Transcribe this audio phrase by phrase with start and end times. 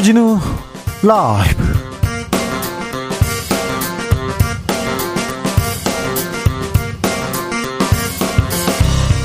[0.00, 0.38] 주진우
[1.02, 1.62] 라이브.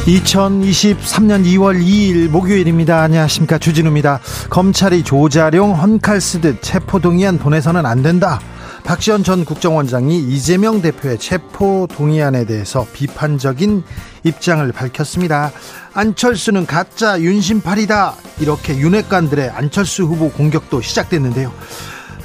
[0.06, 3.04] (2023년 2월 2일) 목요일입니다.
[3.04, 3.58] 안녕하십니까.
[3.58, 4.20] 주진우입니다.
[4.50, 8.42] 검찰이 조자룡 헌칼 쓰듯 체포동의안 보내서는 안 된다
[8.86, 13.84] 박지원 전 국정원장이 이재명 대표의 체포 동의안에 대해서 비판적인
[14.24, 15.52] 입장을 밝혔습니다.
[15.96, 18.14] 안철수는 가짜 윤심팔이다.
[18.42, 21.52] 이렇게 윤핵관들의 안철수 후보 공격도 시작됐는데요.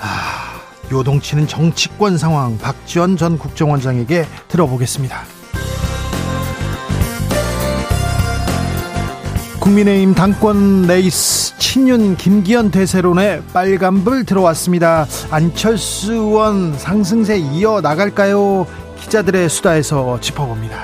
[0.00, 0.60] 아,
[0.92, 5.39] 요동치는 정치권 상황 박지원 전 국정원장에게 들어보겠습니다.
[9.60, 15.06] 국민의힘 당권 레이스 친윤 김기현 대세론에 빨간불 들어왔습니다.
[15.30, 18.66] 안철수 의원 상승세 이어 나갈까요?
[19.00, 20.76] 기자들의 수다에서 짚어봅니다.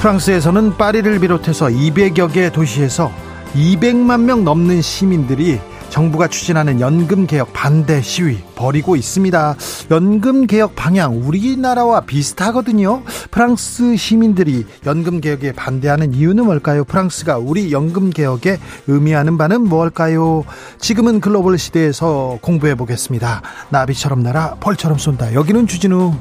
[0.00, 3.12] 프랑스에서는 파리를 비롯해서 200여 개 도시에서
[3.54, 5.60] 200만 명 넘는 시민들이
[5.98, 9.56] 정부가 추진하는 연금 개혁 반대 시위 벌이고 있습니다.
[9.90, 13.02] 연금 개혁 방향 우리나라와 비슷하거든요.
[13.32, 16.84] 프랑스 시민들이 연금 개혁에 반대하는 이유는 뭘까요?
[16.84, 20.44] 프랑스가 우리 연금 개혁에 의미하는 바는 뭘까요?
[20.78, 23.42] 지금은 글로벌 시대에서 공부해 보겠습니다.
[23.70, 25.34] 나비처럼 날아 벌처럼 쏜다.
[25.34, 26.14] 여기는 주진우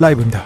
[0.00, 0.42] 라이브입니다.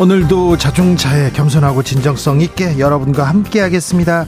[0.00, 4.24] 오늘도 자중차에 겸손하고 진정성 있게 여러분과 함께 하겠습니다.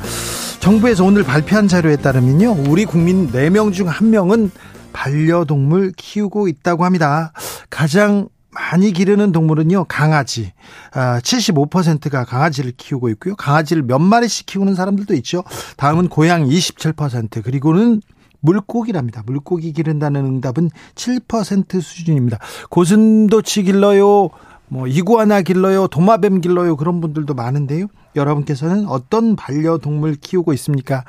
[0.60, 2.64] 정부에서 오늘 발표한 자료에 따르면요.
[2.68, 4.50] 우리 국민 4명 중 1명은
[4.92, 7.32] 반려동물 키우고 있다고 합니다.
[7.70, 10.52] 가장 많이 기르는 동물은요, 강아지.
[10.92, 13.34] 아, 75%가 강아지를 키우고 있고요.
[13.36, 15.42] 강아지를 몇 마리씩 키우는 사람들도 있죠.
[15.78, 18.02] 다음은 고양이 27%, 그리고는
[18.40, 19.22] 물고기랍니다.
[19.24, 22.40] 물고기 기른다는 응답은 7% 수준입니다.
[22.68, 24.28] 고슴도치 길러요,
[24.72, 27.88] 뭐 이구아나 길러요, 도마뱀 길러요 그런 분들도 많은데요.
[28.16, 31.05] 여러분께서는 어떤 반려동물 키우고 있습니까?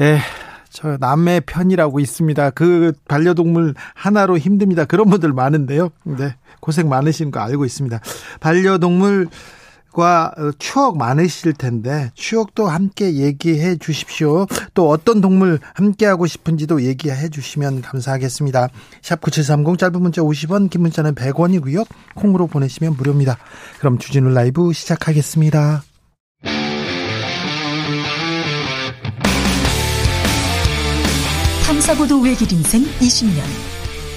[0.00, 0.16] 에,
[0.70, 2.50] 저 남의 편이라고 있습니다.
[2.50, 4.86] 그 반려동물 하나로 힘듭니다.
[4.86, 5.90] 그런 분들 많은데요.
[6.04, 6.34] 네.
[6.60, 8.00] 고생 많으신 거 알고 있습니다.
[8.40, 9.28] 반려동물
[9.94, 14.46] 과 어, 추억 많으실 텐데 추억도 함께 얘기해 주십시오.
[14.74, 18.68] 또 어떤 동물 함께 하고 싶은지도 얘기해 주시면 감사하겠습니다.
[19.02, 21.86] 샵 9730 짧은 문자 50원 긴 문자는 100원이고요.
[22.16, 23.38] 콩으로 보내시면 무료입니다.
[23.78, 25.84] 그럼 주진우 라이브 시작하겠습니다.
[31.66, 33.42] 탐사보도 외길 인생 20년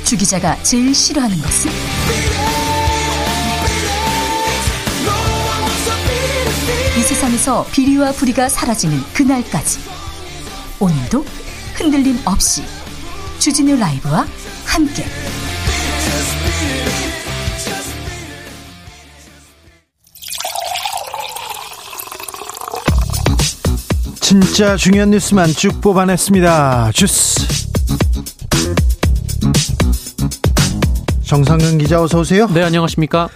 [0.03, 2.66] 주 기자가 제일 싫어하는 것은?
[7.17, 9.79] 세상에서 비리와 부리가 사라지는 그날까지
[10.79, 11.25] 오늘도
[11.73, 12.61] 흔들림 없이
[13.39, 14.27] 주진우 라이브와
[14.65, 15.03] 함께
[24.21, 26.91] 진짜 중요한 뉴스만 쭉 뽑아냈습니다.
[26.93, 27.47] 주스.
[31.25, 32.47] 정상근 기자 어서 오세요.
[32.53, 33.27] 네, 안녕하십니까?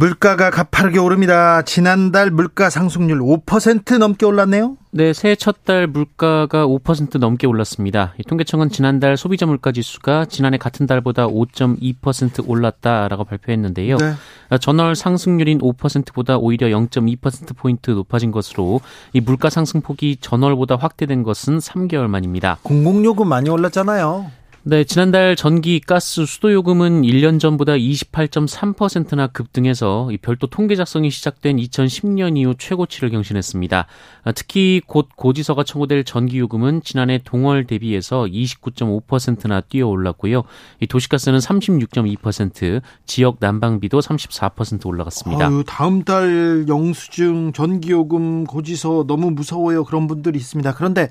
[0.00, 1.60] 물가가 가파르게 오릅니다.
[1.60, 4.78] 지난달 물가 상승률 5% 넘게 올랐네요.
[4.92, 8.14] 네, 새해 첫 달 물가가 5% 넘게 올랐습니다.
[8.26, 13.98] 통계청은 지난달 소비자 물가 지수가 지난해 같은 달보다 5.2% 올랐다라고 발표했는데요.
[13.98, 14.14] 네.
[14.58, 18.80] 전월 상승률인 5%보다 오히려 0.2% 포인트 높아진 것으로
[19.12, 22.56] 이 물가 상승폭이 전월보다 확대된 것은 3개월 만입니다.
[22.62, 24.30] 공공요금 많이 올랐잖아요.
[24.62, 32.36] 네, 지난달 전기, 가스, 수도 요금은 1년 전보다 28.3%나 급등해서 별도 통계 작성이 시작된 2010년
[32.36, 33.86] 이후 최고치를 경신했습니다.
[34.22, 40.42] 아, 특히 곧 고지서가 청구될 전기 요금은 지난해 동월 대비해서 29.5%나 뛰어 올랐고요.
[40.80, 45.46] 이 도시가스는 36.2%, 지역 난방비도 34% 올라갔습니다.
[45.46, 49.84] 아유, 다음 달 영수증, 전기 요금 고지서 너무 무서워요.
[49.84, 50.74] 그런 분들이 있습니다.
[50.74, 51.08] 그런데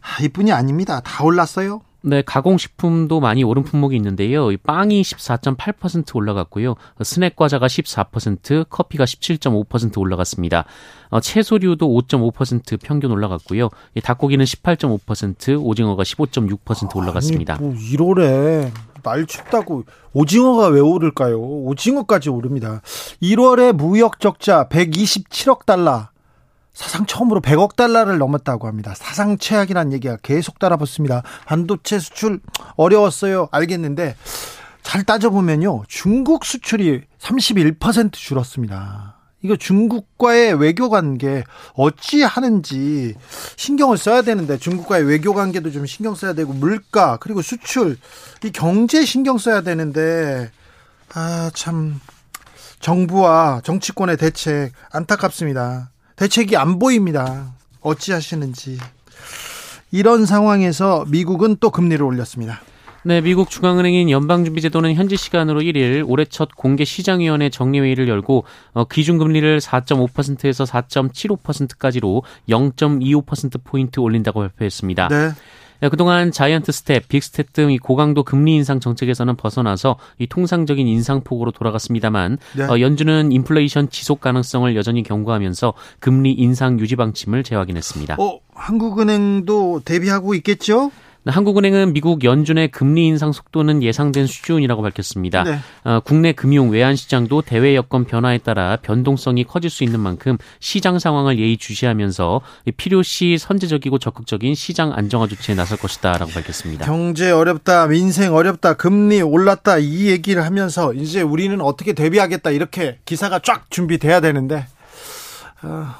[0.00, 1.00] 아, 이뿐이 아닙니다.
[1.04, 1.82] 다 올랐어요.
[2.02, 4.48] 네, 가공식품도 많이 오른 품목이 있는데요.
[4.62, 6.74] 빵이 14.8% 올라갔고요.
[7.02, 10.64] 스낵 과자가 14%, 커피가 17.5% 올라갔습니다.
[11.10, 13.68] 어, 채소류도 5.5% 평균 올라갔고요.
[14.02, 17.54] 닭고기는 18.5%, 오징어가 15.6% 올라갔습니다.
[17.54, 18.70] 아니, 뭐 1월에
[19.02, 21.40] 날 춥다고 오징어가 왜 오를까요?
[21.40, 22.82] 오징어까지 오릅니다.
[23.22, 26.09] 1월에 무역 적자 127억 달러.
[26.72, 28.94] 사상 처음으로 100억 달러를 넘었다고 합니다.
[28.96, 31.22] 사상 최악이라는 얘기가 계속 따라붙습니다.
[31.46, 32.40] 반도체 수출
[32.76, 33.48] 어려웠어요.
[33.50, 34.16] 알겠는데
[34.82, 35.84] 잘 따져보면요.
[35.88, 39.16] 중국 수출이 31% 줄었습니다.
[39.42, 41.44] 이거 중국과의 외교 관계
[41.74, 43.14] 어찌 하는지
[43.56, 47.96] 신경을 써야 되는데 중국과의 외교 관계도 좀 신경 써야 되고 물가 그리고 수출
[48.44, 50.50] 이 경제 신경 써야 되는데
[51.14, 52.00] 아 참
[52.80, 55.90] 정부와 정치권의 대책 안타깝습니다.
[56.20, 57.54] 대책이 안 보입니다.
[57.80, 58.76] 어찌하시는지.
[59.90, 62.60] 이런 상황에서 미국은 또 금리를 올렸습니다.
[63.04, 68.44] 네, 미국 중앙은행인 연방준비제도는 현지 시간으로 1일 올해 첫 공개 시장위원회 정례회의를 열고
[68.74, 75.08] 어, 기준금리를 4.5%에서 4.75%까지로 0.25% 포인트 올린다고 발표했습니다.
[75.08, 75.30] 네.
[75.80, 81.52] 네, 그동안 자이언트 스텝, 빅스텝 등 이 고강도 금리 인상 정책에서는 벗어나서 이 통상적인 인상폭으로
[81.52, 82.64] 돌아갔습니다만 네.
[82.64, 88.16] 어, 연준은 인플레이션 지속 가능성을 여전히 경고하면서 금리 인상 유지 방침을 재확인했습니다.
[88.18, 90.90] 어, 한국은행도 대비하고 있겠죠?
[91.26, 95.44] 한국은행은 미국 연준의 금리 인상 속도는 예상된 수준이라고 밝혔습니다.
[95.44, 95.58] 네.
[95.84, 100.98] 어, 국내 금융 외환 시장도 대외 여건 변화에 따라 변동성이 커질 수 있는 만큼 시장
[100.98, 102.40] 상황을 예의주시하면서
[102.76, 106.86] 필요시 선제적이고 적극적인 시장 안정화 조치에 나설 것이다라고 밝혔습니다.
[106.86, 113.40] 경제 어렵다, 민생 어렵다, 금리 올랐다 이 얘기를 하면서 이제 우리는 어떻게 대비하겠다 이렇게 기사가
[113.40, 114.79] 쫙 준비돼야 되는데 어,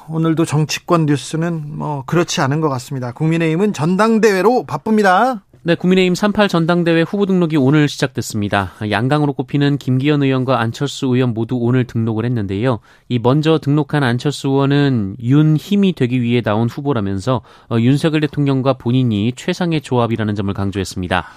[0.09, 3.11] 오늘도 정치권 뉴스는 뭐 그렇지 않은 것 같습니다.
[3.11, 5.43] 국민의힘은 전당대회로 바쁩니다.
[5.63, 8.71] 네, 국민의힘 38 전당대회 후보 등록이 오늘 시작됐습니다.
[8.89, 12.79] 양강으로 꼽히는 김기현 의원과 안철수 의원 모두 오늘 등록을 했는데요.
[13.09, 19.33] 이 먼저 등록한 안철수 의원은 윤 힘이 되기 위해 나온 후보라면서 어, 윤석열 대통령과 본인이
[19.35, 21.27] 최상의 조합이라는 점을 강조했습니다.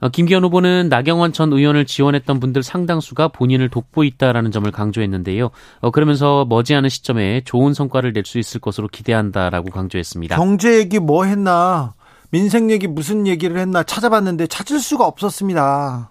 [0.00, 5.50] 어, 김기현 후보는 나경원 전 의원을 지원했던 분들 상당수가 본인을 돕고 있다라는 점을 강조했는데요.
[5.80, 10.36] 어, 그러면서 머지않은 시점에 좋은 성과를 낼 수 있을 것으로 기대한다라고 강조했습니다.
[10.36, 11.94] 경제 얘기 뭐 했나,
[12.30, 16.10] 민생 얘기 무슨 얘기를 했나 찾아봤는데 찾을 수가 없었습니다.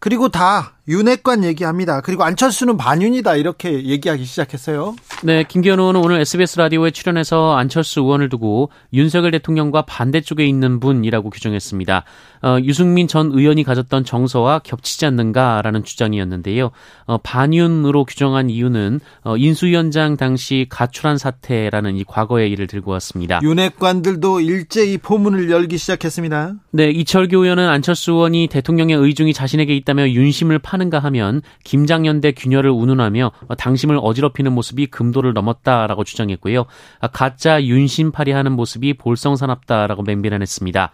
[0.00, 2.00] 그리고 다 윤핵관 얘기합니다.
[2.00, 4.96] 그리고 안철수는 반윤이다 이렇게 얘기하기 시작했어요.
[5.22, 11.28] 네, 김기현 의원은 오늘 SBS 라디오에 출연해서 안철수 의원을 두고 윤석열 대통령과 반대쪽에 있는 분이라고
[11.28, 12.04] 규정했습니다.
[12.42, 16.70] 어, 유승민 전 의원이 가졌던 정서와 겹치지 않는가라는 주장이었는데요.
[17.06, 23.40] 어, 반윤으로 규정한 이유는 어, 인수위원장 당시 가출한 사태라는 이 과거의 일을 들고 왔습니다.
[23.42, 26.54] 윤핵관들도 일제히 포문을 열기 시작했습니다.
[26.70, 33.32] 네, 이철규 의원은 안철수 의원이 대통령의 의중이 자신에게 있다며 윤심을 파는가 하면 김장연대 균열을 운운하며
[33.58, 36.66] 당심을 어지럽히는 모습이 금도를 넘었다라고 주장했고요.
[37.00, 40.92] 아, 가짜 윤심팔이하는 모습이 볼성사납다라고 맹비난했습니다.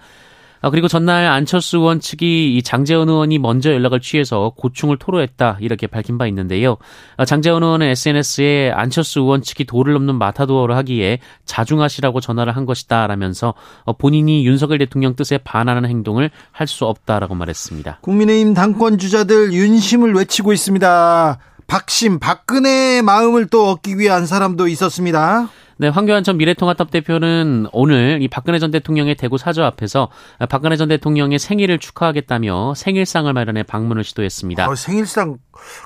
[0.64, 5.86] 아, 그리고 전날 안철수 의원 측이 이 장재원 의원이 먼저 연락을 취해서 고충을 토로했다 이렇게
[5.86, 6.78] 밝힌 바 있는데요.
[7.18, 13.06] 아, 장재원 의원은 SNS에 안철수 의원 측이 도를 넘는 마타도어를 하기에 자중하시라고 전화를 한 것이다
[13.06, 13.52] 라면서
[13.84, 17.98] 어, 본인이 윤석열 대통령 뜻에 반하는 행동을 할 수 없다라고 말했습니다.
[18.00, 21.38] 국민의힘 당권 주자들 윤심을 외치고 있습니다.
[21.66, 25.50] 박심, 박근혜의 마음을 또 얻기 위한 사람도 있었습니다.
[25.76, 30.08] 네, 황교안 전 미래통합당 대표는 오늘 이 박근혜 전 대통령의 대구 사저 앞에서
[30.48, 34.68] 박근혜 전 대통령의 생일을 축하하겠다며 생일상을 마련해 방문을 시도했습니다.
[34.68, 35.38] 어, 생일상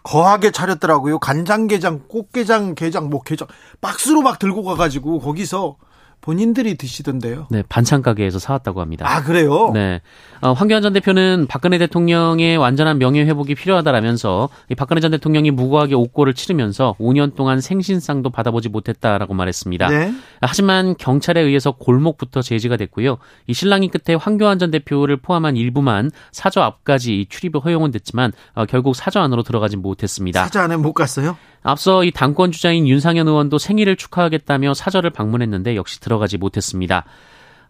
[0.02, 1.18] 거하게 차렸더라고요.
[1.18, 3.48] 간장게장, 꽃게장, 게장, 뭐 게장
[3.80, 5.76] 박스로 막 들고 가가지고 거기서
[6.20, 7.46] 본인들이 드시던데요.
[7.50, 9.06] 네, 반찬 가게에서 사왔다고 합니다.
[9.08, 9.70] 아, 그래요?
[9.72, 10.00] 네.
[10.40, 15.94] 어, 황교안 전 대표는 박근혜 대통령의 완전한 명예 회복이 필요하다라면서 이 박근혜 전 대통령이 무고하게
[15.94, 19.88] 옥고를 치르면서 5년 동안 생신상도 받아보지 못했다라고 말했습니다.
[19.88, 20.12] 네.
[20.40, 23.18] 하지만 경찰에 의해서 골목부터 제지가 됐고요.
[23.46, 28.94] 이 신랑이 끝에 황교안 전 대표를 포함한 일부만 사저 앞까지 출입 허용은 됐지만 어, 결국
[28.94, 30.44] 사저 안으로 들어가지 못했습니다.
[30.44, 31.36] 사저 안에 못 갔어요?
[31.62, 37.04] 앞서 이 당권 주자인 윤상현 의원도 생일을 축하하겠다며 사저를 방문했는데 역시 들어가지 못했습니다.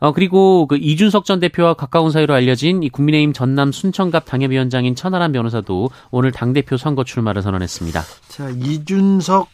[0.00, 5.32] 어, 그리고 그 이준석 전 대표와 가까운 사이로 알려진 이 국민의힘 전남 순천갑 당협위원장인 천하람
[5.32, 8.02] 변호사도 오늘 당대표 선거 출마를 선언했습니다.
[8.28, 9.48] 자, 이준석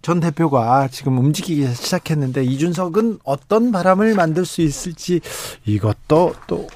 [0.00, 5.20] 전 대표가 지금 움직이기 시작했는데 이준석은 어떤 바람을 만들 수 있을지
[5.66, 6.68] 이것도 또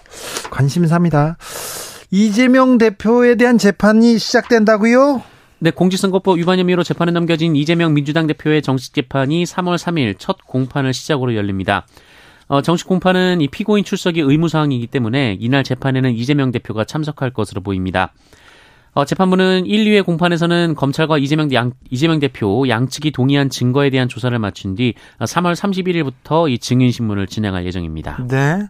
[0.50, 1.36] 관심사입니다.
[2.10, 5.22] 이재명 대표에 대한 재판이 시작된다고요?
[5.62, 10.92] 네, 공직선거법 위반 혐의로 재판에 넘겨진 이재명 민주당 대표의 정식 재판이 3월 3일 첫 공판을
[10.92, 11.86] 시작으로 열립니다.
[12.48, 18.12] 어, 정식 공판은 이 피고인 출석이 의무사항이기 때문에 이날 재판에는 이재명 대표가 참석할 것으로 보입니다.
[18.94, 24.36] 어, 재판부는 1, 2회 공판에서는 검찰과 이재명, 양, 이재명 대표 양측이 동의한 증거에 대한 조사를
[24.40, 28.26] 마친 뒤 3월 31일부터 이 증인신문을 진행할 예정입니다.
[28.28, 28.66] 네.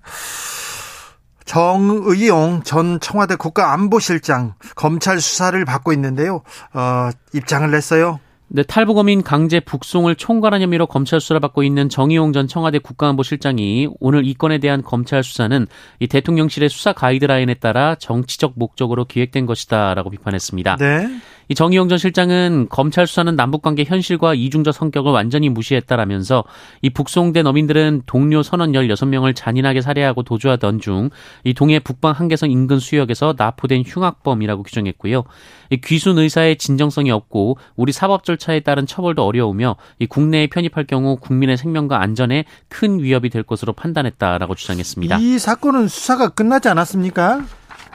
[1.45, 6.43] 정의용 전 청와대 국가안보실장 검찰 수사를 받고 있는데요.
[6.73, 8.21] 어, 입장을 냈어요.
[8.55, 14.27] 네, 탈북어민 강제 북송을 총괄한 혐의로 검찰 수사를 받고 있는 정의용 전 청와대 국가안보실장이 오늘
[14.27, 15.67] 이 건에 대한 검찰 수사는
[16.01, 20.77] 이 대통령실의 수사 가이드라인에 따라 정치적 목적으로 기획된 것이다라고 비판했습니다.
[20.77, 21.09] 네.
[21.49, 26.45] 이 정의용 전 실장은 검찰 수사는 남북관계 현실과 이중적 성격을 완전히 무시했다라면서
[26.83, 31.11] 이 북송된 어민들은 동료 선원 16명을 잔인하게 살해하고 도주하던 중
[31.45, 35.25] 이 동해 북방 한계선 인근 수역에서 납포된 흉악범이라고 규정했고요.
[35.71, 41.17] 이 귀순 의사의 진정성이 없고 우리 사법 절차에 따른 처벌도 어려우며 이 국내에 편입할 경우
[41.17, 45.19] 국민의 생명과 안전에 큰 위협이 될 것으로 판단했다라고 주장했습니다.
[45.19, 47.45] 이 사건은 수사가 끝나지 않았습니까?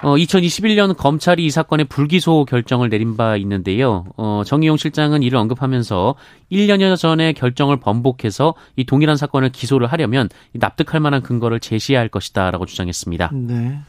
[0.03, 4.05] 어, 2021년 검찰이 이 사건의 불기소 결정을 내린 바 있는데요.
[4.15, 6.15] 어, 정의용 실장은 이를 언급하면서
[6.51, 12.65] 1년여 전에 결정을 번복해서 이 동일한 사건을 기소를 하려면 납득할 만한 근거를 제시해야 할 것이다라고
[12.65, 13.31] 주장했습니다.
[13.33, 13.79] 네.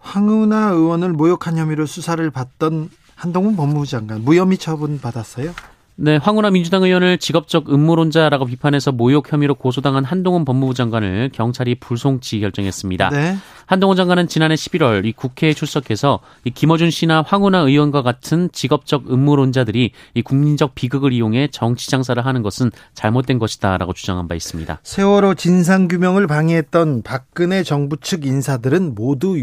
[0.00, 5.52] 황운하 의원을 모욕한 혐의로 수사를 받던 한동훈 법무부 장관 무혐의 처분 받았어요?
[5.96, 12.40] 네, 황운하 민주당 의원을 직업적 음모론자라고 비판해서 모욕 혐의로 고소당한 한동훈 법무부 장관을 경찰이 불송치
[12.40, 13.10] 결정했습니다.
[13.10, 13.36] 네.
[13.66, 19.92] 한동훈 장관은 지난해 11월 이 국회에 출석해서 이 김어준 씨나 황운하 의원과 같은 직업적 음모론자들이
[20.14, 24.80] 이 국민적 비극을 이용해 정치 장사를 하는 것은 잘못된 것이다라고 주장한 바 있습니다.
[24.82, 29.36] 세월호 진상 규명을 방해했던 박근혜 정부 측 인사들은 모두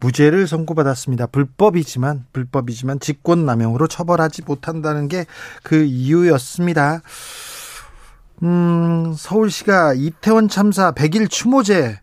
[0.00, 1.26] 무죄를 선고받았습니다.
[1.26, 5.26] 불법이지만 불법이지만 직권 남용으로 처벌하지 못한다는 게
[5.62, 7.02] 그 이유였습니다.
[8.42, 11.98] 음, 서울시가 이태원 참사 100일 추모제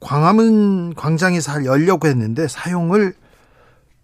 [0.00, 3.14] 광화문 광장에서 열려고 했는데 사용을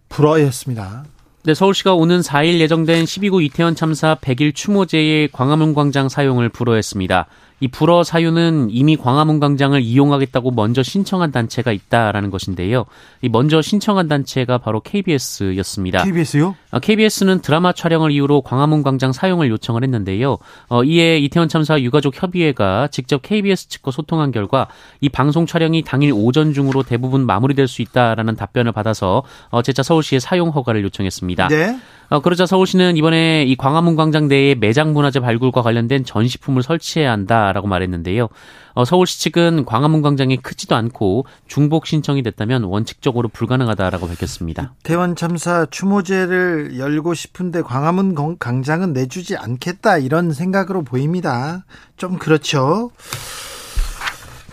[0.08, 1.04] 불허했습니다.
[1.44, 7.26] 네, 서울시가 오는 4일 예정된 12구 이태원 참사 100일 추모제의 광화문 광장 사용을 불허했습니다.
[7.64, 12.84] 이 불어 사유는 이미 광화문 광장을 이용하겠다고 먼저 신청한 단체가 있다라는 것인데요.
[13.22, 16.04] 이 먼저 신청한 단체가 바로 KBS였습니다.
[16.04, 16.56] KBS요?
[16.82, 20.36] KBS는 어, 드라마 촬영을 이유로 광화문 광장 사용을 요청을 했는데요.
[20.68, 24.68] 어, 이에 이태원 참사 유가족 협의회가 직접 KBS 측과 소통한 결과
[25.00, 30.18] 이 방송 촬영이 당일 오전 중으로 대부분 마무리될 수 있다라는 답변을 받아서 어, 재차 서울시에
[30.18, 31.48] 사용 허가를 요청했습니다.
[31.48, 31.78] 네.
[32.08, 37.66] 어, 그러자 서울시는 이번에 이 광화문 광장 내에 매장 문화재 발굴과 관련된 전시품을 설치해야 한다라고
[37.66, 38.28] 말했는데요.
[38.74, 44.74] 어, 서울시 측은 광화문 광장이 크지도 않고 중복 신청이 됐다면 원칙적으로 불가능하다라고 밝혔습니다.
[44.82, 51.64] 대원 참사 추모제를 열고 싶은데 광화문 광장은 내주지 않겠다 이런 생각으로 보입니다.
[51.96, 52.90] 좀 그렇죠.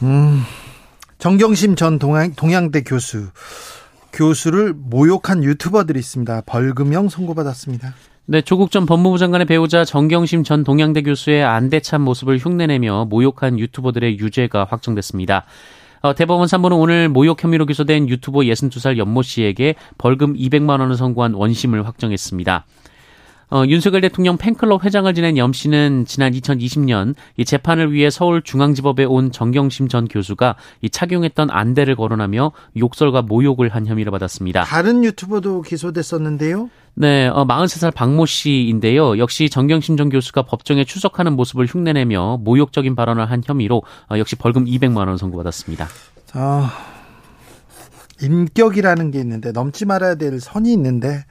[0.03, 0.43] 음,
[1.17, 3.27] 정경심 전 동양, 동양대 교수
[4.13, 6.41] 교수를 모욕한 유튜버들이 있습니다.
[6.45, 7.93] 벌금형 선고받았습니다.
[8.25, 14.19] 네, 조국 전 법무부 장관의 배우자 정경심 전 동양대 교수의 안대찬 모습을 흉내내며 모욕한 유튜버들의
[14.19, 15.45] 유죄가 확정됐습니다.
[16.01, 21.33] 어, 대법원 3부는 오늘 모욕 혐의로 기소된 유튜버 62살 연모 씨에게 벌금 200만 원을 선고한
[21.33, 22.65] 원심을 확정했습니다.
[23.51, 29.33] 어, 윤석열 대통령 팬클럽 회장을 지낸 염 씨는 지난 2020년 이 재판을 위해 서울중앙지법에 온
[29.33, 34.63] 정경심 전 교수가 이 착용했던 안대를 거론하며 욕설과 모욕을 한 혐의를 받았습니다.
[34.63, 36.69] 다른 유튜버도 기소됐었는데요.
[36.93, 39.17] 네, 어, 43살 박모 씨인데요.
[39.17, 44.63] 역시 정경심 전 교수가 법정에 출석하는 모습을 흉내내며 모욕적인 발언을 한 혐의로 어, 역시 벌금
[44.63, 45.89] 200만 원 선고받았습니다.
[46.33, 46.71] 아,
[48.21, 51.25] 인격이라는 게 있는데 넘지 말아야 될 선이 있는데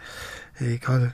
[0.60, 1.12] 이걸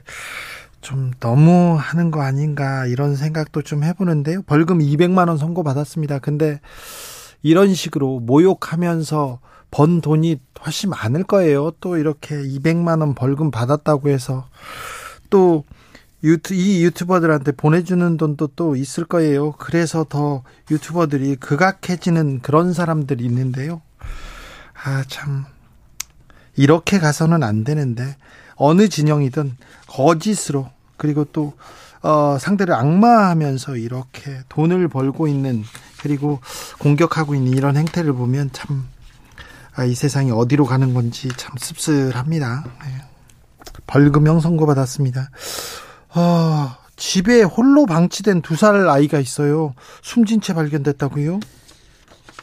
[0.87, 4.43] 좀 너무 하는 거 아닌가 이런 생각도 좀 해보는데요.
[4.43, 6.19] 벌금 200만 원 선고 받았습니다.
[6.19, 6.61] 근데
[7.43, 11.71] 이런 식으로 모욕하면서 번 돈이 훨씬 많을 거예요.
[11.81, 14.47] 또 이렇게 200만 원 벌금 받았다고 해서
[15.29, 15.65] 또
[16.23, 19.51] 유튜, 이 유튜버들한테 보내주는 돈도 또 있을 거예요.
[19.57, 23.81] 그래서 더 유튜버들이 극악해지는 그런 사람들이 있는데요.
[24.85, 25.43] 아, 참.
[26.55, 28.15] 이렇게 가서는 안 되는데,
[28.55, 31.53] 어느 진영이든 거짓으로 그리고 또
[32.01, 35.63] 어, 상대를 악마하면서 이렇게 돈을 벌고 있는
[35.99, 36.39] 그리고
[36.79, 38.85] 공격하고 있는 이런 행태를 보면 참,
[39.75, 42.63] 아, 이 세상이 어디로 가는 건지 참 씁쓸합니다.
[42.85, 42.91] 네.
[43.87, 45.29] 벌금형 선고받았습니다.
[46.15, 49.73] 어, 집에 홀로 방치된 두 살 아이가 있어요.
[50.01, 51.39] 숨진 채 발견됐다고요?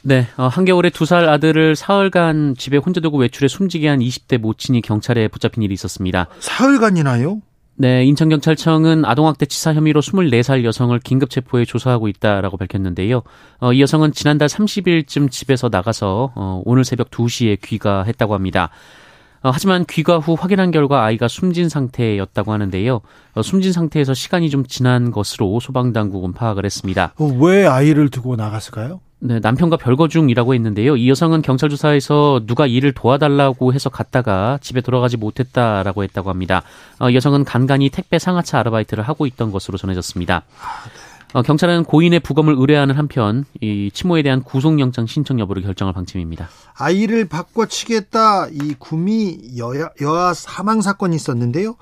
[0.02, 4.82] 네, 어, 한겨울에 두 살 아들을 사흘간 집에 혼자 두고 외출해 숨지게 한 20대 모친이
[4.82, 6.28] 경찰에 붙잡힌 일이 있었습니다.
[6.40, 7.40] 사흘간이나요?
[7.76, 13.22] 네, 인천경찰청은 아동학대 치사 혐의로 24살 여성을 긴급 체포해 조사하고 있다라고 밝혔는데요.
[13.58, 18.70] 어, 이 여성은 지난달 30일쯤 집에서 나가서 어, 오늘 새벽 2시에 귀가했다고 합니다.
[19.42, 23.00] 어, 하지만 귀가 후 확인한 결과 아이가 숨진 상태였다고 하는데요.
[23.34, 27.12] 어, 숨진 상태에서 시간이 좀 지난 것으로 소방당국은 파악을 했습니다.
[27.18, 29.00] 어, 왜 아이를 두고 나갔을까요?
[29.26, 30.98] 네, 남편과 별거 중이라고 했는데요.
[30.98, 36.62] 이 여성은 경찰 조사에서 누가 일을 도와달라고 해서 갔다가 집에 돌아가지 못했다라고 했다고 합니다.
[37.00, 40.42] 어, 여성은 간간히 택배 상하차 아르바이트를 하고 있던 것으로 전해졌습니다.
[41.32, 46.50] 어, 경찰은 고인의 부검을 의뢰하는 한편 이 치모에 대한 구속영장 신청 여부를 결정할 방침입니다.
[46.78, 51.76] 아이를 바꿔치겠다 이 구미 여야, 여아 사망 사건이 있었는데요.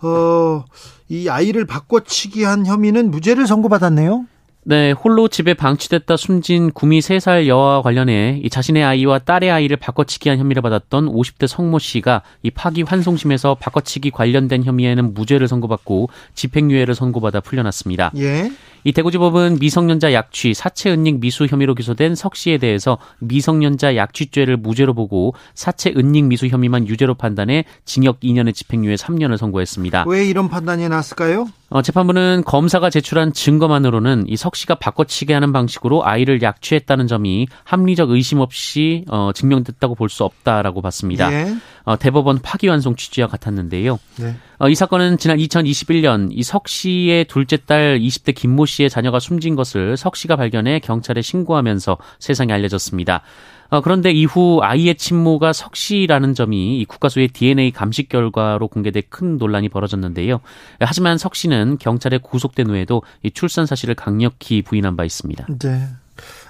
[0.00, 0.64] 어,
[1.10, 4.24] 이 아이를 바꿔치기 한 혐의는 무죄를 선고받았네요.
[4.68, 10.38] 네, 홀로 집에 방치됐다 숨진 구미 3살 여아와 관련해 이 자신의 아이와 딸의 아이를 바꿔치기한
[10.38, 17.40] 혐의를 받았던 50대 성모 씨가 이 파기 환송심에서 바꿔치기 관련된 혐의에는 무죄를 선고받고 집행유예를 선고받아
[17.40, 18.12] 풀려났습니다.
[18.18, 18.52] 예.
[18.84, 24.94] 이 대구지법은 미성년자 약취, 사체 은닉 미수 혐의로 기소된 석 씨에 대해서 미성년자 약취죄를 무죄로
[24.94, 30.04] 보고 사체 은닉 미수 혐의만 유죄로 판단해 징역 2년의 집행유예 3년을 선고했습니다.
[30.08, 31.48] 왜 이런 판단이 났을까요?
[31.70, 38.10] 어, 재판부는 검사가 제출한 증거만으로는 이 석 씨가 바꿔치기 하는 방식으로 아이를 약취했다는 점이 합리적
[38.10, 41.30] 의심 없이 어, 증명됐다고 볼 수 없다라고 봤습니다.
[41.32, 41.54] 예.
[41.88, 43.98] 어, 대법원 파기환송 취지와 같았는데요.
[44.16, 44.36] 네.
[44.58, 49.54] 어, 이 사건은 지난 2021년 이 석 씨의 둘째 딸 20대 김모 씨의 자녀가 숨진
[49.56, 53.22] 것을 석 씨가 발견해 경찰에 신고하면서 세상에 알려졌습니다.
[53.70, 59.38] 어, 그런데 이후 아이의 친모가 석 씨라는 점이 이 국가수의 DNA 감식 결과로 공개돼 큰
[59.38, 60.40] 논란이 벌어졌는데요.
[60.80, 65.46] 하지만 석 씨는 경찰에 구속된 후에도 이 출산 사실을 강력히 부인한 바 있습니다.
[65.58, 65.88] 네.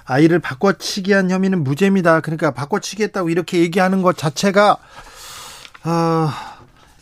[0.03, 2.19] 아이를 바꿔치기 한 혐의는 무죄입니다.
[2.21, 4.77] 그러니까 바꿔치기 했다고 이렇게 얘기하는 것 자체가
[5.83, 6.59] 아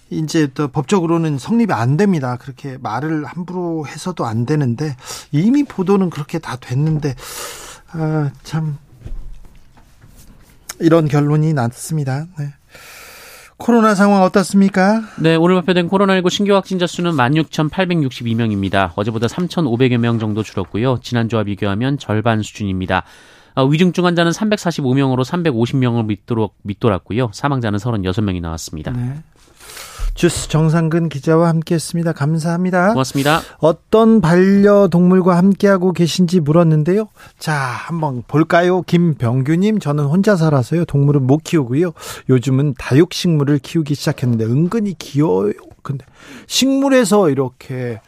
[0.09, 2.37] 이제 또 법적으로는 성립이 안 됩니다.
[2.37, 4.95] 그렇게 말을 함부로 해서도 안 되는데
[5.31, 7.15] 이미 보도는 그렇게 다 됐는데
[7.91, 8.77] 아, 참
[10.79, 12.25] 이런 결론이 났습니다.
[12.37, 12.53] 네.
[13.57, 15.01] 코로나 상황 어떻습니까?
[15.19, 18.91] 네, 오늘 발표된 코로나19 신규 확진자 수는 16,862명입니다.
[18.95, 20.99] 어제보다 3,500여 명 정도 줄었고요.
[21.01, 23.03] 지난주와 비교하면 절반 수준입니다.
[23.57, 27.31] 어, 위중증 환자는 345명으로 350명을 밑도록, 밑돌았고요.
[27.33, 28.91] 사망자는 36명이 나왔습니다.
[28.91, 29.15] 네.
[30.13, 32.13] 주스 정상근 기자와 함께했습니다.
[32.13, 32.89] 감사합니다.
[32.89, 33.41] 고맙습니다.
[33.57, 37.07] 어떤 반려동물과 함께하고 계신지 물었는데요.
[37.39, 38.83] 자, 한번 볼까요?
[38.83, 40.85] 김병규님, 저는 혼자 살아서요.
[40.85, 41.93] 동물은 못 키우고요.
[42.29, 45.53] 요즘은 다육식물을 키우기 시작했는데 은근히 귀여워요.
[45.81, 46.05] 근데
[46.45, 48.01] 식물에서 이렇게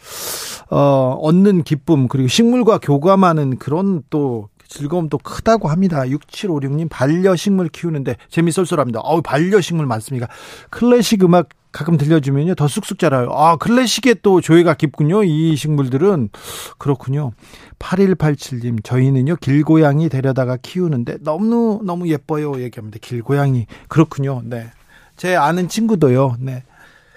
[0.69, 6.03] 어, 얻는 기쁨 그리고 식물과 교감하는 그런 또 즐거움도 크다고 합니다.
[6.03, 9.01] 6756님 반려식물 키우는데 재미 쏠쏠합니다.
[9.01, 10.27] 어우 반려식물 많습니까?
[10.69, 13.29] 클래식 음악 가끔 들려주면요 더 쑥쑥 자라요.
[13.31, 15.23] 아 클래식에 또 조예가 깊군요.
[15.23, 16.29] 이 식물들은
[16.77, 17.31] 그렇군요.
[17.79, 22.99] 8187님 저희는요 길고양이 데려다가 키우는데 너무 너무 예뻐요 얘기합니다.
[23.01, 24.41] 길고양이 그렇군요.
[24.45, 24.71] 네.
[25.17, 26.37] 제 아는 친구도요.
[26.39, 26.63] 네.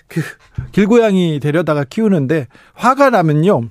[0.08, 0.22] 그
[0.72, 3.68] 길고양이 데려다가 키우는데 화가 나면요.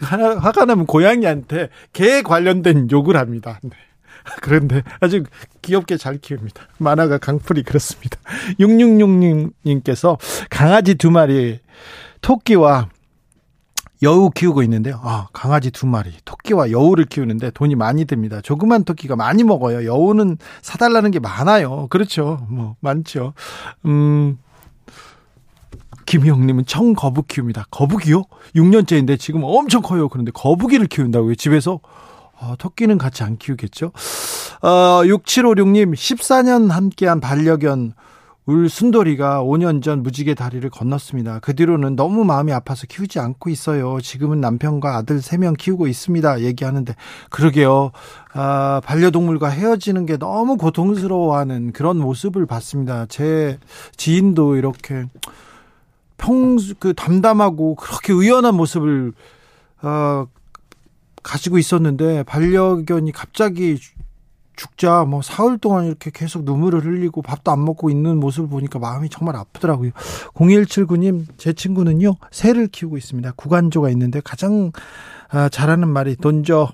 [0.00, 3.60] 화가 나면 고양이한테 개 관련된 욕을 합니다.
[3.62, 3.70] 네.
[4.42, 5.22] 그런데 아주
[5.62, 6.62] 귀엽게 잘 키웁니다.
[6.78, 8.18] 만화가 강풀이 그렇습니다.
[8.58, 10.18] 6666님께서
[10.50, 11.60] 강아지 두 마리
[12.20, 12.88] 토끼와
[14.02, 15.00] 여우 키우고 있는데요.
[15.02, 18.42] 아, 강아지 두 마리, 토끼와 여우를 키우는데 돈이 많이 듭니다.
[18.42, 19.86] 조그만 토끼가 많이 먹어요.
[19.86, 21.86] 여우는 사달라는 게 많아요.
[21.88, 22.46] 그렇죠.
[22.50, 23.32] 뭐, 많죠.
[23.86, 24.38] 음,
[26.06, 27.66] 김희영님은 청거북 키웁니다.
[27.70, 28.22] 거북이요?
[28.54, 30.08] 6년째인데 지금 엄청 커요.
[30.08, 31.34] 그런데 거북이를 키운다고요?
[31.34, 31.80] 집에서?
[32.38, 33.92] 어, 토끼는 같이 안 키우겠죠?
[34.62, 34.68] 어,
[35.04, 37.94] 6756님, 14년 함께한 반려견,
[38.46, 41.40] 울 순돌이가 5년 전 무지개 다리를 건넜습니다.
[41.40, 44.00] 그 뒤로는 너무 마음이 아파서 키우지 않고 있어요.
[44.00, 46.42] 지금은 남편과 아들 3명 키우고 있습니다.
[46.42, 46.94] 얘기하는데,
[47.30, 47.90] 그러게요.
[48.34, 53.06] 아, 반려동물과 헤어지는 게 너무 고통스러워하는 그런 모습을 봤습니다.
[53.08, 53.58] 제
[53.96, 55.06] 지인도 이렇게
[56.16, 59.12] 평, 그 담담하고 그렇게 의연한 모습을,
[59.82, 60.26] 어,
[61.22, 63.78] 가지고 있었는데 반려견이 갑자기
[64.56, 69.08] 죽자 뭐 사흘 동안 이렇게 계속 눈물을 흘리고 밥도 안 먹고 있는 모습을 보니까 마음이
[69.10, 69.90] 정말 아프더라고요.
[70.34, 73.32] 0179님 제 친구는요 새를 키우고 있습니다.
[73.32, 74.72] 구간조가 있는데 가장
[75.28, 76.72] 아, 잘하는 말이 던져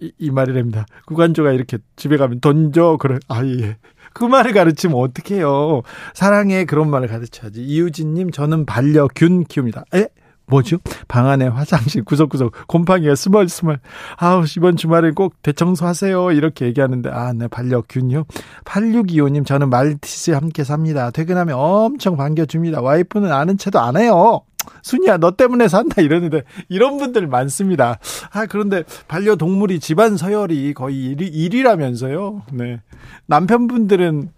[0.00, 0.86] 이, 이 말이랍니다.
[1.06, 3.76] 구간조가 이렇게 집에 가면 던져 그래 아 예.
[4.12, 5.82] 그 말을 가르치면 어떡해요.
[6.14, 7.62] 사랑해 그런 말을 가르쳐야지.
[7.62, 9.84] 이유진님 저는 반려균 키웁니다.
[9.94, 10.08] 에?
[10.48, 10.78] 뭐죠?
[11.06, 13.80] 방 안에 화장실 구석구석 곰팡이가 스멀스멀.
[14.16, 16.32] 아우, 이번 주말에 꼭 대청소하세요.
[16.32, 18.24] 이렇게 얘기하는데, 아, 네, 반려균요.
[18.64, 21.10] 8625님, 저는 말티즈 함께 삽니다.
[21.10, 22.80] 퇴근하면 엄청 반겨줍니다.
[22.80, 24.40] 와이프는 아는 채도 안 해요.
[24.82, 26.02] 순이야, 너 때문에 산다.
[26.02, 27.98] 이러는데, 이런 분들 많습니다.
[28.32, 32.80] 아, 그런데 반려동물이 집안 서열이 거의 1위, 라면서요 네.
[33.26, 34.30] 남편분들은,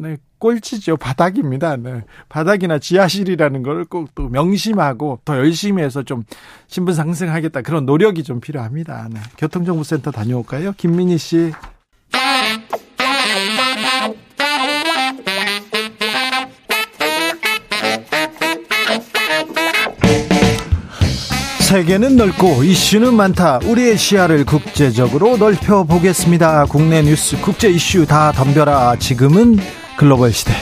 [0.00, 0.96] 네, 꼴찌죠.
[0.96, 1.76] 바닥입니다.
[1.76, 2.04] 네.
[2.28, 6.24] 바닥이나 지하실이라는 걸 꼭 또 명심하고 더 열심히 해서 좀
[6.66, 7.62] 신분 상승하겠다.
[7.62, 9.08] 그런 노력이 좀 필요합니다.
[9.12, 9.20] 네.
[9.38, 10.72] 교통정보센터 다녀올까요?
[10.76, 11.52] 김민희 씨.
[21.72, 23.58] 세계는 넓고 이슈는 많다.
[23.64, 26.66] 우리의 시야를 국제적으로 넓혀 보겠습니다.
[26.66, 28.96] 국내 뉴스, 국제 이슈 다 덤벼라.
[28.98, 29.56] 지금은
[29.96, 30.52] 글로벌 시대.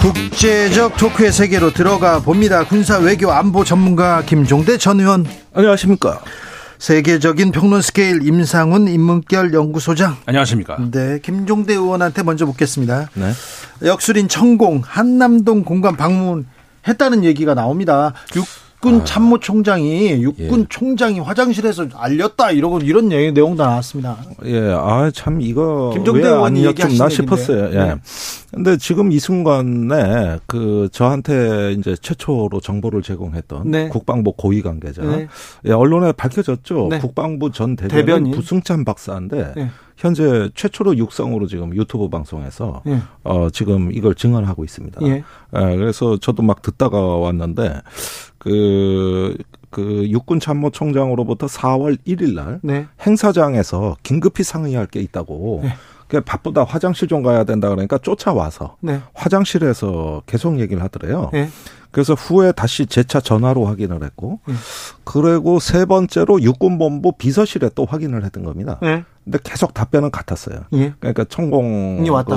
[0.00, 2.64] 국제적 토크의 세계로 들어가 봅니다.
[2.64, 5.26] 군사 외교 안보 전문가 김종대 전 의원.
[5.52, 6.22] 안녕하십니까.
[6.78, 10.16] 세계적인 평론 스케일 임상훈 인문결 연구소장.
[10.24, 10.78] 안녕하십니까.
[10.90, 13.10] 네, 김종대 의원한테 먼저 묻겠습니다.
[13.12, 13.32] 네.
[13.82, 16.46] 역술인 천공 한남동 공관 방문
[16.86, 18.12] 했다는 얘기가 나옵니다.
[18.84, 19.04] 육군 아.
[19.04, 20.66] 참모총장이 육군 예.
[20.68, 24.18] 총장이 화장실에서 알렸다 이러고 이런 얘기 내용도 나왔습니다.
[24.44, 25.90] 예, 아, 참, 이거.
[25.94, 27.08] 김종대 왜 의원이 얘기인데.
[27.08, 27.70] 싶었어요.
[27.72, 27.84] 예.
[27.84, 27.94] 네.
[28.52, 33.88] 근데 지금 이 순간에 그 저한테 이제 최초로 정보를 제공했던 네.
[33.88, 35.02] 국방부 고위 관계자.
[35.02, 35.26] 네.
[35.64, 36.88] 예, 언론에 밝혀졌죠.
[36.90, 36.98] 네.
[36.98, 38.32] 국방부 전 대변인, 대변인.
[38.32, 39.70] 부승찬 박사인데 네.
[39.96, 42.98] 현재 최초로 육성으로 지금 유튜브 방송에서 예.
[43.22, 45.00] 어, 지금 이걸 증언하고 있습니다.
[45.02, 45.08] 예.
[45.08, 45.22] 예,
[45.76, 47.80] 그래서 저도 막 듣다가 왔는데
[48.44, 49.36] 그,
[49.70, 52.86] 그 육군 참모총장으로부터 4월 1일 날 네.
[53.04, 55.60] 행사장에서 긴급히 상의할 게 있다고.
[55.64, 55.70] 네.
[56.08, 59.00] 그 바쁘다 화장실 좀 가야 된다 그러니까 쫓아와서 네.
[59.14, 61.30] 화장실에서 계속 얘기를 하더래요.
[61.32, 61.48] 예.
[61.90, 64.52] 그래서 후에 다시 재차 전화로 확인을 했고, 예.
[65.04, 68.78] 그리고 세 번째로 육군본부 비서실에 또 확인을 했던 겁니다.
[68.82, 69.04] 예.
[69.24, 70.64] 근데 계속 답변은 같았어요.
[70.74, 70.92] 예.
[71.00, 72.36] 그러니까 천공이 왔다.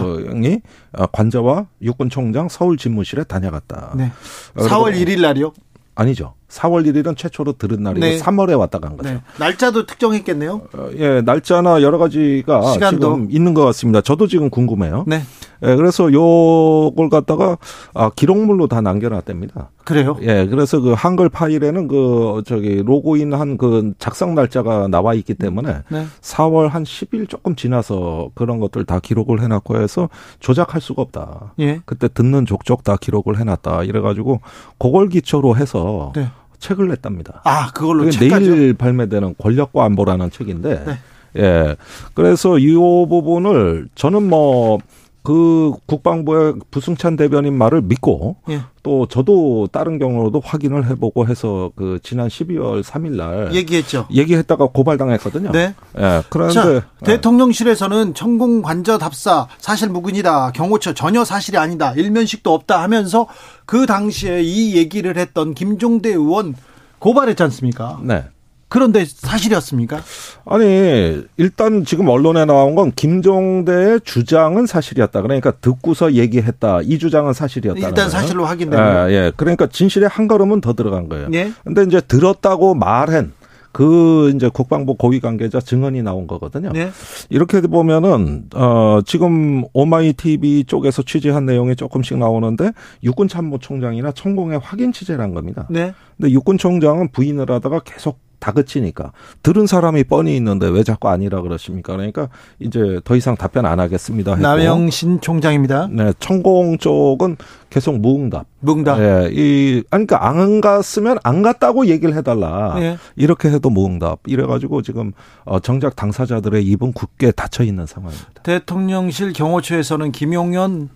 [1.11, 3.93] 관저와 육군총장 서울 집무실에 다녀갔다.
[3.97, 4.11] 네.
[4.55, 5.51] 어, 4월 그리고- 1일 날이요?
[5.97, 6.35] 아니죠.
[6.49, 8.19] 4월 1일은 최초로 들은 날이고 네.
[8.19, 9.09] 3월에 왔다 간 거죠.
[9.09, 9.21] 네.
[9.39, 10.61] 날짜도 특정했겠네요.
[10.73, 12.99] 어, 예, 날짜나 여러 가지가 시간도.
[12.99, 14.01] 지금 있는 것 같습니다.
[14.01, 15.05] 저도 지금 궁금해요.
[15.07, 15.23] 네.
[15.63, 17.57] 예, 그래서 요걸 갖다가
[17.95, 19.71] 아, 기록물로 다 남겨놨답니다.
[19.87, 20.17] 그래요?
[20.21, 25.79] 예, 그래서 그 한글 파일에는 그 저기 로그인 한 그 작성 날짜가 나와 있기 때문에
[25.89, 26.05] 네.
[26.21, 30.09] 4월 한 10일 조금 지나서 그런 것들 다 기록을 해놨고 해서
[30.41, 31.53] 조작할 수가 없다.
[31.59, 31.79] 예.
[31.85, 33.83] 그때 듣는 족족 다 기록을 해놨다.
[33.83, 34.41] 이래가지고
[34.77, 36.27] 그걸 기초로 해서 네.
[36.59, 37.41] 책을 냈답니다.
[37.45, 38.55] 아, 그걸로 그게 책까지요?
[38.55, 40.97] 내일 발매되는 권력과 안보라는 책인데, 네.
[41.37, 41.75] 예.
[42.13, 44.79] 그래서 이 부분을 저는 뭐,
[45.27, 48.61] 그 국방부의 부승찬 대변인 말을 믿고 예.
[48.81, 54.07] 또 저도 다른 경우로도 확인을 해보고 해서 그 지난 12월 3일 날 얘기했죠.
[54.09, 55.51] 얘기했다가 고발당했거든요.
[55.51, 55.75] 네.
[55.99, 56.23] 예.
[56.29, 56.81] 그런데 자, 예.
[57.03, 60.53] 대통령실에서는 천공 관저 답사 사실 무근이다.
[60.53, 61.91] 경호처 전혀 사실이 아니다.
[61.91, 63.27] 일면식도 없다 하면서
[63.65, 66.55] 그 당시에 이 얘기를 했던 김종대 의원
[66.99, 67.99] 고발했지 않습니까?
[68.01, 68.23] 네.
[68.69, 70.01] 그런데 사실이었습니까?
[70.45, 75.21] 아니 일단 지금 언론에 나온 건 김종대의 주장은 사실이었다.
[75.21, 76.81] 그러니까 듣고서 얘기했다.
[76.83, 77.87] 이 주장은 사실이었다.
[77.87, 79.11] 일단 사실로 예, 확인되고요.
[79.11, 79.31] 예.
[79.37, 81.29] 그러니까 진실에 한 걸음은 더 들어간 거예요.
[81.33, 81.51] 예.
[81.63, 83.33] 근데 이제 들었다고 말한
[83.71, 86.71] 그 이제 국방부 고위 관계자 증언이 나온 거거든요.
[86.73, 86.89] 네.
[87.29, 92.71] 이렇게 보면은 어 지금 오마이 TV 쪽에서 취재한 내용이 조금씩 나오는데
[93.03, 95.67] 육군 참모총장이나 천공의 확인 취재란 겁니다.
[95.69, 95.93] 네.
[96.17, 99.11] 근데 육군 총장은 부인을 하다가 계속 다그치니까
[99.43, 101.93] 들은 사람이 뻔히 있는데 왜 자꾸 아니라 그러십니까?
[101.93, 104.31] 그러니까 이제 더 이상 답변 안 하겠습니다.
[104.31, 104.41] 했고.
[104.41, 105.87] 남영신 총장입니다.
[105.91, 107.37] 네, 천공 쪽은
[107.69, 108.45] 계속 무응답.
[108.59, 108.99] 무응답.
[108.99, 112.75] 예, 이, 아니, 그러니까 안 갔으면 안 갔다고 얘기를 해달라.
[112.77, 112.97] 예.
[113.15, 114.19] 이렇게 해도 무응답.
[114.25, 115.11] 이래가지고 지금
[115.43, 118.41] 어, 정작 당사자들의 입은 굳게 닫혀 있는 상황입니다.
[118.43, 120.89] 대통령실 경호처에서는 김용현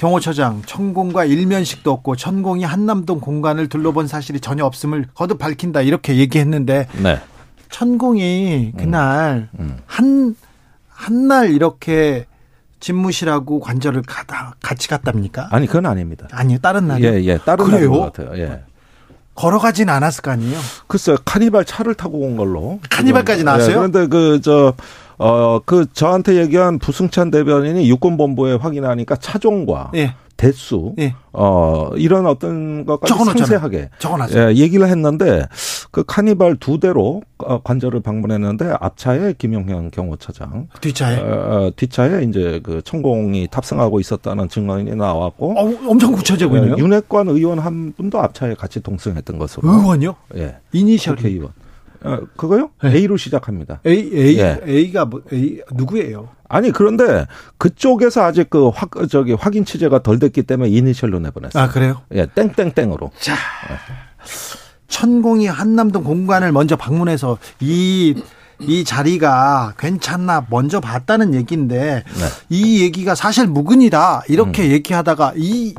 [0.00, 6.86] 경호처장 천공과 일면식도 없고 천공이 한남동 공간을 둘러본 사실이 전혀 없음을 거듭 밝힌다 이렇게 얘기했는데
[7.02, 7.20] 네.
[7.68, 9.76] 천공이 그날 음.
[10.96, 12.24] 한한날 이렇게
[12.80, 15.48] 집무실하고 관절을 가다 같이 갔답니까?
[15.50, 16.28] 아니, 그건 아닙니다.
[16.32, 17.06] 아니요 다른 날이요.
[17.06, 17.36] 예, 예.
[17.36, 17.70] 다른?
[17.70, 18.42] 날인 것 같아요.
[18.42, 18.62] 예.
[19.40, 20.58] 걸어가진 않았을 거 아니에요.
[20.86, 22.78] 글쎄요, 카니발 차를 타고 온 걸로.
[22.90, 23.42] 카니발까지.
[23.42, 23.70] 나왔어요?
[23.70, 24.74] 예, 그런데 그, 저,
[25.16, 31.14] 어, 그 저한테 얘기한 부승찬 대변인이 육군본부에 확인하니까 차종과 예, 대수, 예.
[31.34, 33.44] 어, 이런 어떤 것까지 적어놓잖아요.
[33.44, 34.52] 상세하게 적어놨어요.
[34.52, 35.46] 예, 얘기를 했는데
[35.90, 41.18] 그 카니발 두 대로 어, 관절을 방문했는데 앞차에 김용현 경호처장, 뒷차에.
[41.20, 46.76] 어, 어, 뒷차에 이제 그 천공이 탑승하고 있었다는 증언이 나왔고 어, 엄청 구체적이네요.
[46.78, 49.68] 예, 윤핵관 의원 한 분도 앞차에 같이 동승했던 것으로.
[49.70, 50.14] 의원요?
[50.36, 50.56] 예.
[50.72, 51.50] 이니셜이 국회의원.
[52.02, 52.70] 어, 그거요?
[52.82, 52.94] 네.
[52.96, 53.80] A로 시작합니다.
[53.86, 54.60] A A 예.
[54.66, 56.30] A가 뭐 A 누구예요?
[56.48, 57.26] 아니 그런데
[57.58, 61.62] 그쪽에서 아직 그 확, 저기 확인 취재가 덜 됐기 때문에 이니셜로 내보냈어요.
[61.62, 62.02] 아 그래요?
[62.12, 63.12] 예, 땡땡땡으로.
[63.18, 63.34] 자,
[64.88, 68.20] 천공이 한남동 공간을 먼저 방문해서 이,
[68.58, 72.24] 이 자리가 괜찮나 먼저 봤다는 얘기인데 네.
[72.48, 74.70] 이 얘기가 사실 무근이다 이렇게 음.
[74.72, 75.74] 얘기하다가 이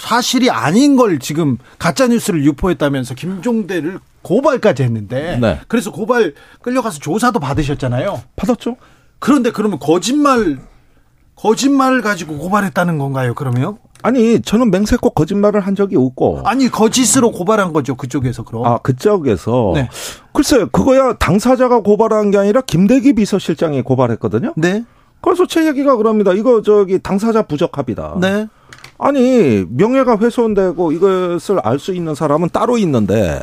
[0.00, 5.60] 사실이 아닌 걸 지금 가짜 뉴스를 유포했다면서 김종대를 고발까지 했는데 네.
[5.68, 8.22] 그래서 고발 끌려가서 조사도 받으셨잖아요.
[8.34, 8.76] 받았죠?
[9.20, 10.58] 그런데 그러면 거짓말
[11.36, 13.34] 거짓말을 가지고 고발했다는 건가요?
[13.34, 13.78] 그러면?
[14.02, 18.66] 아니 저는 맹세코 거짓말을 한 적이 없고 아니 거짓으로 고발한 거죠 그쪽에서 그럼.
[18.66, 19.88] 아 그쪽에서 네.
[20.32, 24.54] 글쎄 그거야 당사자가 고발한 게 아니라 김대기 비서실장이 고발했거든요.
[24.56, 24.84] 네.
[25.20, 26.32] 그래서 제 얘기가 그럽니다.
[26.32, 28.18] 이거 저기 당사자 부적합이다.
[28.20, 28.48] 네.
[28.98, 33.40] 아니 명예가 훼손되고 이것을 알 수 있는 사람은 따로 있는데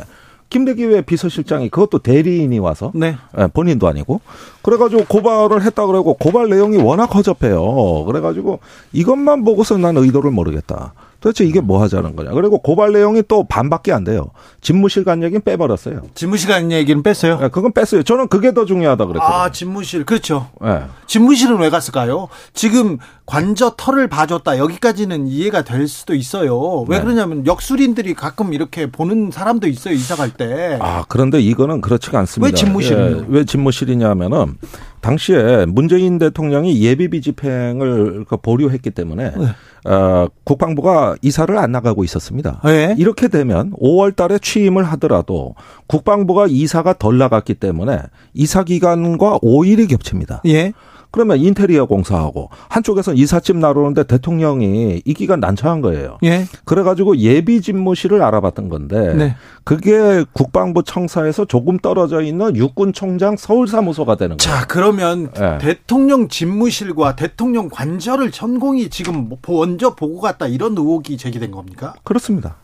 [0.50, 3.16] 김대기 외 비서실장이 그것도 대리인이 와서 네.
[3.38, 4.20] 예, 본인도 아니고
[4.62, 8.04] 그래가지고 고발을 했다 그러고 고발 내용이 워낙 허접해요.
[8.04, 8.60] 그래가지고
[8.92, 10.92] 이것만 보고서 난 의도를 모르겠다.
[11.24, 12.32] 도대체 이게 뭐 하자는 거냐.
[12.32, 14.26] 그리고 고발 내용이 또 반밖에 안 돼요.
[14.60, 16.02] 집무실 간 얘기는 빼버렸어요.
[16.14, 17.40] 집무실 간 얘기는 뺐어요.
[17.42, 18.02] 예, 그건 뺐어요.
[18.02, 19.34] 저는 그게 더 중요하다 그랬거든요.
[19.34, 20.50] 아 집무실 그렇죠.
[20.62, 20.82] 예.
[21.06, 22.28] 집무실은 왜 갔을까요?
[22.52, 26.82] 지금 관저 털을 봐줬다 여기까지는 이해가 될 수도 있어요.
[26.88, 27.02] 왜 네.
[27.02, 30.78] 그러냐면 역술인들이 가끔 이렇게 보는 사람도 있어요 이사 갈 때.
[30.82, 32.46] 아, 그런데 이거는 그렇지가 않습니다.
[32.46, 33.16] 왜 집무실은요?
[33.16, 34.58] 예, 왜 집무실이냐면은
[35.00, 39.90] 당시에 문재인 대통령이 예비비 집행을 그 보류했기 때문에 네.
[39.90, 42.60] 어, 국방부가 이사를 안 나가고 있었습니다.
[42.64, 42.94] 네.
[42.98, 45.54] 이렇게 되면 5월 달에 취임을 하더라도
[45.86, 48.00] 국방부가 이사가 덜 나갔기 때문에
[48.34, 50.42] 이사 기간과 5일이 겹칩니다.
[50.46, 50.72] 예.
[51.14, 56.18] 그러면 인테리어 공사하고 한쪽에서는 이삿짐 나르는데 대통령이 이 기간 난처한 거예요.
[56.24, 56.44] 예.
[56.64, 59.36] 그래가지고 예비 집무실을 알아봤던 건데 네.
[59.62, 64.38] 그게 국방부 청사에서 조금 떨어져 있는 육군총장 서울사무소가 되는 거예요.
[64.38, 65.58] 자 그러면 예.
[65.58, 71.94] 대통령 집무실과 대통령 관저를 천공이 지금 뭐 먼저 보고 갔다 이런 의혹이 제기된 겁니까?
[72.02, 72.56] 그렇습니다.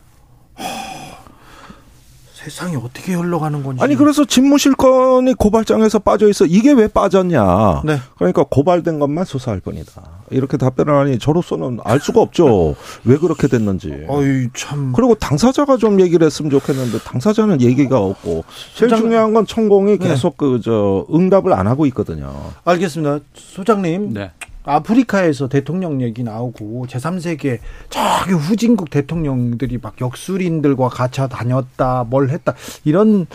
[2.43, 3.83] 세상이 어떻게 흘러가는 건지.
[3.83, 7.83] 아니 그래서 집무실 건이 고발장에서 빠져 있어 이게 왜 빠졌냐?
[7.85, 7.97] 네.
[8.17, 10.01] 그러니까 고발된 것만 수사할 뿐이다.
[10.31, 12.75] 이렇게 답변을 하니 저로서는 알 수가 없죠.
[13.05, 14.05] 왜 그렇게 됐는지.
[14.07, 14.91] 어이 참.
[14.95, 18.43] 그리고 당사자가 좀 얘기를 했으면 좋겠는데 당사자는 얘기가 없고
[18.75, 20.07] 제일 소장- 중요한 건 천공이 네.
[20.07, 22.33] 계속 그저 응답을 안 하고 있거든요.
[22.65, 23.19] 알겠습니다.
[23.35, 24.13] 소장님.
[24.13, 24.31] 네.
[24.63, 33.25] 아프리카에서 대통령 얘기 나오고 제3세계 저기 후진국 대통령들이 막 역술인들과 같이 다녔다 뭘 했다 이런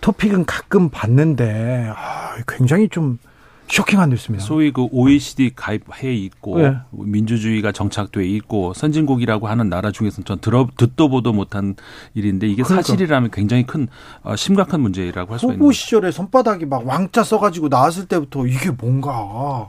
[0.00, 3.18] 토픽은 가끔 봤는데 아, 굉장히 좀
[3.70, 4.44] 쇼킹한 뉴스입니다.
[4.44, 6.76] 소위 그 OECD 가입해 있고 네.
[6.90, 11.76] 민주주의가 정착돼 있고 선진국이라고 하는 나라 중에서는 전 들어 듣도 보도 못한
[12.14, 12.82] 일인데 이게 그러니까.
[12.82, 13.88] 사실이라면 굉장히 큰
[14.22, 15.72] 어, 심각한 문제라고 할 수가 있는 후보.
[15.72, 19.68] 시절에 손바닥이 막 왕자 써가지고 나왔을 때부터 이게 뭔가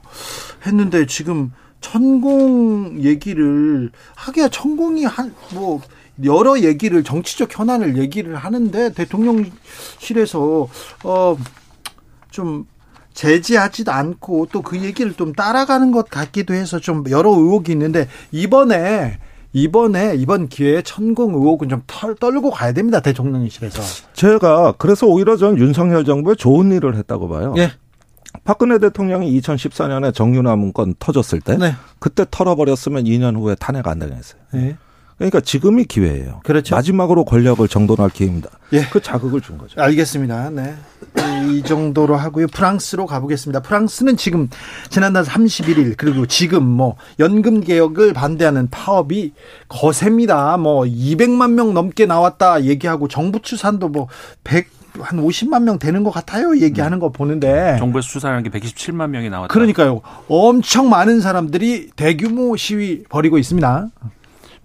[0.66, 5.82] 했는데 지금 천공 얘기를 하기야 천공이 한 뭐
[6.24, 10.68] 여러 얘기를 정치적 현안을 얘기를 하는데 대통령실에서
[11.04, 12.66] 어좀
[13.20, 19.18] 제지하지도 않고 또 그 얘기를 좀 따라가는 것 같기도 해서 좀 여러 의혹이 있는데 이번에
[19.52, 23.82] 이번에 이번 기회에 천공 의혹은 좀 털, 떨고 가야 됩니다 대통령실에서.
[24.14, 27.56] 제가 그래서 오히려 전 윤석열 정부에 좋은 일을 했다고 봐요.
[27.58, 27.72] 예.
[28.44, 31.74] 박근혜 대통령이 2014년에 정유나 문건 터졌을 때 네.
[31.98, 34.40] 그때 털어버렸으면 2년 후에 탄핵 안 당했어요.
[34.56, 34.78] 예.
[35.20, 36.40] 그러니까 지금이 기회예요.
[36.44, 36.76] 그렇죠.
[36.76, 38.50] 마지막으로 권력을 정돈할 기회입니다.
[38.72, 38.86] 예.
[38.90, 39.80] 그 자극을 준 거죠.
[39.80, 40.50] 알겠습니다.
[40.50, 40.76] 네.
[41.50, 42.48] 이 정도로 하고요.
[42.48, 43.62] 프랑스로 가보겠습니다.
[43.62, 44.50] 프랑스는 지금
[44.90, 49.34] 지난달 31일 그리고 지금 뭐 연금 개혁을 반대하는 파업이
[49.68, 50.56] 거셉니다.
[50.58, 54.08] 뭐 200만 명 넘게 나왔다 얘기하고 정부 추산도 뭐
[54.46, 54.68] 100,
[55.02, 56.58] 한 50만 명 되는 것 같아요.
[56.58, 57.76] 얘기하는 거 보는데.
[57.78, 59.54] 정부에서 수사하는 게 127만 명이 나왔다.
[59.54, 60.02] 그러니까요.
[60.30, 63.90] 엄청 많은 사람들이 대규모 시위 벌이고 있습니다.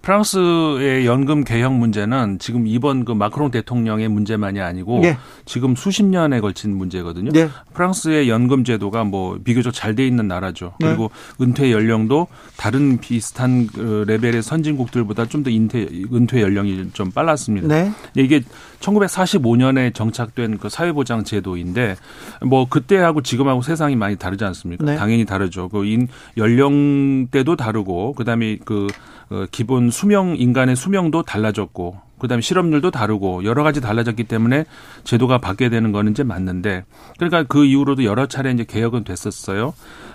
[0.05, 5.17] 프랑스의 연금 개혁 문제는 지금 이번 그 마크롱 대통령의 문제만이 아니고 예.
[5.45, 7.31] 지금 수십 년에 걸친 문제거든요.
[7.31, 7.49] 네.
[7.73, 10.73] 프랑스의 연금 제도가 뭐 비교적 잘 돼 있는 나라죠.
[10.79, 10.87] 네.
[10.87, 11.09] 그리고
[11.41, 17.67] 은퇴 연령도 다른 비슷한 그 레벨의 선진국들보다 좀 더 은퇴 은퇴 연령이 좀 빨랐습니다.
[17.67, 17.91] 네.
[18.13, 18.41] 이게
[18.85, 21.95] 1945년에 정착된 그 사회보장 제도인데
[22.43, 24.85] 뭐 그때하고 지금하고 세상이 많이 다르지 않습니까?
[24.85, 24.95] 네.
[24.95, 25.69] 당연히 다르죠.
[25.69, 28.87] 그 인 연령대도 다르고 그다음에 그
[29.29, 34.65] 어, 기본 수명 인간의 수명도 달라졌고 그다음에 실업률도 다르고 여러 가지 달라졌기 때문에
[35.03, 36.85] 제도가 바뀌게 되는 거는 이제 맞는데
[37.17, 39.73] 그러니까 그 이후로도 여러 차례 이제 개혁은 됐었어요.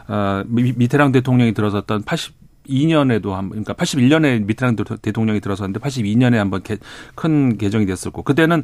[0.09, 2.35] 어, 미- 미테랑 대통령이 들어섰던 80
[2.71, 6.79] 2년에도 한 그러니까 81년에 미테랑 대- 대통령이 들어섰는데 82년에 한번 개-
[7.15, 8.63] 큰 개정이 됐었고 그때는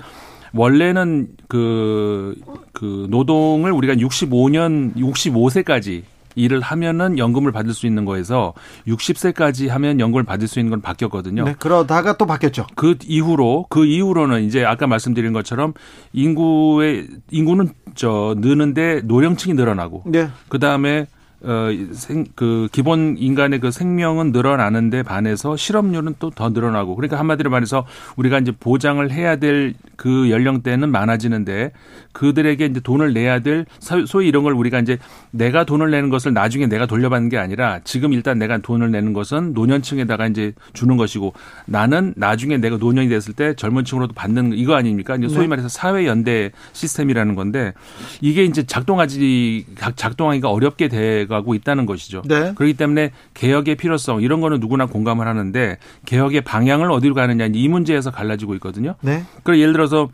[0.54, 2.34] 원래는 그,
[2.72, 6.02] 그 노동을 우리가 65년, 65세까지
[6.38, 8.52] 일을 하면은 연금을 받을 수 있는 거에서
[8.86, 11.44] 60세까지 하면 연금을 받을 수 있는 건 바뀌었거든요.
[11.44, 11.54] 네.
[11.58, 12.66] 그러다가 또 바뀌었죠.
[12.74, 15.72] 그 이후로 그 이후로는 이제 아까 말씀드린 것처럼
[16.12, 20.28] 인구의 인구는 저 느는데 노령층이 늘어나고 네.
[20.48, 21.06] 그 다음에
[21.46, 26.96] 어, 생, 그, 기본 인간의 그 생명은 늘어나는데 반해서 실업률은 또 더 늘어나고.
[26.96, 31.72] 그러니까 한마디로 말해서 우리가 이제 보장을 해야 될 그 연령대는 많아지는데
[32.16, 33.66] 그들에게 이제 돈을 내야 될
[34.06, 34.96] 소위 이런 걸 우리가 이제
[35.32, 39.52] 내가 돈을 내는 것을 나중에 내가 돌려받는 게 아니라 지금 일단 내가 돈을 내는 것은
[39.52, 41.34] 노년층에다가 이제 주는 것이고
[41.66, 45.14] 나는 나중에 내가 노년이 됐을 때 젊은 층으로도 받는 이거 아닙니까?
[45.16, 45.48] 이제 소위 네.
[45.48, 47.74] 말해서 사회 연대 시스템이라는 건데
[48.22, 52.22] 이게 이제 작동하지 작동하기가 어렵게 돼가 가고 있다는 것이죠.
[52.24, 52.54] 네.
[52.54, 55.76] 그렇기 때문에 개혁의 필요성 이런 거는 누구나 공감을 하는데
[56.06, 58.94] 개혁의 방향을 어디로 가느냐 이 문제에서 갈라지고 있거든요.
[59.02, 59.22] 네.
[59.42, 60.08] 그리고 예를 들어서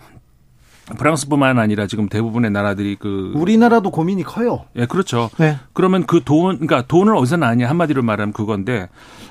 [0.99, 4.65] 프랑스뿐만 아니라 지금 대부분의 나라들이 그 우리나라도 고민이 커요.
[4.77, 5.31] 예, 그렇죠.
[5.39, 5.59] 네.
[5.73, 8.89] 그러면 그 돈, 그러니까 돈을 어디서 나냐 한마디로 말하면 그건데,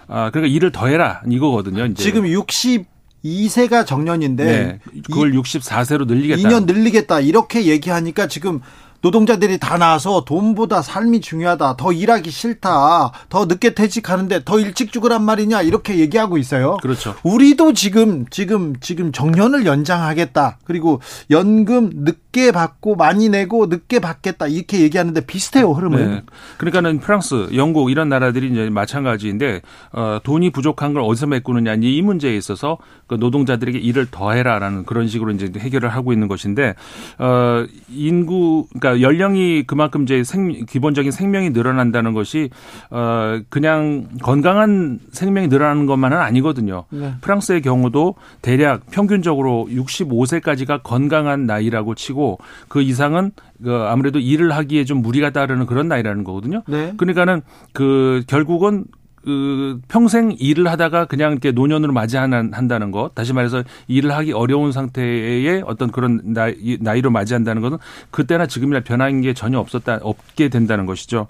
[0.08, 1.86] 아 그러니까 일을 더 해라 이거거든요.
[1.86, 2.02] 이제.
[2.04, 2.86] 지금 60
[3.24, 6.42] 2세가 정년인데 네, 그걸 64세로 늘리겠다.
[6.42, 7.20] 2년 늘리겠다.
[7.20, 8.62] 이렇게 얘기하니까 지금
[9.02, 11.78] 노동자들이 다 나와서 돈보다 삶이 중요하다.
[11.78, 13.12] 더 일하기 싫다.
[13.30, 15.62] 더 늦게 퇴직하는데 더 일찍 죽으란 말이냐.
[15.64, 16.78] 이렇게 얘기하고 있어요.
[16.82, 17.16] 그렇죠.
[17.24, 20.60] 우리도 지금 지금 지금 정년을 연장하겠다.
[20.64, 24.48] 그리고 연금 늦게 받고 많이 내고 늦게 받겠다.
[24.48, 26.12] 이렇게 얘기하는데 비슷해요, 흐름은.
[26.12, 26.22] 네.
[26.58, 29.62] 그러니까는 프랑스, 영국 이런 나라들이 이제 마찬가지인데
[29.94, 35.32] 어, 돈이 부족한 걸 어디서 메꾸느냐 이 문제에 있어서 그 노동자들에게 일을 더해라라는 그런 식으로
[35.32, 36.76] 이제 해결을 하고 있는 것인데
[37.18, 42.50] 어, 인구 그러니까 그러니까 연령이 그만큼 이제 생, 기본적인 생명이 늘어난다는 것이
[42.90, 46.86] 어 그냥 건강한 생명이 늘어나는 것만은 아니거든요.
[46.90, 47.14] 네.
[47.22, 52.21] 프랑스의 경우도 대략 평균적으로 65세까지가 건강한 나이라고 치고
[52.68, 53.32] 그 이상은
[53.64, 56.64] 그 아무래도 일을 하기에 좀 무리가 따르는 그런 나이라는 거거든요.
[56.68, 56.94] 네.
[56.98, 57.42] 그러니까는
[57.74, 58.86] 그 결국은
[59.24, 64.72] 그 평생 일을 하다가 그냥 이렇게 노년으로 맞이하는 한다는 것, 다시 말해서 일을 하기 어려운
[64.72, 67.78] 상태의 어떤 그런 나이, 나이로 맞이한다는 것은
[68.10, 71.28] 그때나 지금이나 변한 게 전혀 없었다 없게 된다는 것이죠.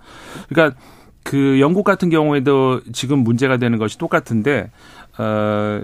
[0.48, 0.78] 그러니까
[1.24, 4.72] 그 영국 같은 경우에도 지금 문제가 되는 것이 똑같은데
[5.18, 5.82] 어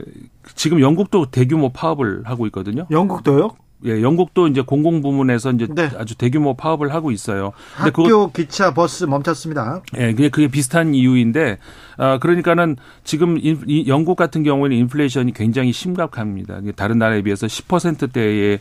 [0.55, 2.87] 지금 영국도 대규모 파업을 하고 있거든요.
[2.89, 3.49] 영국도요?
[3.85, 5.89] 예, 영국도 이제 공공 부문에서 이제 네.
[5.97, 7.51] 아주 대규모 파업을 하고 있어요.
[7.75, 9.81] 근데 학교 그거, 기차 버스 멈췄습니다.
[9.97, 11.59] 예, 그게 그게 비슷한 이유인데
[11.97, 16.59] 아 그러니까는 지금 인, 이 영국 같은 경우에는 인플레이션이 굉장히 심각합니다.
[16.75, 18.59] 다른 나라에 비해서 10%대의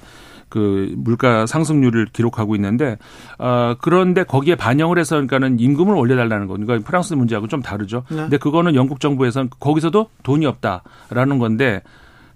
[0.48, 2.98] 그 물가 상승률을 기록하고 있는데
[3.38, 8.04] 어 그런데 거기에 반영을 해서 그러니까는 임금을 올려달라는 거니까 그러니까 프랑스 문제하고 좀 다르죠.
[8.10, 8.16] 네.
[8.16, 11.82] 근데 그거는 영국 정부에서는 거기서도 돈이 없다라는 건데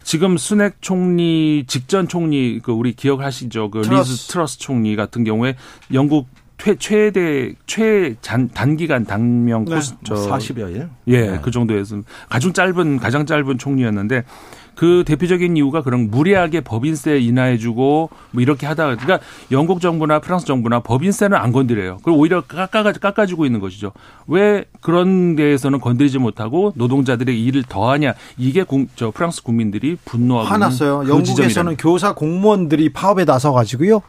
[0.03, 3.71] 지금 수낵 총리 직전 총리 그 우리 기억하시죠?
[3.71, 4.13] 그 트러스.
[4.13, 5.57] 리즈 트러스 총리 같은 경우에
[5.93, 9.77] 영국 최, 최대 최 단기간 단명 네.
[9.77, 10.91] 코스 저 40여일.
[11.07, 11.39] 예, 네.
[11.41, 14.25] 그 정도에서 가장 짧은 가장 짧은 총리였는데
[14.81, 20.81] 그 대표적인 이유가 그런 무리하게 법인세 인하해주고 뭐 이렇게 하다가 그러니까 영국 정부나 프랑스 정부나
[20.81, 21.99] 법인세는 안 건드려요.
[22.03, 23.93] 그리고 오히려 깎아 깎아주고 있는 것이죠.
[24.27, 31.01] 왜 그런 데에서는 건드리지 못하고 노동자들의 일을 더하냐 이게 국, 저 프랑스 국민들이 분노하고 화났어요.
[31.01, 31.77] 그 영국에서는.
[31.77, 34.01] 교사 공무원들이 파업에 나서 가지고요.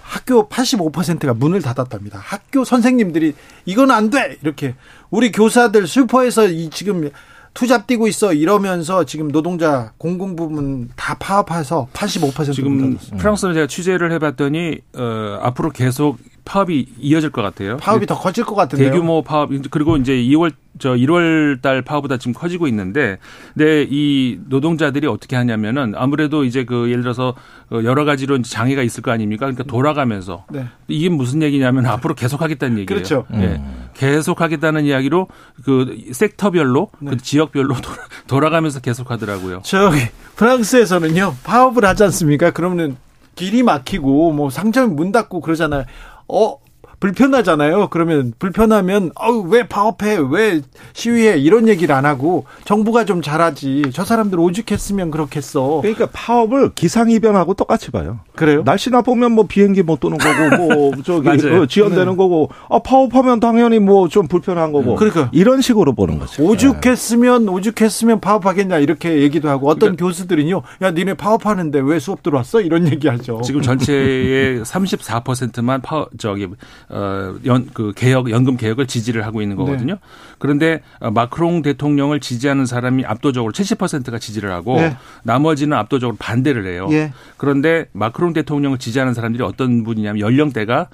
[0.00, 2.18] 학교 85%가 문을 닫았답니다.
[2.22, 3.34] 학교 선생님들이
[3.66, 4.38] 이건 안 돼!
[4.40, 4.76] 이렇게.
[5.10, 7.10] 우리 교사들 슈퍼에서 이 지금
[7.56, 14.12] 투잡 뛰고 있어 이러면서 지금 노동자 공공 부문 다 파업해서 85% 지금 프랑스는 제가 취재를
[14.12, 17.76] 해봤더니 어, 앞으로 계속 파업이 이어질 것 같아요.
[17.76, 18.90] 파업이 더 커질 것 같은데요.
[18.90, 23.18] 대규모 파업 그리고 이제 2월 저 1월 달 파업보다 지금 커지고 있는데
[23.52, 27.34] 근데 이 노동자들이 어떻게 하냐면은 아무래도 이제 그 예를 들어서
[27.70, 29.46] 어, 여러 가지로 장애가 있을 거 아닙니까?
[29.46, 30.66] 그러니까 돌아가면서 네.
[30.86, 32.86] 이게 무슨 얘기냐면 앞으로 계속 하겠다는 얘기예요.
[32.86, 33.26] 그렇죠.
[33.34, 33.56] 예.
[33.56, 33.88] 음.
[33.94, 35.26] 계속 하겠다는 이야기로
[35.64, 37.10] 그 섹터별로 네.
[37.10, 37.74] 그 지역별로
[38.28, 39.62] 돌아 가면서 계속 하더라고요.
[39.64, 39.98] 저기
[40.36, 41.34] 프랑스에서는요.
[41.42, 42.52] 파업을 하지 않습니까?
[42.52, 42.96] 그러면
[43.34, 45.84] 길이 막히고 뭐 상점 문 닫고 그러잖아요.
[46.28, 46.58] 어
[47.06, 47.88] 불편하잖아요.
[47.90, 50.60] 그러면 불편하면 어우 왜 파업해 왜
[50.92, 55.80] 시위해 이런 얘기를 안 하고 정부가 좀 잘하지 저 사람들 오죽했으면 그렇겠어.
[55.82, 58.18] 그러니까 파업을 기상이변하고 똑같이 봐요.
[58.34, 58.62] 그래요?
[58.64, 62.16] 날씨나 보면 뭐 비행기 못 도는 거고 뭐 저기 어, 지연되는 네.
[62.16, 64.94] 거고 아 파업하면 당연히 뭐 좀 불편한 거고.
[64.94, 66.42] 그러니까 이런 식으로 보는 거죠.
[66.44, 70.04] 오죽했으면 오죽했으면 파업하겠냐 이렇게 얘기도 하고 어떤 그러니까.
[70.06, 73.40] 교수들은요 야 니네 파업하는데 왜 수업 들어왔어 이런 얘기하죠.
[73.42, 76.46] 지금 전체의 34%만 파 저기
[76.88, 76.95] 어,
[77.44, 79.94] 연, 그 개혁, 연금 개혁을 지지를 하고 있는 거거든요.
[79.94, 80.00] 네.
[80.38, 84.96] 그런데 어, 마크롱 대통령을 지지하는 사람이 압도적으로 70%가 지지를 하고 네.
[85.22, 86.86] 나머지는 압도적으로 반대를 해요.
[86.88, 87.12] 네.
[87.36, 90.88] 그런데 마크롱 대통령을 지지하는 사람들이 어떤 분이냐면 연령대가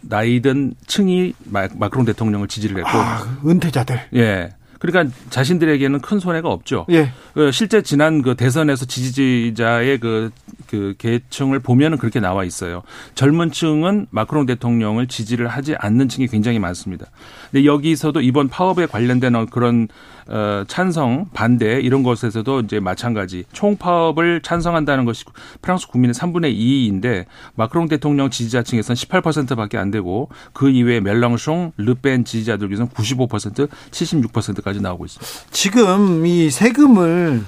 [0.00, 4.00] 나이든 층이 마크롱 대통령을 지지를 했고 아, 은퇴자들.
[4.14, 4.50] 예.
[4.82, 6.86] 그러니까 자신들에게는 큰 손해가 없죠.
[6.90, 7.12] 예.
[7.34, 10.32] 그 실제 지난 그 대선에서 지지자의 그
[10.72, 12.82] 그 계층을 보면은 그렇게 나와 있어요.
[13.14, 17.08] 젊은 층은 마크롱 대통령을 지지를 하지 않는 층이 굉장히 많습니다.
[17.50, 19.88] 근데 여기서도 이번 파업에 관련된 그런
[20.28, 25.24] 어 찬성, 반대 이런 것에서도 이제 마찬가지 총 파업을 찬성한다는 것이
[25.60, 32.68] 프랑스 국민의 3분의 2인데 마크롱 대통령 지지자층에서는 18%밖에 안 되고 그 이외에 멜랑숑, 르펜 지지자들
[32.68, 35.50] 중에서는 95%, 76%까지 나오고 있습니다.
[35.50, 37.42] 지금 이 세금을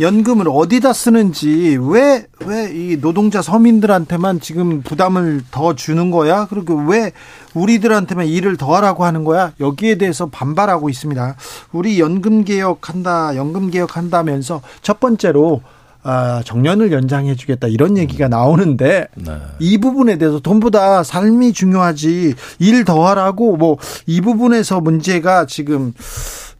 [0.00, 6.46] 연금을 어디다 쓰는지 왜 왜 이 노동자 서민들한테만 지금 부담을 더 주는 거야?
[6.48, 7.12] 그리고 왜
[7.54, 9.52] 우리들한테만 일을 더 하라고 하는 거야?
[9.60, 11.36] 여기에 대해서 반발하고 있습니다.
[11.72, 15.60] 우리 연금 개혁한다, 연금 개혁한다면서 첫 번째로
[16.02, 19.32] 아, 정년을 연장해 주겠다 이런 얘기가 나오는데 네.
[19.58, 23.76] 이 부분에 대해서 돈보다 삶이 중요하지 일 더 하라고 뭐
[24.06, 25.92] 이 부분에서 문제가 지금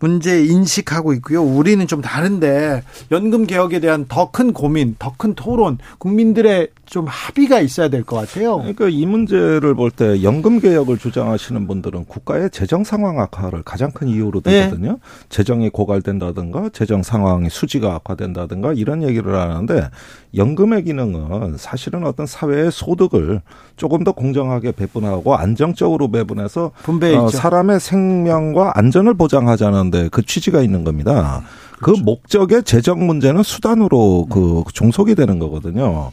[0.00, 1.42] 문제 인식하고 있고요.
[1.42, 2.82] 우리는 좀 다른데
[3.12, 8.16] 연금 개혁에 대한 더 큰 고민, 더 큰 토론, 국민들의 좀 합의가 있어야 될 것
[8.16, 8.56] 같아요.
[8.58, 14.08] 그러니까 이 문제를 볼 때 연금 개혁을 주장하시는 분들은 국가의 재정 상황 악화를 가장 큰
[14.08, 14.64] 이유로 네.
[14.64, 14.98] 들거든요.
[15.28, 19.88] 재정이 고갈된다든가 재정 상황이 수지가 악화된다든가 이런 얘기를 하는데
[20.34, 23.40] 연금의 기능은 사실은 어떤 사회의 소득을
[23.76, 26.72] 조금 더 공정하게 배분하고 안정적으로 배분해서
[27.16, 27.28] 어.
[27.28, 31.42] 사람의 생명과 안전을 보장하자는데 그 취지가 있는 겁니다.
[31.78, 32.02] 그 그렇죠.
[32.04, 36.10] 목적의 재정 문제는 수단으로 그 종속이 되는 거거든요.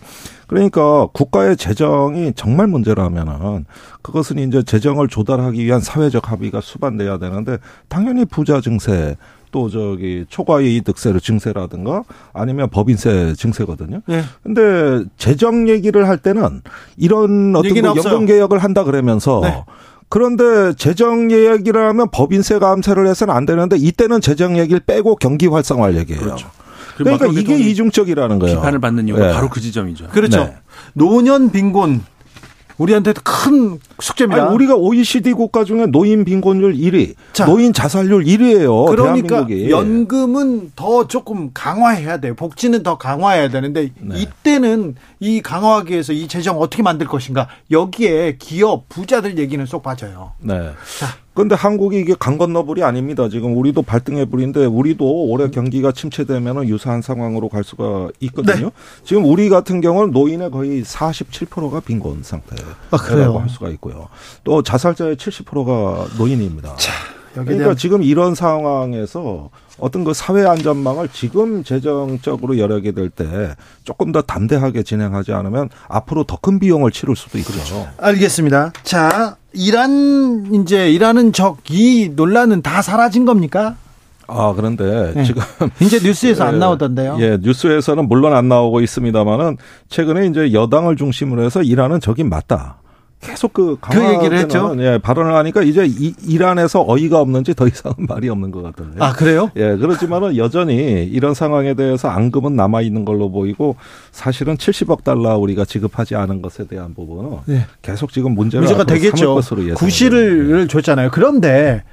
[0.48, 3.66] 그러니까 국가의 재정이 정말 문제라면은
[4.02, 7.58] 그것은 이제 재정을 조달하기 위한 사회적 합의가 수반돼야 되는데
[7.89, 9.18] 당연히 부자 증세
[9.52, 14.02] 또 저기 초과이득세를 증세라든가 아니면 법인세 증세거든요.
[14.10, 14.24] 예.
[14.43, 16.62] 근데 재정 얘기를 할 때는
[16.98, 18.14] 이런 어떤 없어요.
[18.14, 19.64] 연금 개혁을 한다 그러면서 네.
[20.10, 25.98] 그런데 재정 얘기를 하면 법인세 감세를 해서는 안 되는데 이때는 재정 얘기를 빼고 경기 활성화를
[25.98, 26.24] 얘기해요.
[26.24, 26.50] 그렇죠.
[26.98, 28.58] 그러니까 마크롱 이게 이중적이라는 거예요.
[28.58, 29.34] 비판을 받는 이유가 예.
[29.34, 30.08] 바로 그 지점이죠.
[30.08, 30.45] 그렇죠.
[30.45, 30.56] 네.
[30.93, 32.02] 노년 빈곤
[32.78, 34.45] 우리한테도 큰 숙제입니다.
[34.45, 37.45] 아니, 우리가 OECD 국가 중에 노인 빈곤율 1위, 자.
[37.45, 38.86] 노인 자살률 1위예요.
[38.88, 39.72] 그러니까 대한민국이.
[39.72, 42.36] 연금은 더 조금 강화해야 돼요.
[42.36, 44.20] 복지는 더 강화해야 되는데 네.
[44.20, 50.34] 이때는 이 강화하기 위해서 이 재정 어떻게 만들 것인가 여기에 기업 부자들 얘기는 쏙 빠져요.
[50.39, 50.72] 네.
[51.38, 53.29] 그런데 한국이 이게 강 건너 불이 아닙니다.
[53.29, 58.65] 지금 우리도 발등에 불인데 우리도 올해 경기가 침체되면 유사한 상황으로 갈 수가 있거든요.
[58.65, 58.71] 네.
[59.03, 63.41] 지금 우리 같은 경우는 노인의 거의 47%가 빈곤 상태라고 아?
[63.43, 64.07] 할 수가 있고요.
[64.43, 66.69] 또 자살자의 70%가 노인입니다.
[66.69, 74.21] 여기에 그러니까 지금 이런 상황에서 어떤 그 사회 안전망을 지금 재정적으로 열하게 될때 조금 더
[74.21, 77.88] 담대하게 진행하지 않으면 앞으로 더 큰 비용을 치를 수도 있죠.
[77.97, 78.71] 알겠습니다.
[78.83, 83.75] 자, 이란 이제 이란은 적 이 논란은 다 사라진 겁니까?
[84.27, 85.23] 아 그런데 네.
[85.23, 85.41] 지금
[85.79, 87.17] 이제 뉴스에서 안 예, 나오던데요.
[87.19, 89.57] 예, 뉴스에서는 물론 안 나오고 있습니다만은
[89.89, 92.77] 최근에 이제 여당을 중심으로 해서 이란은 적인 맞다.
[93.20, 94.76] 계속 그그 얘기를 했죠?
[94.80, 99.03] 예, 발언을 하니까 이제 이, 이란에서 어이가 없는지 더 이상은 말이 없는 것 같던데.
[99.03, 99.49] 아 그래요?
[99.55, 103.76] 예, 그렇지만은 여전히 이런 상황에 대해서 앙금은 남아 있는 걸로 보이고
[104.11, 107.65] 사실은 70억 달러 우리가 지급하지 않은 것에 대한 부분은 네.
[107.82, 109.36] 계속 지금 문제가 되겠죠.
[109.36, 109.74] 것으로.
[109.74, 111.09] 구실을 줬잖아요.
[111.11, 111.84] 그런데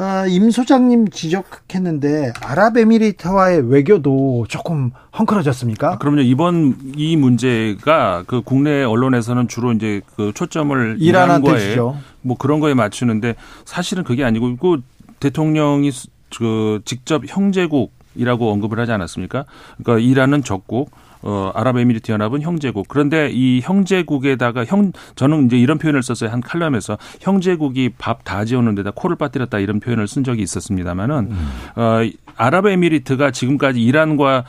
[0.00, 5.94] 아, 임 소장님 지적했는데 아랍에미리트와의 외교도 조금 헝클어졌습니까?
[5.94, 6.20] 아, 그럼요.
[6.20, 11.96] 이번 이 문제가 그 국내 언론에서는 주로 이제 그 초점을 이란한테 주죠.
[12.22, 13.34] 뭐 그런 거에 맞추는데
[13.64, 14.82] 사실은 그게 아니고 그
[15.18, 19.46] 대통령이 수- 그 직접 형제국이라고 언급을 하지 않았습니까?
[19.82, 20.92] 그러니까 이란은 적국,
[21.22, 22.86] 어, 아랍에미리트 연합은 형제국.
[22.88, 26.30] 그런데 이 형제국에다가 형, 저는 이제 이런 표현을 썼어요.
[26.30, 31.30] 한 칼럼에서 형제국이 밥 다 지어놓은 데다 코를 빠뜨렸다 이런 표현을 쓴 적이 있었습니다만은,
[31.76, 32.00] 어,
[32.36, 34.44] 아랍에미리트가 지금까지 이란과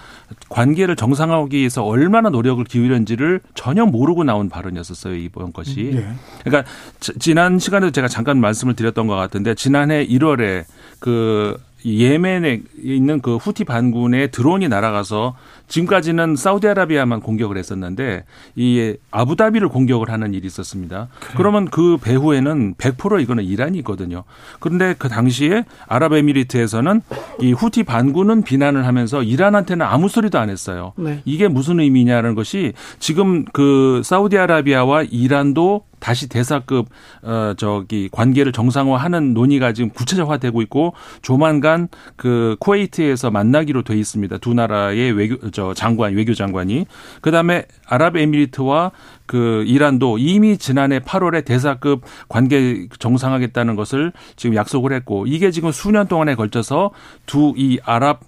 [0.49, 5.15] 관계를 정상화하기 위해서 얼마나 노력을 기울였는지를 전혀 모르고 나온 발언이었었어요.
[5.15, 5.91] 이번 것이.
[5.95, 6.07] 예.
[6.43, 10.65] 그러니까 지- 지난 시간에도 제가 잠깐 말씀을 드렸던 것 같은데 지난해 1월에
[10.99, 15.36] 그 예멘에 있는 그 후티 반군의 드론이 날아가서
[15.67, 18.25] 지금까지는 사우디아라비아만 공격을 했었는데
[18.55, 21.09] 이 아부다비를 공격을 하는 일이 있었습니다.
[21.38, 24.23] 그러면 그 배후에는 100% 이거는 이란이거든요.
[24.59, 27.01] 그런데 그 당시에 아랍에미리트에서는
[27.41, 30.93] 이 후티 반군은 비난을 하면서 이란한테는 아무 소리도 안 했어요.
[30.97, 31.21] 네.
[31.25, 36.87] 이게 무슨 의미냐는 것이 지금 그 사우디아라비아와 이란도 다시 대사급
[37.21, 44.37] 어 저기 관계를 정상화하는 논의가 지금 구체적화되고 있고 조만간 그 쿠웨이트에서 만나기로 돼 있습니다.
[44.39, 46.85] 두 나라의 외교 저 장관 외교 장관이
[47.21, 48.91] 그다음에 아랍에미리트와
[49.25, 56.07] 그 이란도 이미 지난해 8월에 대사급 관계 정상하겠다는 것을 지금 약속을 했고 이게 지금 수년
[56.07, 56.91] 동안에 걸쳐서
[57.27, 58.21] 두 이 아랍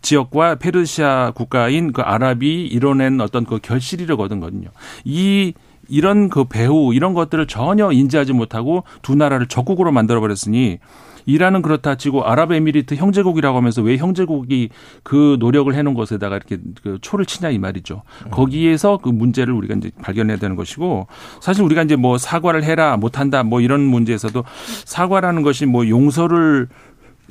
[0.00, 4.70] 지역과 페르시아 국가인 그 아랍이 이뤄낸 어떤 그 결실이거든요.
[5.04, 5.52] 이
[5.88, 10.78] 이런 그 배후 이런 것들을 전혀 인지하지 못하고 두 나라를 적국으로 만들어 버렸으니
[11.26, 14.70] 이란은 그렇다 치고 아랍에미리트 형제국이라고 하면서 왜 형제국이
[15.02, 18.02] 그 노력을 해놓은 것에다가 이렇게 그 초를 치냐 이 말이죠.
[18.30, 21.06] 거기에서 그 문제를 우리가 이제 발견해야 되는 것이고
[21.40, 24.42] 사실 우리가 이제 뭐 사과를 해라 못한다 뭐 이런 문제에서도
[24.84, 26.68] 사과라는 것이 뭐 용서를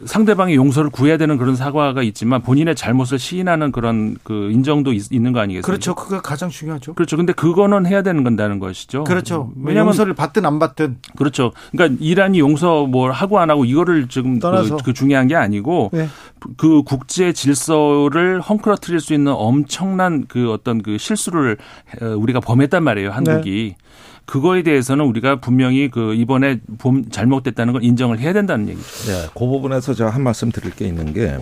[0.06, 5.40] 상대방의 용서를 구해야 되는 그런 사과가 있지만 본인의 잘못을 시인하는 그런 그 인정도 있, 는거
[5.40, 5.66] 아니겠습니까?
[5.66, 5.96] 그렇죠.
[5.96, 6.94] 그게 가장 중요하죠.
[6.94, 7.18] 그렇죠.
[7.18, 9.04] 근데 그거는 해야 되는 건다는 것이죠.
[9.04, 9.52] 그렇죠.
[9.58, 10.98] 왜냐하면 용서를 받든 안 받든.
[11.18, 11.52] 그렇죠.
[11.72, 16.08] 그러니까 이란이 용서 뭘 하고 안 하고 이거를 지금 그, 그, 중요한 게 아니고 네.
[16.58, 21.58] 그 국제 질서를 헝클어뜨릴 수 있는 엄청난 그 어떤 그 실수를
[22.02, 23.12] 우리가 범했단 말이에요.
[23.12, 23.76] 한국이.
[23.78, 23.92] 네.
[24.26, 29.12] 그거에 대해서는 우리가 분명히 그 이번에 봄 잘못됐다는 걸 인정을 해야 된다는 얘기죠.
[29.12, 31.38] 네, 그 부분에서 제가 한 말씀 드릴 게 있는 게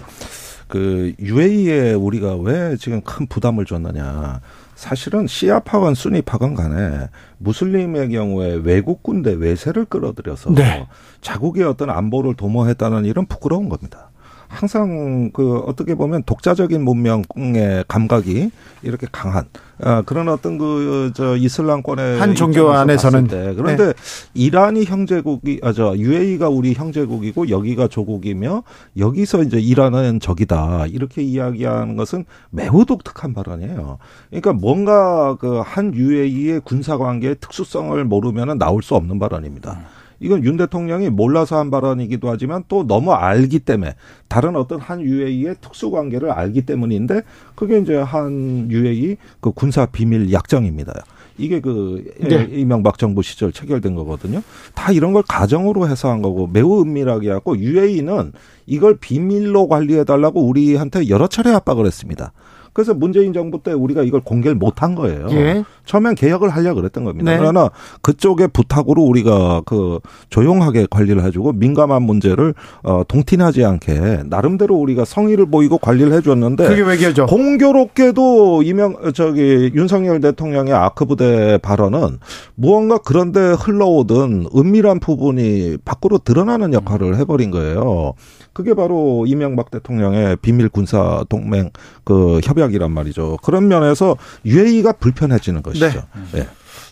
[0.70, 4.40] 그 UAE에 우리가 왜 지금 큰 부담을 줬느냐.
[4.76, 7.10] 사실은 시아파건 순위파건 간에
[7.40, 10.88] 무슬림의 경우에 외국 군대 외세를 끌어들여서 네.
[11.20, 14.09] 자국의 어떤 안보를 도모했다는 이런 부끄러운 겁니다.
[14.50, 18.50] 항상 그 어떻게 보면 독자적인 문명의 감각이
[18.82, 19.46] 이렇게 강한
[19.82, 23.54] 아, 그런 어떤 그 저 이슬람권의 한 종교 안에서는 때.
[23.56, 23.94] 그런데 네.
[24.34, 28.64] 이란이 형제국이 아저 UAE가 우리 형제국이고 여기가 조국이며
[28.98, 33.98] 여기서 이제 이란은 적이다 이렇게 이야기하는 것은 매우 독특한 발언이에요.
[34.30, 39.74] 그러니까 뭔가 그 한 UAE의 군사 관계의 특수성을 모르면은 나올 수 없는 발언입니다.
[39.74, 39.99] 음.
[40.20, 43.96] 이건 윤 대통령이 몰라서 한 발언이기도 하지만 또 너무 알기 때문에
[44.28, 47.22] 다른 어떤 한 UAE의 특수 관계를 알기 때문인데
[47.56, 50.94] 그게 이제 한 UAE 그 군사 비밀 약정입니다.
[51.38, 52.48] 이게 그 네.
[52.52, 54.42] 이명박 정부 시절 체결된 거거든요.
[54.76, 58.34] 다 이런 걸 가정으로 해서 한 거고 매우 은밀하게 하고 UAE는
[58.68, 62.34] 이걸 비밀로 관리해 달라고 우리한테 여러 차례 압박을 했습니다.
[62.80, 65.28] 그래서 문재인 정부 때 우리가 이걸 공개를 못 한 거예요.
[65.32, 65.66] 예.
[65.86, 67.32] 처음엔 개혁을 하려 고 그랬던 겁니다.
[67.32, 67.38] 네.
[67.38, 67.70] 그러나
[68.02, 70.00] 그쪽의 부탁으로 우리가 그
[70.30, 72.54] 조용하게 관리를 해주고 민감한 문제를
[72.84, 77.26] 어 동티나지 않게 나름대로 우리가 성의를 보이고 관리를 해줬는데 그게 외교죠.
[77.26, 82.20] 공교롭게도 이명 저기 윤석열 대통령의 아크 부대 발언은
[82.56, 88.14] 무언가 그런데 흘러오던 은밀한 부분이 밖으로 드러나는 역할을 해버린 거예요.
[88.54, 91.70] 그게 바로 이명박 대통령의 비밀 군사 동맹
[92.04, 93.38] 그 협약이란 말이죠.
[93.44, 96.04] 그런 면에서 UAE가 불편해지는 것이죠.
[96.32, 96.40] 네.
[96.40, 96.48] 네.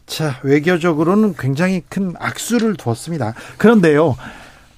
[0.05, 3.33] 자, 외교적으로는 굉장히 큰 악수를 두었습니다.
[3.57, 4.15] 그런데요.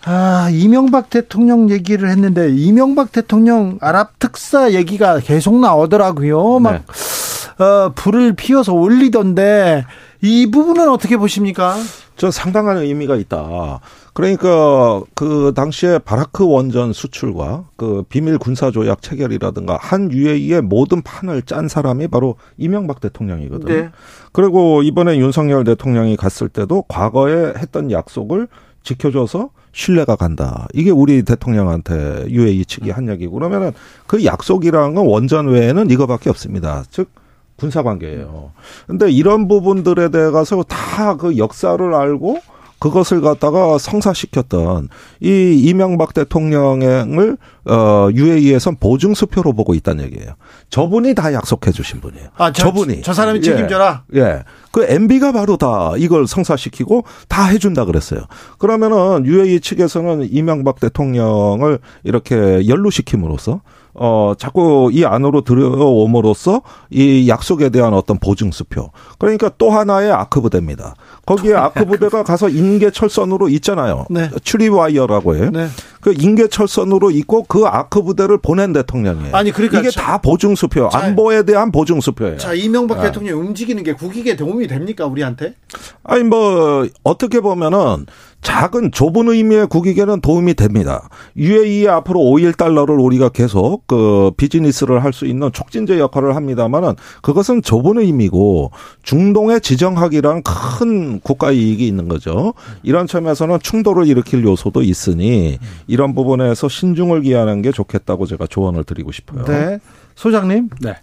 [0.05, 6.59] 아, 이명박 대통령 얘기를 했는데 이명박 대통령 아랍 특사 얘기가 계속 나오더라고요.
[6.59, 7.63] 막 네.
[7.63, 9.85] 어, 불을 피워서 올리던데
[10.21, 11.75] 이 부분은 어떻게 보십니까?
[12.15, 13.79] 저 상당한 의미가 있다.
[14.13, 21.43] 그러니까 그 당시에 바라크 원전 수출과 그 비밀 군사 조약 체결이라든가 한 UAE의 모든 판을
[21.43, 23.73] 짠 사람이 바로 이명박 대통령이거든요.
[23.73, 23.89] 네.
[24.31, 28.47] 그리고 이번에 윤석열 대통령이 갔을 때도 과거에 했던 약속을
[28.83, 30.67] 지켜줘서 신뢰가 간다.
[30.73, 33.71] 이게 우리 대통령한테 UAE 측이 한 얘기고 그러면은
[34.07, 36.83] 그 약속이라는 건 원전 외에는 이거밖에 없습니다.
[36.89, 37.09] 즉
[37.55, 38.51] 군사 관계예요.
[38.87, 42.39] 근데 이런 부분들에 대해서 다 그 역사를 알고
[42.79, 44.89] 그것을 갖다가 성사시켰던
[45.21, 50.33] 이 이명박 대통령을 어 UAE에선 보증 수표로 보고 있다는 얘기예요.
[50.69, 52.29] 저분이 다 약속해 주신 분이에요.
[52.37, 54.03] 아, 저, 분이 저 사람이 책임져라.
[54.15, 54.19] 예.
[54.19, 54.43] 예.
[54.71, 58.21] 그 MB가 바로 다 이걸 성사시키고 다 해준다 그랬어요.
[58.57, 63.61] 그러면은 UAE 측에서는 이명박 대통령을 이렇게 연루시킴으로써
[63.93, 68.91] 어, 자꾸 이 안으로 들어옴으로써 이 약속에 대한 어떤 보증수표.
[69.17, 70.95] 그러니까 또 하나의 아크부대입니다.
[71.25, 74.05] 거기에 아크부대가 가서 인계철선으로 있잖아요.
[74.09, 74.29] 네.
[74.43, 75.49] 출입와이어라고 해요.
[75.51, 75.67] 네.
[76.01, 79.35] 그 인계철선으로 있고 그 아크부대를 보낸 대통령이에요.
[79.35, 79.79] 아니, 그러니까.
[79.79, 80.89] 이게 자, 다 보증수표.
[80.89, 82.37] 자, 안보에 대한 보증수표예요.
[82.37, 83.07] 자, 이명박 네.
[83.07, 85.55] 대통령이 움직이는 게 국익에 도움이 됩니까, 우리한테?
[86.03, 88.05] 아니, 뭐, 어떻게 보면은
[88.41, 91.09] 작은 좁은 의미의 국익에는 도움이 됩니다.
[91.37, 97.61] UAE 앞으로 5일 달러를 우리가 계속 그 비즈니스를 할 수 있는 촉진제 역할을 합니다만은 그것은
[97.63, 98.71] 좁은 의미고
[99.03, 102.53] 중동의 지정학이라는 큰 국가 이익이 있는 거죠.
[102.83, 109.11] 이런 점에서는 충돌을 일으킬 요소도 있으니 이런 부분에서 신중을 기하는 게 좋겠다고 제가 조언을 드리고
[109.11, 109.43] 싶어요.
[109.45, 109.79] 네.
[110.15, 110.69] 소장님.
[110.81, 110.93] 네.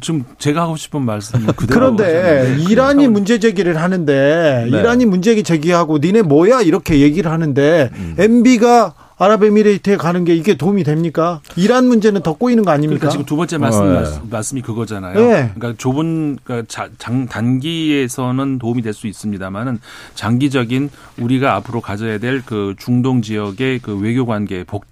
[0.00, 4.78] 좀 제가 하고 싶은 말씀 그대로 그런데 이란이 문제 제기를 하는데 네.
[4.78, 8.14] 이란이 문제 제기하고 니네 뭐야 이렇게 얘기를 하는데 음.
[8.18, 11.40] MB가 아랍에미레이트에 가는 게 이게 도움이 됩니까?
[11.56, 13.00] 이란 문제는 더 꼬이는 거 아닙니까?
[13.00, 14.20] 그러니까 지금 두 번째 말씀 어, 네.
[14.30, 15.14] 말씀이 그거잖아요.
[15.14, 15.50] 네.
[15.56, 19.80] 그러니까 좁은 그러니까 장, 단기에서는 도움이 될 수 있습니다만은
[20.14, 24.84] 장기적인 우리가 앞으로 가져야 될 그 중동 지역의 그 외교 관계 복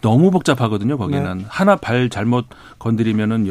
[0.00, 0.98] 너무 복잡하거든요.
[0.98, 1.44] 거기는 네.
[1.48, 2.46] 하나 발 잘못
[2.80, 3.46] 건드리면은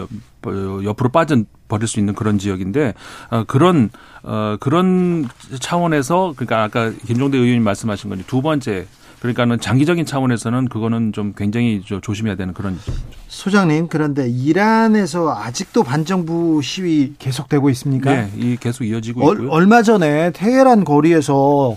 [0.47, 2.93] 옆, 어, 옆으로 빠져 버릴 수 있는 그런 지역인데
[3.29, 3.89] 어, 그런
[4.23, 5.27] 어, 그런
[5.59, 8.85] 차원에서 그러니까 아까 김종대 의원님 말씀하신 거니 두 번째
[9.19, 12.77] 그러니까는 장기적인 차원에서는 그거는 좀 굉장히 저 조심해야 되는 그런
[13.27, 18.11] 소장님 그런데 이란에서 아직도 반정부 시위 계속되고 있습니까?
[18.13, 19.49] 네, 이 계속 이어지고 얼, 있고요.
[19.49, 21.75] 얼마 전에 테헤란 거리에서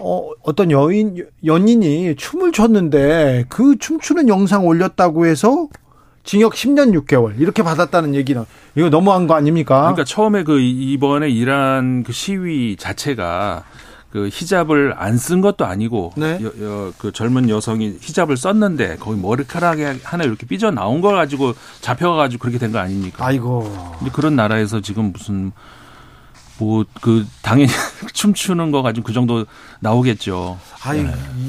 [0.00, 5.68] 어, 어떤 여인 연인이 춤을 췄는데 그 춤추는 영상 올렸다고 해서
[6.24, 8.44] 징역 10년 6개월 이렇게 받았다는 얘기는
[8.74, 9.80] 이거 너무한 거 아닙니까?
[9.82, 13.64] 그러니까 처음에 그 이번에 이란 그 시위 자체가
[14.10, 16.38] 그 히잡을 안 쓴 것도 아니고 네.
[16.42, 21.52] 여, 여, 그 젊은 여성이 히잡을 썼는데 거기 머리카락이 하나 이렇게 삐져 나온 거 가지고
[21.80, 23.26] 잡혀가지고 그렇게 된 거 아닙니까?
[23.26, 25.50] 아이고 근데 그런 나라에서 지금 무슨
[26.58, 27.70] 뭐 그 당연히
[28.14, 29.44] 춤추는 거 가지고 그 정도
[29.80, 30.58] 나오겠죠.
[30.84, 31.04] 아이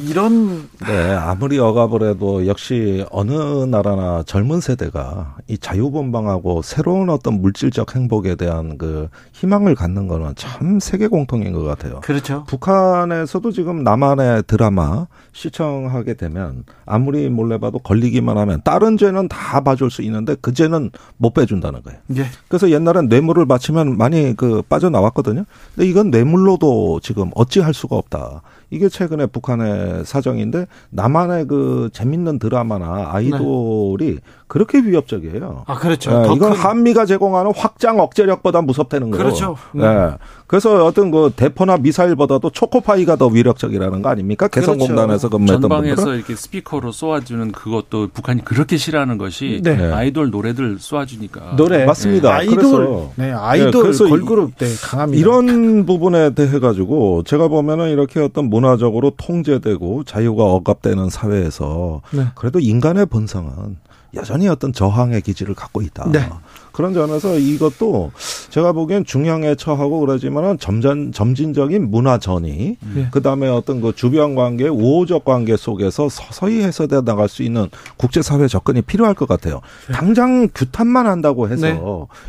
[0.06, 3.32] 이런 네, 아무리 억압을 해도 역시 어느
[3.66, 10.80] 나라나 젊은 세대가 이 자유분방하고 새로운 어떤 물질적 행복에 대한 그 희망을 갖는 거는 참
[10.80, 12.02] 세계 공통인 것 같아요.
[12.02, 12.44] 그렇죠.
[12.48, 19.92] 북한에서도 지금 남한의 드라마 시청하게 되면 아무리 몰래 봐도 걸리기만 하면 다른 죄는 다 봐줄
[19.92, 22.00] 수 있는데 그 죄는 못 빼준다는 거예요.
[22.18, 22.26] 예.
[22.48, 25.44] 그래서 옛날엔 뇌물을 바치면 많이 그 빠져 나왔거든요.
[25.76, 28.42] 근데 이건 뇌물로도 지금 어찌할 수가 없다.
[28.72, 35.64] 이게 최근에 북한의 사정인데 남한의 그 재밌는 드라마나 아이돌이 그렇게 위협적이에요.
[35.68, 36.12] 아 그렇죠.
[36.12, 39.24] 예, 더 이건 큰- 한미가 제공하는 확장 억제력보다 무섭다는 거예요.
[39.24, 39.56] 그렇죠.
[39.78, 40.18] 예.
[40.48, 44.48] 그래서 어떤 그 대포나 미사일보다도 초코파이가 더 위력적이라는 거 아닙니까?
[44.48, 44.74] 그렇죠.
[44.74, 46.18] 개성공단에서 근무했던 전방에서 분들은.
[46.20, 49.92] 이렇게 스피커로 쏘아주는 그것도 북한이 그렇게 싫어하는 것이 네.
[49.92, 52.34] 아이돌 노래들 쏘아주니까 노래 맞습니다.
[52.36, 55.20] 아이돌 그래서- 네 아이돌 그래서 걸그룹 네 강합니다.
[55.20, 62.26] 이런 부분에 대해 가지고 제가 보면은 이렇게 어떤 문화적으로 통제되고 자유가 억압되는 사회에서 네.
[62.36, 63.78] 그래도 인간의 본성은
[64.16, 66.10] 여전히 어떤 저항의 기질을 갖고 있다.
[66.12, 66.30] 네.
[66.76, 68.12] 그런 점에서 이것도
[68.50, 73.08] 제가 보기엔 중형에 처하고 그러지만은 점전 점진적인 문화 전이 네.
[73.12, 78.50] 그다음에 어떤 그 주변 관계 우호적 관계 속에서 서서히 해소돼 나갈 수 있는 국제 사회
[78.50, 79.62] 접근이 필요할 것 같아요.
[79.94, 81.82] 당장 규탄만 한다고 해서 네.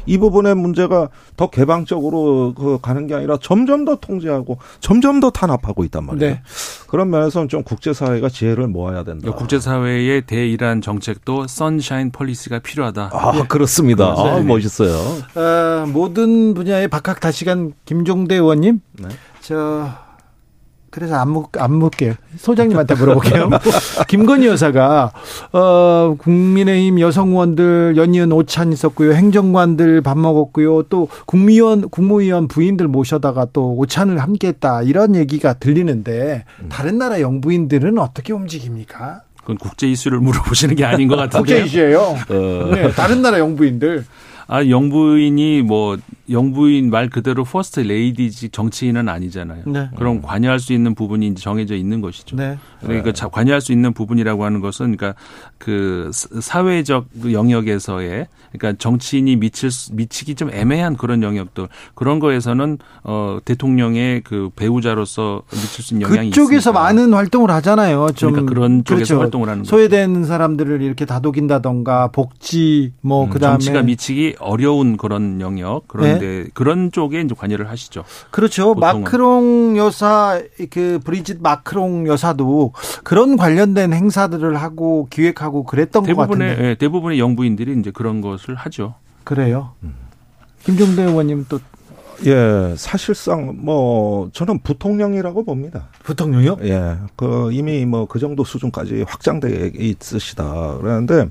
[0.07, 5.83] 이 부분의 문제가 더 개방적으로 그 가는 게 아니라 점점 더 통제하고 점점 더 탄압하고
[5.85, 6.35] 있단 말이에요.
[6.35, 6.43] 네.
[6.87, 9.29] 그런 면에서는 좀 국제 사회가 지혜를 모아야 된다.
[9.33, 13.11] 국제 사회의 대이란 정책도 선 샤인 폴리시가 필요하다.
[13.13, 14.15] 아 그렇습니다.
[14.17, 14.43] 아, 네.
[14.43, 14.97] 멋있어요.
[15.35, 18.81] 어, 모든 분야의 박학 다시간 김종대 의원님.
[19.01, 19.09] 네.
[19.41, 20.07] 저
[20.97, 22.15] 그래서 안, 묻, 안 묻게요.
[22.39, 23.51] 소장님한테 물어볼게요.
[24.09, 25.13] 김건희 여사가
[25.53, 29.13] 어, 국민의힘 여성 의원들 연이은 오찬 있었고요.
[29.13, 30.85] 행정관들 밥 먹었고요.
[30.85, 37.99] 또 국무위원 국무위원 부인들 모셔다가 또 오찬을 함께 했다 이런 얘기가 들리는데 다른 나라 영부인들은
[37.99, 39.21] 어떻게 움직입니까?
[39.47, 41.39] 그건 국제 이슈를 물어보시는 게 아닌 것 같은데.
[41.39, 42.01] 국제 이슈예요.
[42.29, 44.05] 어, 네, 다른 나라 영부인들.
[44.49, 45.97] 아 영부인이 뭐
[46.31, 49.63] 영부인 말 그대로 퍼스트 레이디지 정치인은 아니잖아요.
[49.67, 49.89] 네.
[49.97, 52.37] 그럼 관여할 수 있는 부분이 이제 정해져 있는 것이죠.
[52.37, 52.57] 네.
[52.81, 55.19] 그러니까 자- 관여할 수 있는 부분이라고 하는 것은 그러니까
[55.59, 62.19] 그 사- 사회적 그 영역에서의 그러니까 정치인이 미칠 수- 미치기 좀 애매한 그런 영역들 그런
[62.21, 66.81] 거에서는 어 대통령의 그 배우자로서 미칠 수 있는 영향이 그쪽에서 있으니까.
[66.83, 68.09] 많은 활동을 하잖아요.
[68.15, 69.21] 좀 그러니까 그런 쪽에서 그렇죠.
[69.21, 69.71] 활동을 하는 거죠.
[69.71, 76.93] 소외된 사람들을 이렇게 다독인다던가 복지 뭐 음, 그다음에 정치가 미치기 어려운 그런 영역 그런데 그런
[76.93, 78.05] 쪽에 이제 관여를 하시죠.
[78.31, 78.75] 그렇죠.
[78.75, 79.03] 보통은.
[79.03, 82.73] 마크롱 여사 그 브리짓 마크롱 여사도
[83.05, 86.71] 그런 관련된 행사들을 하고 기획하고 그랬던 것 대부분의 같은데.
[86.71, 88.95] 예, 대부분의 영부인들이 이제 그런 것을 하죠.
[89.25, 89.73] 그래요.
[90.65, 91.59] 김종대 의원님 또
[92.25, 95.89] 예, 사실상 뭐 저는 부통령이라고 봅니다.
[96.03, 96.57] 부통령이요?
[96.63, 100.79] 예, 그 이미 뭐 그 정도 수준까지 확장돼 있으시다.
[100.79, 101.29] 그러는데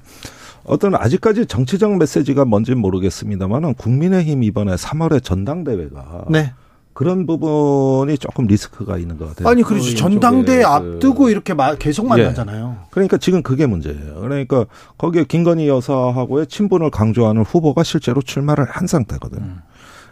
[0.65, 6.53] 어떤 아직까지 정치적 메시지가 뭔지 모르겠습니다만은 국민의힘 이번에 3월에 전당대회가 네.
[6.93, 9.49] 그런 부분이 조금 리스크가 있는 것 같아요.
[9.49, 9.89] 아니 그렇죠.
[9.89, 12.09] 그 전당대회 그 앞두고 이렇게 마- 계속 예.
[12.09, 12.77] 만나잖아요.
[12.89, 14.21] 그러니까 지금 그게 문제예요.
[14.21, 14.65] 그러니까
[14.97, 19.41] 거기에 김건희 여사하고의 친분을 강조하는 후보가 실제로 출마를 한 상태거든요.
[19.43, 19.57] 음.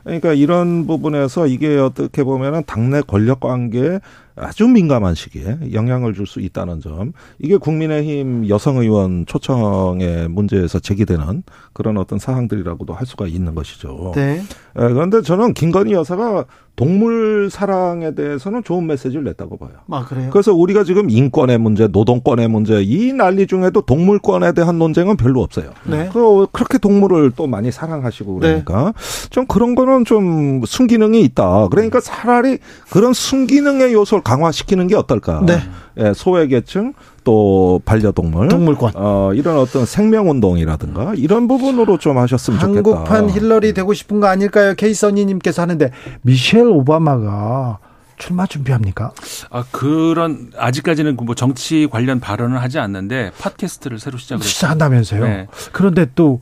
[0.03, 3.99] 그러니까 이런 부분에서 이게 어떻게 보면은 당내 권력 관계에
[4.35, 7.13] 아주 민감한 시기에 영향을 줄 수 있다는 점.
[7.39, 11.43] 이게 국민의힘 여성 의원 초청의 문제에서 제기되는
[11.73, 14.13] 그런 어떤 사항들이라고도 할 수가 있는 것이죠.
[14.15, 14.41] 네.
[14.41, 16.45] 예, 그런데 저는 김건희 여사가
[16.75, 19.71] 동물 사랑에 대해서는 좋은 메시지를 냈다고 봐요.
[19.91, 20.29] 아 그래요.
[20.31, 25.71] 그래서 우리가 지금 인권의 문제, 노동권의 문제, 이 난리 중에도 동물권에 대한 논쟁은 별로 없어요.
[25.83, 26.09] 네.
[26.11, 28.93] 그 그렇게 동물을 또 많이 사랑하시고 그러니까
[29.29, 31.67] 좀 그런 거는 좀 순기능이 있다.
[31.69, 32.57] 그러니까 차라리
[32.89, 35.43] 그런 순기능의 요소를 강화시키는 게 어떨까?
[35.45, 35.59] 네.
[35.99, 36.93] 예, 소외계층
[37.23, 38.93] 또 반려동물, 동물권.
[38.95, 42.77] 어, 이런 어떤 생명운동이라든가 이런 부분으로 좀 하셨으면 좋겠다.
[42.77, 44.75] 한국판 힐러리 되고 싶은 거 아닐까요?
[44.75, 45.91] 케이서니님께서 하는데
[46.23, 47.79] 미셸 오바마가
[48.17, 49.11] 출마 준비합니까?
[49.49, 54.43] 아 그런 아직까지는 뭐 정치 관련 발언을 하지 않는데 팟캐스트를 새로 시작을.
[54.43, 55.23] 시작한다면서요.
[55.25, 55.47] 네.
[55.71, 56.39] 그런데 또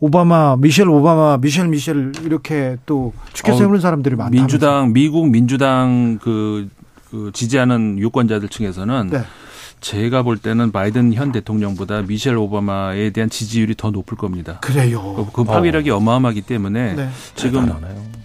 [0.00, 3.12] 오바마, 미셸 오바마, 미셸 미셸 이렇게 또
[3.48, 4.30] 어, 세우는 사람들이 많다.
[4.30, 6.68] 민주당 미국 민주당 그,
[7.10, 9.22] 그 지지하는 유권자들 층에서는 네.
[9.84, 14.58] 제가 볼 때는 바이든 현 대통령보다 미셸 오바마에 대한 지지율이 더 높을 겁니다.
[14.62, 15.28] 그래요.
[15.34, 17.08] 그 파괴력이 어 마어마하기 때문에 네.
[17.36, 17.70] 지금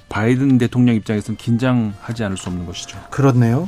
[0.07, 2.97] 바이든 대통령 입장에서는 긴장하지 않을 수 없는 것이죠.
[3.09, 3.67] 그렇네요.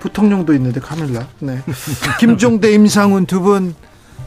[0.00, 1.28] 부통령도 있는데 카밀라.
[1.38, 1.60] 네.
[2.18, 3.76] 김종대, 임상훈 두 분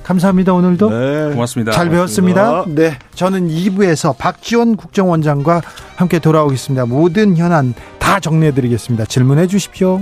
[0.03, 0.53] 감사합니다.
[0.53, 1.33] 오늘도 네.
[1.33, 1.73] 고맙습니다.
[1.73, 2.63] 잘 배웠습니다.
[2.69, 2.97] 네.
[3.13, 5.61] 저는 2부에서 박지원 국정원장과
[5.97, 6.85] 함께 돌아오겠습니다.
[6.85, 9.03] 모든 현안 다 정리해 드리겠습니다.
[9.05, 10.01] 질문해 주십시오.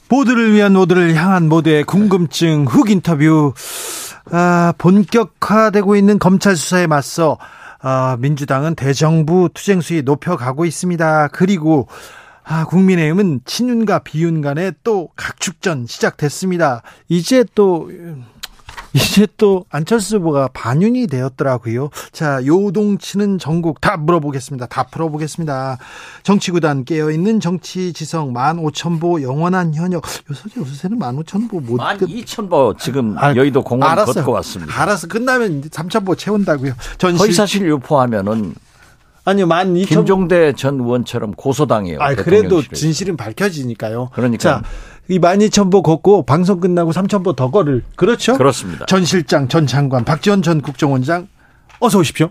[0.11, 3.53] 모두를 위한 모두를 향한 모두의 궁금증 훅 인터뷰.
[4.29, 7.37] 아, 본격화되고 있는 검찰 수사에 맞서
[7.81, 11.29] 아, 민주당은 대정부 투쟁 수위 높여가고 있습니다.
[11.29, 11.87] 그리고
[12.43, 16.81] 아, 국민의힘은 친윤과 비윤 간에 또 각축전 시작됐습니다.
[17.07, 17.89] 이제 또
[18.93, 21.89] 이제 또 안철수 후보가 반윤이 되었더라고요.
[22.11, 24.65] 자, 요동치는 전국 다 물어보겠습니다.
[24.67, 25.77] 다 풀어보겠습니다.
[26.23, 30.03] 정치구단 깨어있는 정치지성 15,000보 영원한 현역.
[30.29, 34.15] 요새, 요새는 15,000보 못만 끝- 2,000보 지금 아, 여의도 공원 알았어요.
[34.15, 34.81] 걷고 왔습니다.
[34.81, 36.73] 알아서 끝나면 이제 3,000보 채운다고요.
[36.97, 38.53] 전실 허위사실 유포하면은
[39.23, 39.87] 아니요, 12,000보.
[39.87, 41.99] 김종대 전 의원처럼 고소당해요.
[42.01, 42.61] 아, 그래도.
[42.63, 44.09] 진실은 밝혀지니까요.
[44.13, 44.41] 그러니까.
[44.41, 44.63] 자,
[45.07, 47.83] 이 12,000보 걷고 방송 끝나고 3,000보 더 걸을.
[47.95, 48.37] 그렇죠?
[48.37, 48.85] 그렇습니다.
[48.85, 51.27] 전 실장, 전 장관, 박지원 전 국정원장
[51.79, 52.29] 어서 오십시오.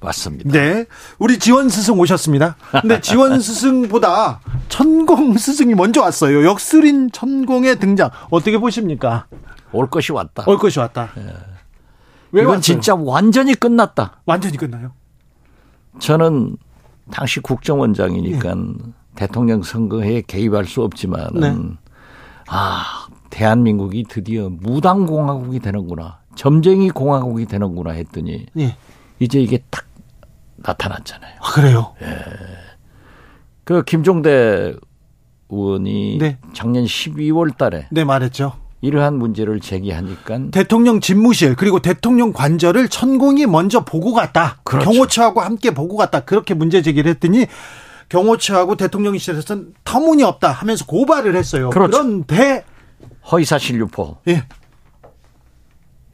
[0.00, 0.50] 맞습니다.
[0.50, 0.86] 네.
[1.18, 2.56] 우리 지원 스승 오셨습니다.
[2.80, 6.44] 근데 지원 스승보다 천공 스승이 먼저 왔어요.
[6.44, 8.10] 역술인 천공의 등장.
[8.30, 9.26] 어떻게 보십니까?
[9.72, 10.44] 올 것이 왔다.
[10.46, 11.10] 올 것이 왔다.
[12.32, 12.60] 왜 이건 왔어요?
[12.62, 14.20] 진짜 완전히 끝났다.
[14.26, 14.92] 완전히 끝나요?
[15.98, 16.56] 저는
[17.10, 18.54] 당시 국정원장이니까
[19.14, 21.54] 대통령 선거에 개입할 수 없지만 네.
[22.52, 28.76] 은아 대한민국이 드디어 무당 공화국이 되는구나 점쟁이 공화국이 되는구나 했더니 예.
[29.18, 29.86] 이제 이게 딱
[30.56, 31.34] 나타났잖아요.
[31.40, 31.94] 아, 그래요?
[33.64, 34.74] 그 김종대
[35.48, 36.38] 의원이 네.
[36.52, 38.52] 작년 12월 달에 네, 말했죠.
[38.80, 44.58] 이러한 문제를 제기하니까 대통령 집무실 그리고 대통령 관절을 천공이 먼저 보고 갔다.
[44.64, 44.90] 그렇죠.
[44.90, 46.20] 경호처하고 함께 보고 갔다.
[46.20, 47.46] 그렇게 문제 제기를 했더니
[48.12, 51.70] 경호처하고 대통령실에서는 터무니없다 하면서 고발을 했어요.
[51.70, 51.96] 그렇죠.
[51.98, 52.62] 그런데
[53.30, 54.46] 허위사실 유포 예.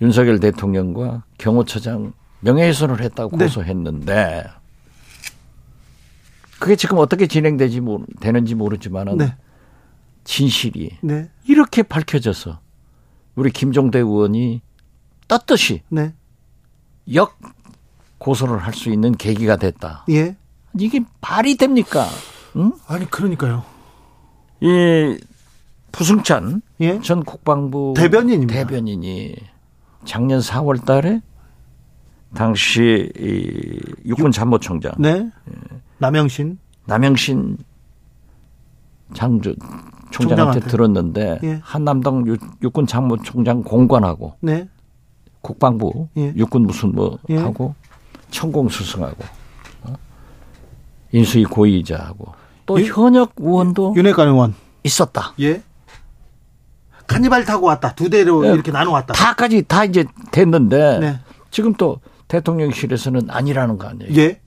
[0.01, 3.47] 윤석열 대통령과 경호처장 명예훼손을 했다고 네.
[3.47, 4.45] 고소했는데
[6.61, 9.35] 그게 지금 어떻게 진행되지 모- 되는지 모르지만은 네.
[10.23, 11.29] 진실이 네.
[11.49, 12.61] 이렇게 밝혀져서
[13.35, 14.63] 우리 김종대 의원이
[15.27, 16.15] 떳떳이 네.
[17.15, 17.37] 역
[18.19, 20.05] 고소를 할 수 있는 계기가 됐다.
[20.11, 20.37] 예.
[20.81, 22.07] 이게 말이 됩니까?
[22.57, 22.73] 응?
[22.87, 23.65] 아니 그러니까요.
[24.61, 25.19] 이
[25.93, 27.01] 부승찬 예.
[27.01, 28.55] 전 국방부 대변인입니다.
[28.55, 29.35] 대변인이
[30.05, 31.21] 작년 4월 달에
[32.35, 35.31] 당시 이 육군 참모총장 네.
[35.99, 36.59] 남영신.
[36.87, 37.59] 남영신
[39.15, 39.55] 장조
[40.11, 40.61] 총장한테 총장한테.
[40.69, 41.61] 들었는데 예.
[41.63, 44.69] 한남당 육- 육군 참모총장 공관하고 네.
[45.41, 46.33] 국방부 예.
[46.37, 47.37] 육군 무슨 뭐 예.
[47.37, 47.75] 하고
[48.31, 49.38] 천공 수승하고 어?
[51.13, 52.33] 인수위 고위이자하고
[52.67, 52.87] 또 예.
[52.87, 54.55] 현역 의원도 윤핵관 의원.
[54.85, 55.35] 있었다.
[55.41, 55.63] 예.
[57.07, 57.95] 카니발 타고 왔다.
[57.95, 58.53] 두 대로 예.
[58.53, 59.15] 이렇게 나눠 왔다.
[59.15, 61.21] 다까지 다 이제 됐는데 네.
[61.51, 64.15] 지금 또 대통령실에서는 아니라는 거 아니에요.
[64.17, 64.41] 예.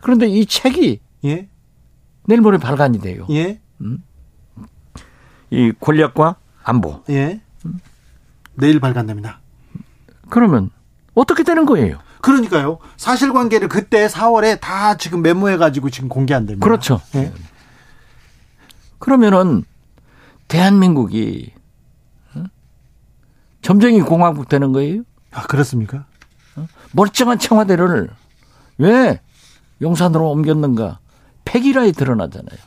[0.00, 1.48] 그런데 이 책이 예.
[2.26, 3.26] 내일 모레 발간이 돼요.
[3.30, 3.60] 예.
[5.50, 7.02] 이 권력과 안보.
[7.08, 7.40] 예.
[8.54, 9.40] 내일 발간됩니다.
[10.28, 10.70] 그러면
[11.14, 11.98] 어떻게 되는 거예요?
[12.24, 12.78] 그러니까요.
[12.96, 16.64] 사실관계를 그때 4월에 다 지금 메모해가지고 지금 공개한답니다.
[16.64, 17.02] 그렇죠.
[17.16, 17.30] 예.
[18.98, 19.62] 그러면은
[20.48, 21.52] 대한민국이
[22.34, 22.44] 어?
[23.60, 25.02] 점쟁이 공화국 되는 거예요?
[25.32, 26.06] 아 그렇습니까?
[26.92, 28.08] 멀쩡한 청와대를
[28.78, 29.20] 왜
[29.82, 31.00] 용산으로 옮겼는가?
[31.44, 32.58] 폐기라에 드러나잖아요.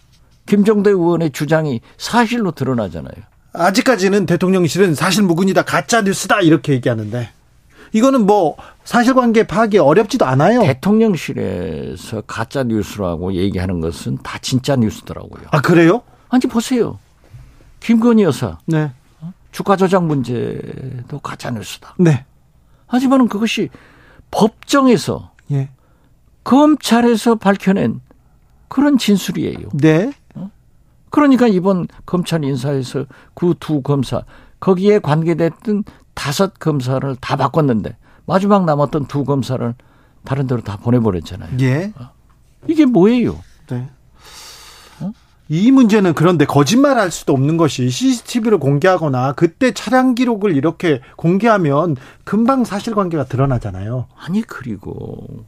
[0.46, 3.16] 김종대 의원의 주장이 사실로 드러나잖아요.
[3.54, 7.32] 아직까지는 대통령실은 사실 무근이다 가짜 뉴스다 이렇게 얘기하는데
[7.94, 10.62] 이거는 뭐 사실관계 파악이 어렵지도 않아요.
[10.62, 15.44] 대통령실에서 가짜 뉴스라고 얘기하는 것은 다 진짜 뉴스더라고요.
[15.52, 16.02] 아 그래요?
[16.30, 17.00] 아니 보세요.
[17.80, 18.92] 김건희 여사 네,
[19.52, 21.96] 주가 조작 문제도 가짜 뉴스다.
[22.00, 22.26] 네,
[22.88, 23.70] 하지만은 그것이
[24.32, 25.70] 법정에서 예,
[26.44, 28.02] 검찰에서 밝혀낸
[28.68, 29.70] 그런 진술이에요.
[29.74, 30.12] 네,
[31.10, 34.24] 그러니까 이번 검찰 인사에서 그 두 검사
[34.60, 35.84] 거기에 관계됐던
[36.18, 37.96] 다섯 검사를 다 바꿨는데
[38.26, 39.76] 마지막 남았던 두 검사를
[40.26, 41.58] 다른 데로 다 보내버렸잖아요.
[41.62, 41.94] 예,
[42.68, 43.40] 이게 뭐예요?
[43.70, 43.88] 네.
[45.48, 51.96] 이 문제는 그런데 거짓말할 수도 없는 것이 CCTV를 공개하거나 그때 차량 기록을 이렇게 공개하면
[52.26, 54.08] 금방 사실관계가 드러나잖아요.
[54.18, 55.46] 아니 그리고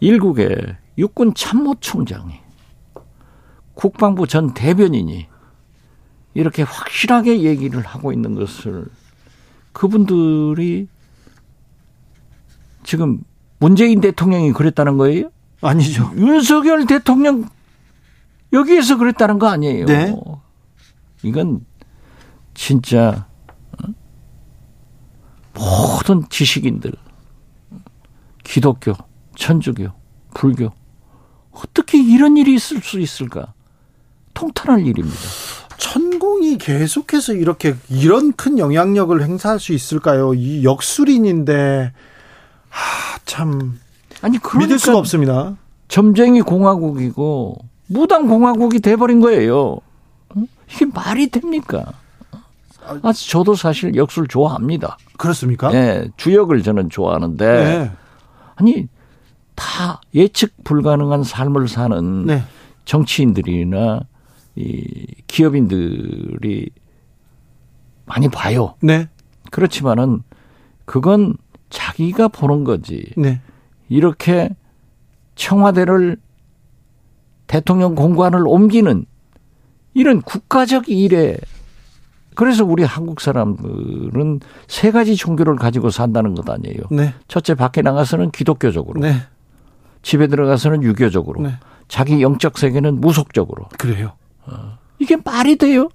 [0.00, 2.34] 일국의 육군 참모총장이
[3.74, 5.26] 국방부 전 대변인이
[6.34, 8.86] 이렇게 확실하게 얘기를 하고 있는 것을
[9.72, 10.88] 그분들이
[12.82, 13.22] 지금
[13.58, 15.30] 문재인 대통령이 그랬다는 거예요?
[15.60, 16.10] 아니죠.
[16.16, 17.48] 윤석열 대통령
[18.52, 19.86] 여기에서 그랬다는 거 아니에요?
[19.86, 20.14] 네.
[21.22, 21.64] 이건
[22.54, 23.26] 진짜
[23.78, 23.92] 어?
[25.54, 26.92] 모든 지식인들,
[28.42, 28.94] 기독교,
[29.36, 29.88] 천주교,
[30.34, 30.72] 불교
[31.52, 33.52] 어떻게 이런 일이 있을 수 있을까?
[34.34, 35.18] 통탄할 일입니다.
[35.80, 40.34] 천공이 계속해서 이렇게 이런 큰 영향력을 행사할 수 있을까요?
[40.34, 41.92] 이 역술인인데
[42.68, 43.80] 하, 참
[44.20, 45.56] 아니 그러니까 믿을 수가 없습니다.
[45.88, 47.56] 점쟁이 공화국이고
[47.86, 49.78] 무당 공화국이 돼버린 거예요.
[50.28, 50.44] 어?
[50.70, 51.86] 이게 말이 됩니까?
[53.02, 54.98] 아, 저도 사실 역술 좋아합니다.
[55.16, 55.72] 그렇습니까?
[55.72, 57.90] 예, 주역을 저는 좋아하는데 네.
[58.56, 58.86] 아니
[59.54, 62.44] 다 예측 불가능한 삶을 사는 네.
[62.84, 64.02] 정치인들이나
[64.56, 66.70] 이 기업인들이
[68.06, 68.74] 많이 봐요.
[68.82, 69.08] 네.
[69.50, 70.22] 그렇지만은
[70.84, 71.36] 그건
[71.70, 73.04] 자기가 보는 거지.
[73.16, 73.40] 네.
[73.88, 74.50] 이렇게
[75.36, 76.16] 청와대를
[77.46, 79.06] 대통령 공관을 옮기는
[79.94, 81.36] 이런 국가적 일에
[82.34, 86.82] 그래서 우리 한국 사람들은 세 가지 종교를 가지고 산다는 것 아니에요.
[86.90, 87.12] 네.
[87.28, 89.14] 첫째 밖에 나가서는 기독교적으로, 네.
[90.02, 91.54] 집에 들어가서는 유교적으로, 네.
[91.88, 93.68] 자기 영적 세계는 무속적으로.
[93.78, 94.12] 그래요.
[94.98, 95.88] 이게 말이 돼요?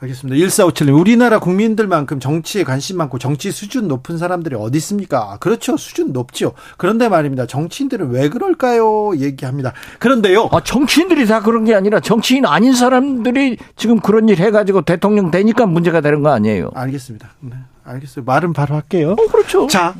[0.00, 0.36] 알겠습니다.
[0.46, 5.32] 1457님, 우리나라 국민들만큼 정치에 관심 많고 정치 수준 높은 사람들이 어디 있습니까?
[5.32, 5.76] 아, 그렇죠.
[5.76, 6.52] 수준 높죠.
[6.76, 7.46] 그런데 말입니다.
[7.46, 9.16] 정치인들은 왜 그럴까요?
[9.16, 9.72] 얘기합니다.
[9.98, 10.50] 그런데요.
[10.52, 15.66] 아, 정치인들이 다 그런 게 아니라 정치인 아닌 사람들이 지금 그런 일 해가지고 대통령 되니까
[15.66, 16.70] 문제가 되는 거 아니에요?
[16.74, 17.30] 알겠습니다.
[17.40, 18.24] 네, 알겠어요.
[18.24, 19.16] 말은 바로 할게요.
[19.18, 19.66] 어, 그렇죠.
[19.66, 19.96] 자,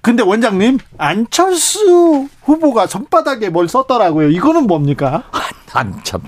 [0.00, 4.30] 근데 원장님, 안철수 후보가 손바닥에 뭘 썼더라고요.
[4.30, 5.24] 이거는 뭡니까?
[5.72, 6.20] 난 참.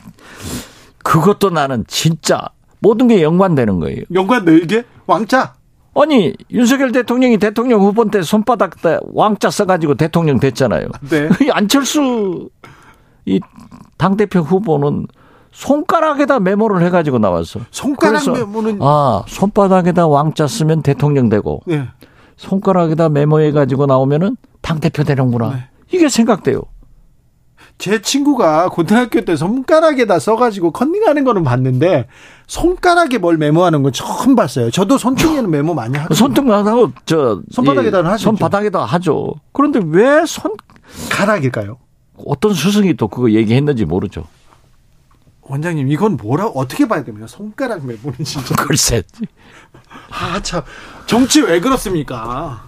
[1.02, 2.40] 그것도 나는 진짜
[2.80, 4.02] 모든 게 연관되는 거예요.
[4.12, 4.84] 연관돼, 이게?
[5.06, 5.54] 왕자?
[5.94, 10.88] 아니, 윤석열 대통령이 대통령 후보 때 손바닥 때 왕자 써가지고 대통령 됐잖아요.
[11.08, 11.28] 네.
[11.46, 12.48] 이 안철수
[13.26, 13.40] 이
[13.96, 15.06] 당 대표 후보는
[15.52, 17.60] 손가락에다 메모를 해가지고 나왔어.
[17.70, 18.78] 손가락 메모는.
[18.82, 21.88] 아, 손바닥에다 왕자 쓰면 대통령 되고 네.
[22.36, 25.50] 손가락에다 메모해가지고 나오면은 당 대표 되는구나.
[25.54, 25.64] 네.
[25.92, 26.62] 이게 생각돼요.
[27.78, 32.06] 제 친구가 고등학교 때 손가락에다 써가지고 컨닝하는 거는 봤는데
[32.46, 34.70] 손가락에 뭘 메모하는 건 처음 봤어요.
[34.70, 38.24] 저도 손등에는 메모 많이 하고 손등하고 저 손바닥에다는 이 하시죠.
[38.28, 39.34] 손바닥에다 하죠.
[39.52, 40.52] 그런데 왜 손
[41.10, 41.78] 가락일까요?
[42.26, 44.24] 어떤 스승이 또 그거 얘기했는지 모르죠.
[45.42, 47.26] 원장님 이건 뭐라 어떻게 봐야 됩니까?
[47.26, 49.02] 손가락 메모는 진짜 글쎄.
[50.10, 50.62] 아참
[51.06, 52.62] 정치 왜 그렇습니까?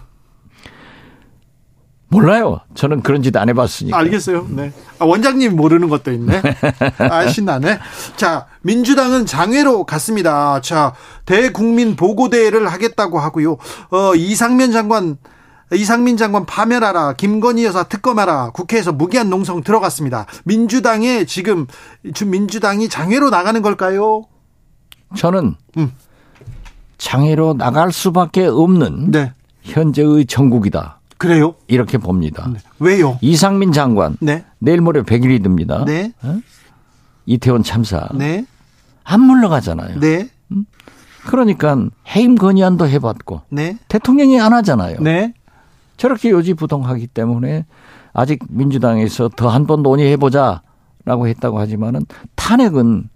[2.09, 2.61] 몰라요.
[2.74, 3.96] 저는 그런 짓 안 해봤으니까.
[3.98, 4.46] 알겠어요.
[4.50, 4.72] 네.
[4.98, 6.40] 아, 원장님 모르는 것도 있네.
[6.98, 7.78] 아, 신나네.
[8.16, 10.61] 자, 민주당은 장외로 갔습니다.
[10.61, 10.94] 자,
[11.24, 13.57] 대국민 보고대회를 하겠다고 하고요.
[13.90, 15.16] 어, 이상면 장관,
[15.72, 17.14] 이상민 장관 파면하라.
[17.14, 18.50] 김건희 여사 특검하라.
[18.50, 20.26] 국회에서 무기한 농성 들어갔습니다.
[20.44, 21.66] 민주당에 지금,
[22.24, 24.24] 민주당이 장외로 나가는 걸까요?
[25.16, 25.92] 저는 음.
[26.98, 29.32] 장애로 나갈 수밖에 없는 네.
[29.62, 31.00] 현재의 정국이다.
[31.18, 31.54] 그래요?
[31.66, 32.48] 이렇게 봅니다.
[32.52, 32.58] 네.
[32.78, 33.18] 왜요?
[33.20, 34.44] 이상민 장관 네.
[34.58, 35.84] 내일 모레 100일이 됩니다.
[35.86, 36.12] 네.
[37.24, 38.44] 이태원 참사 네.
[39.04, 39.98] 안 물러가잖아요.
[40.00, 40.28] 네.
[41.26, 41.76] 그러니까
[42.14, 43.78] 해임 건의안도 해봤고 네.
[43.88, 45.00] 대통령이 안 하잖아요.
[45.00, 45.32] 네.
[45.96, 47.64] 저렇게 요지부동하기 때문에
[48.12, 52.04] 아직 민주당에서 더 한 번 논의해보자라고 했다고 하지만은
[52.34, 53.08] 탄핵은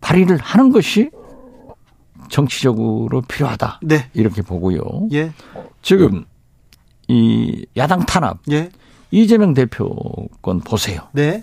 [0.00, 1.10] 발의를 하는 것이
[2.30, 3.80] 정치적으로 필요하다.
[3.82, 4.06] 네.
[4.14, 4.80] 이렇게 보고요.
[5.12, 5.32] 예.
[5.82, 6.24] 지금
[7.08, 8.70] 이 야당 탄압 예.
[9.10, 11.08] 이재명 대표 건 보세요.
[11.12, 11.42] 네.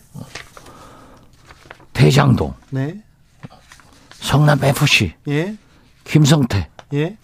[1.94, 3.02] 대장동, 네.
[4.12, 5.58] 성남 FC, 예.
[6.04, 7.18] 김성태, 예.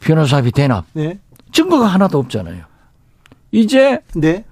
[0.00, 1.18] 변호사비 대납 네.
[1.52, 2.64] 증거가 하나도 없잖아요.
[3.50, 4.44] 이제 네.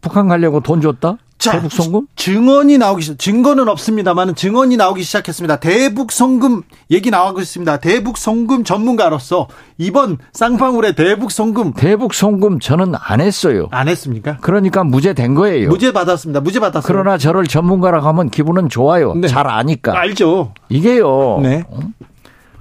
[0.00, 1.16] 북한 가려고 돈 줬다?
[1.38, 2.06] 자, 대북 송금?
[2.16, 5.56] 증언이 나오기 시 증거는 없습니다만 증언이 나오기 시작했습니다.
[5.56, 7.76] 대북 송금 얘기 나오고 있습니다.
[7.78, 9.46] 대북 송금 전문가로서
[9.78, 13.68] 이번 쌍방울의 대북 송금 대북 송금 저는 안 했어요.
[13.70, 14.38] 안 했습니까?
[14.40, 15.68] 그러니까 무죄 된 거예요.
[15.68, 16.40] 무죄 받았습니다.
[16.40, 16.86] 무죄 받았어요.
[16.86, 19.14] 그러나 저를 전문가라고 하면 기분은 좋아요.
[19.14, 19.28] 네.
[19.28, 19.98] 잘 아니까.
[19.98, 20.52] 알죠.
[20.70, 21.40] 이게요.
[21.42, 21.64] 네.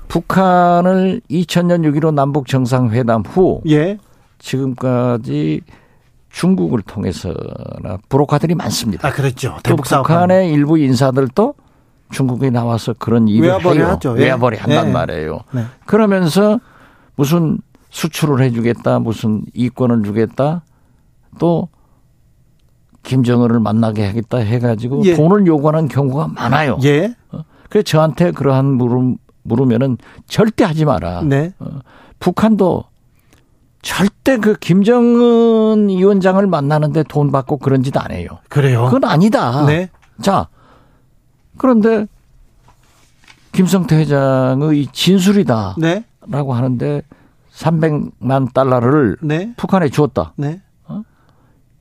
[0.09, 3.97] 북한을 2000년 6.15 남북 정상회담 후 예.
[4.39, 5.61] 지금까지
[6.35, 9.07] 중국을 통해서나 브로커들이 많습니다.
[9.07, 9.53] 아, 그랬죠.
[9.57, 10.03] 또 대북 사업.
[10.03, 11.53] 북한의 일부 인사들도
[12.11, 13.87] 중국에 나와서 그런 일을 외화벌이 해요.
[13.87, 14.15] 하죠.
[14.17, 14.23] 예.
[14.25, 14.91] 외화벌이 한단 예.
[14.91, 15.39] 말이에요.
[15.53, 15.63] 네.
[15.85, 16.59] 그러면서
[17.15, 17.59] 무슨
[17.89, 20.63] 수출을 해주겠다, 무슨 이권을 주겠다,
[21.39, 21.69] 또
[23.03, 25.15] 김정은을 만나게 하겠다 해가지고 예.
[25.15, 26.77] 돈을 요구하는 경우가 많아요.
[26.83, 27.15] 예.
[27.69, 31.21] 그래서 저한테 그러한 물음, 물으면은 절대 하지 마라.
[31.21, 31.53] 네.
[32.19, 32.83] 북한도
[33.95, 38.27] 절대 그 김정은 위원장을 만나는데 돈 받고 그런 짓 안 해요.
[38.49, 38.85] 그래요.
[38.85, 39.63] 그건 아니다.
[39.67, 39.91] 네.
[40.23, 40.47] 자,
[41.57, 42.07] 그런데
[43.51, 46.03] 김성태 회장의 이 진술이다라고 네.
[46.27, 47.03] 하는데
[47.53, 49.53] 300만 달러를 네.
[49.55, 50.33] 북한에 주었다.
[50.35, 50.61] 네.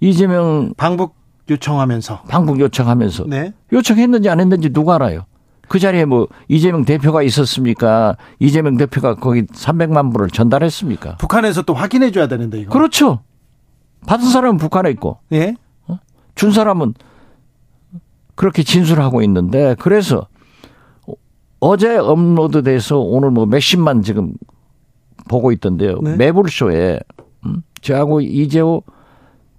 [0.01, 1.15] 이재명 방북
[1.49, 2.25] 요청하면서.
[2.29, 3.55] 방북 요청하면서 네.
[3.73, 5.25] 요청했는지 안 했는지 누가 알아요?
[5.69, 8.17] 그 자리에 뭐 이재명 대표가 있었습니까?
[8.39, 11.17] 이재명 대표가 거기 300만 불을 전달했습니까?
[11.17, 12.71] 북한에서 또 확인해 줘야 되는데 이거.
[12.73, 13.21] 그렇죠.
[14.07, 15.55] 받은 사람은 북한에 있고 예.
[16.35, 16.95] 준 사람은
[18.35, 20.27] 그렇게 진술하고 있는데 그래서
[21.61, 24.35] 어제 업로드돼서 오늘 뭐 몇십만 지금
[25.29, 25.99] 보고 있던데요.
[26.03, 26.17] 네.
[26.17, 27.01] 매불쇼에
[27.47, 27.63] 음?
[27.81, 28.83] 저하고 이재호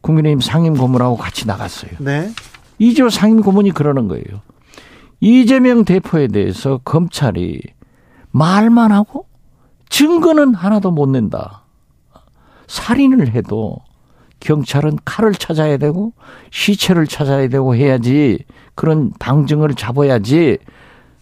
[0.01, 1.91] 국민의힘 상임 고문하고 같이 나갔어요.
[1.99, 2.29] 네.
[2.77, 4.41] 이재호 상임 고문이 그러는 거예요.
[5.25, 7.59] 이재명 대표에 대해서 검찰이
[8.29, 9.27] 말만 하고
[9.89, 11.63] 증거는 하나도 못 낸다.
[12.67, 13.77] 살인을 해도
[14.39, 16.13] 경찰은 칼을 찾아야 되고
[16.51, 18.45] 시체를 찾아야 되고 해야지
[18.75, 20.59] 그런 방증을 잡아야지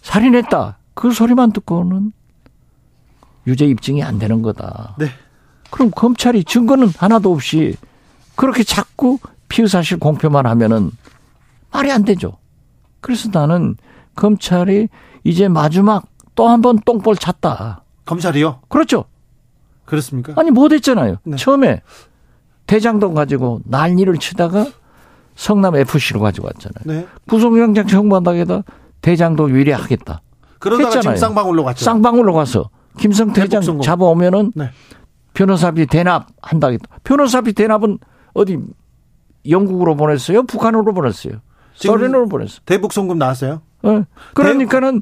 [0.02, 0.80] 살인했다.
[0.96, 2.12] 그 소리만 듣고는
[3.48, 4.98] 유죄 입증이 안 되는 거다.
[5.00, 5.06] 네.
[5.72, 7.78] 그럼 검찰이 증거는 하나도 없이
[8.36, 10.92] 그렇게 자꾸 피의사실 공표만 하면은
[11.72, 12.43] 말이 안 되죠.
[13.04, 13.76] 그래서 나는
[14.16, 14.88] 검찰이
[15.24, 17.84] 이제 마지막 또 한 번 똥볼 찼다.
[18.06, 18.62] 검찰이요?
[18.70, 19.06] 그렇죠.
[19.86, 20.34] 그렇습니까?
[20.38, 21.18] 아니 못했잖아요.
[21.24, 21.38] 네.
[21.38, 21.82] 처음에
[22.66, 24.66] 대장동 가지고 난리를 치다가
[25.36, 26.84] 성남 FC로 가지고 왔잖아요.
[27.02, 27.08] 네.
[27.28, 28.64] 구속영장 청구한다기다
[29.02, 30.22] 대장동 위례하겠다.
[30.60, 31.18] 그러다가 지금 했잖아요.
[31.18, 31.84] 쌍방울로 갔죠.
[31.86, 33.62] 쌍방울로 가서 김성태 회장.
[33.82, 34.70] 잡아오면은 네.
[35.34, 36.86] 변호사비 대납 한다겠다.
[37.04, 38.00] 변호사비 대납은
[38.34, 38.58] 어디
[39.50, 40.44] 영국으로 보냈어요?
[40.44, 41.42] 북한으로 보냈어요?
[41.74, 42.60] 소련으로 보냈어요.
[42.66, 43.62] 대북 송금 나왔어요.
[43.84, 44.04] 어.
[44.34, 45.02] 그러니까는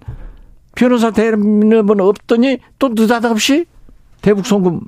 [0.76, 3.66] 변호사 대납은 없더니 또 느닷없이
[4.22, 4.82] 대북 송금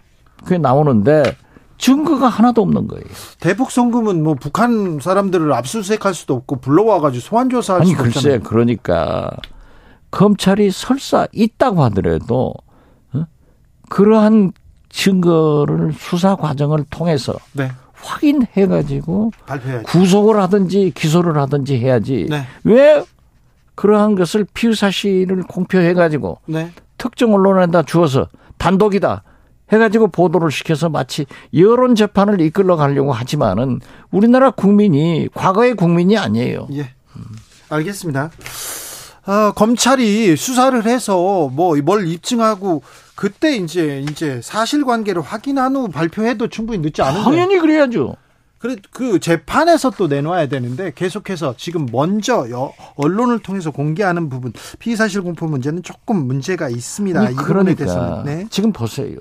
[0.44, 1.36] 그게 나오는데
[1.78, 3.06] 증거가 하나도 없는 거예요.
[3.40, 8.40] 대북 송금은 뭐 북한 사람들을 압수수색할 수도 없고 불러와가지고 소환 조사할 아니 수도 글쎄 없잖아요.
[8.44, 9.32] 그러니까
[10.12, 12.54] 검찰이 설사 있다고 하더라도
[13.14, 13.26] 어?
[13.90, 14.54] 그러한
[14.90, 17.72] 증거를 수사 과정을 통해서 네.
[18.04, 19.86] 확인해 가지고 발표해야죠.
[19.86, 22.44] 구속을 하든지 기소를 하든지 해야지 네.
[22.64, 23.04] 왜
[23.76, 26.72] 그러한 것을 피의 사실을 공표해 가지고 네.
[26.98, 28.28] 특정 언론에다 주어서
[28.58, 29.24] 단독이다
[29.72, 31.26] 해가지고 보도를 시켜서 마치
[31.56, 33.80] 여론 재판을 이끌어 가려고 하지만은
[34.12, 36.68] 우리나라 국민이 과거의 국민이 아니에요.
[36.74, 36.90] 예.
[37.70, 38.30] 알겠습니다.
[39.26, 42.84] 아, 검찰이 수사를 해서 뭐 뭘 입증하고
[43.16, 47.24] 그때 이제 이제 사실관계를 확인한 후 발표해도 충분히 늦지 않은데.
[47.24, 48.16] 당연히 그래야죠.
[48.58, 55.22] 그래 그 재판에서 또 내놓아야 되는데 계속해서 지금 먼저 여- 언론을 통해서 공개하는 부분 피의사실
[55.22, 57.20] 공표 문제는 조금 문제가 있습니다.
[57.20, 58.48] 아니, 그러니까 네.
[58.50, 59.18] 지금 보세요.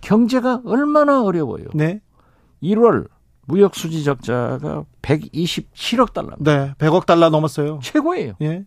[0.00, 1.64] 경제가 얼마나 어려워요.
[1.74, 2.00] 네.
[2.62, 3.08] 1월
[3.46, 6.30] 무역 수지 적자가 127억 달러.
[6.38, 6.72] 네.
[6.78, 7.80] 100억 달러 넘었어요.
[7.82, 8.34] 최고예요.
[8.42, 8.64] 예.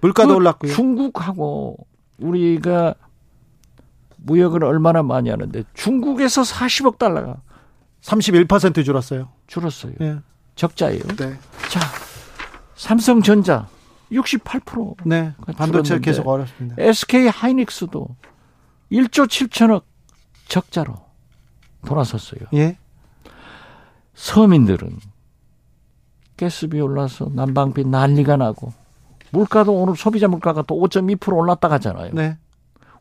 [0.00, 0.72] 물가도 그 올랐고요.
[0.72, 1.78] 중국하고
[2.22, 2.94] 우리가
[4.16, 7.42] 무역을 얼마나 많이 하는데 중국에서 40억 달러가
[8.02, 9.28] 31% 줄었어요.
[9.46, 9.92] 줄었어요.
[10.00, 10.18] 예.
[10.54, 11.02] 적자예요.
[11.16, 11.38] 네.
[11.68, 11.80] 자,
[12.74, 13.68] 삼성전자
[14.10, 14.96] 68%.
[15.04, 15.34] 네.
[15.56, 15.98] 반도체.
[16.00, 16.76] 계속 어렵습니다.
[16.78, 18.08] SK 하이닉스도
[18.90, 19.82] 1조 7천억
[20.48, 20.94] 적자로
[21.86, 22.40] 돌아섰어요.
[22.54, 22.76] 예.
[24.14, 24.98] 서민들은
[26.36, 28.72] 가스비 올라서 난방비 난리가 나고
[29.32, 32.12] 물가도 오늘 소비자 물가가 또 5.2% 올랐다 가잖아요.
[32.12, 32.36] 네.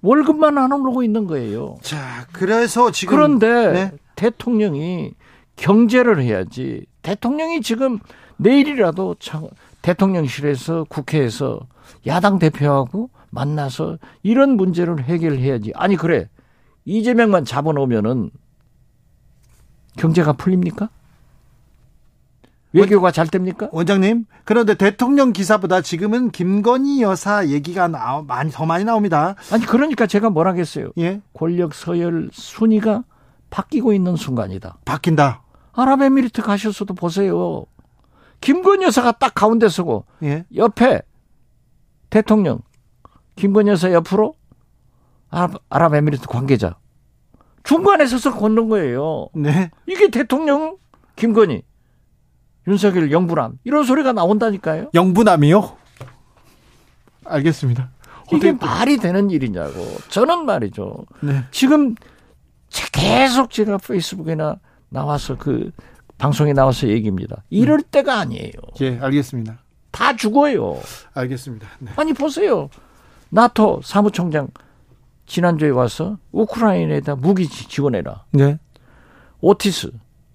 [0.02, 1.78] 월급만 안 오르고 있는 거예요.
[1.82, 3.92] 자, 그래서 지금 그런데 네.
[4.16, 5.14] 대통령이
[5.58, 6.86] 경제를 해야지.
[7.04, 8.00] 대통령이 지금
[8.38, 9.48] 내일이라도 참
[9.82, 11.60] 대통령실에서 국회에서
[12.08, 15.74] 야당 대표하고 만나서 이런 문제를 해결해야지.
[15.76, 16.30] 아니 그래
[16.86, 18.32] 이재명만 잡아놓으면은
[19.98, 20.90] 경제가 풀립니까?
[22.74, 23.68] 외교가 잘 됩니까?
[23.72, 29.36] 원장님, 그런데 대통령 기사보다 지금은 김건희 여사 얘기가 나, 많이 더 많이 나옵니다.
[29.52, 30.92] 아니 그러니까 제가 뭐라겠어요.
[30.98, 33.04] 예, 권력 서열 순위가
[33.50, 34.78] 바뀌고 있는 순간이다.
[34.86, 35.44] 바뀐다.
[35.74, 37.66] 아랍에미리트 가셔서도 보세요.
[38.40, 41.02] 김건희 여사가 딱 가운데 서고 예, 옆에
[42.10, 42.60] 대통령
[43.36, 44.36] 김건희 여사 옆으로
[45.30, 46.78] 아랍, 아랍에미리트 관계자
[47.64, 49.30] 중간에 서서 걷는 거예요.
[49.34, 50.78] 네, 이게 대통령
[51.16, 51.64] 김건희
[52.68, 54.90] 윤석열 영부남 이런 소리가 나온다니까요.
[54.94, 55.78] 영부남이요.
[57.26, 57.90] 알겠습니다.
[58.34, 59.74] 이게 말이 되는 일이냐고.
[60.10, 61.06] 저는 말이죠.
[61.22, 61.96] 네, 지금
[62.70, 64.58] 제- 계속 제가 페이스북에나
[64.90, 65.72] 나와서 그
[66.18, 67.44] 방송에 나와서 얘기입니다.
[67.50, 68.52] 이럴 때가 아니에요.
[68.82, 69.60] 예, 알겠습니다.
[69.92, 70.80] 다 죽어요.
[71.14, 71.68] 알겠습니다.
[71.80, 71.92] 네.
[71.98, 72.70] 아니 보세요.
[73.30, 74.48] 나토 사무총장
[75.26, 78.24] 지난주에 와서 우크라이나에다 무기 지- 지원해라.
[78.32, 78.60] 네,
[79.42, 79.92] 오티스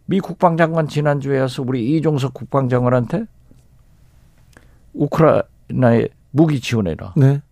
[0.06, 3.26] 미 국방장관 지난주에 와서 우리 이종석 국방장관한테
[4.94, 7.14] 우크라이나에 무기 지원해라.
[7.16, 7.42] 네,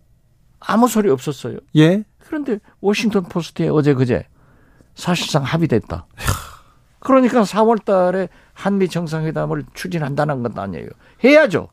[0.59, 1.57] 아무 소리 없었어요.
[1.75, 4.25] 예, 그런데 워싱턴 포스트에 어제 그제
[4.95, 6.07] 사실상 합의됐다.
[6.99, 10.87] 그러니까 4월 달에 한미 정상회담을 추진한다는 건 아니에요.
[11.23, 11.69] 해야죠.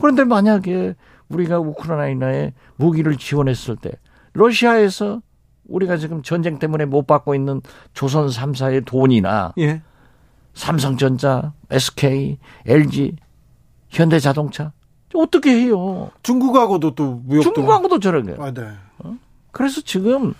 [0.00, 0.94] 그런데 만약에
[1.28, 3.90] 우리가 우크라이나에 무기를 지원했을 때
[4.34, 5.20] 러시아에서
[5.68, 7.60] 우리가 지금 전쟁 때문에 못 받고 있는
[7.94, 9.82] 조선 3사의 돈이나 예,
[10.54, 13.16] 삼성전자, SK, LG,
[13.90, 14.72] 현대자동차
[15.14, 16.10] 어떻게 해요?
[16.22, 17.42] 중국하고도 또 무역도.
[17.54, 18.42] 중국하고도 저런 거예요.
[18.42, 18.62] 아, 네.
[19.52, 20.34] 그래서 지금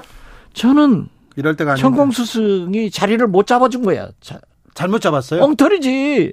[0.52, 1.76] 저는 이럴 때가.
[1.76, 4.08] 천공 스승이 자리를 못 잡아준 거야.
[4.20, 4.40] 자,
[4.74, 5.42] 잘못 잡았어요.
[5.42, 6.32] 엉터리지.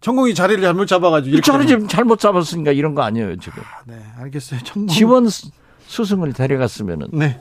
[0.00, 1.40] 천공이 자리를 잘못 잡아가지고.
[1.40, 3.62] 자리 지금 잘못 잡았으니까 이런 거 아니에요 지금.
[3.86, 4.60] 네, 알겠어요.
[4.62, 4.88] 천공.
[4.88, 5.50] 지원 스-
[5.88, 7.40] 스승을 데려갔으면은 네.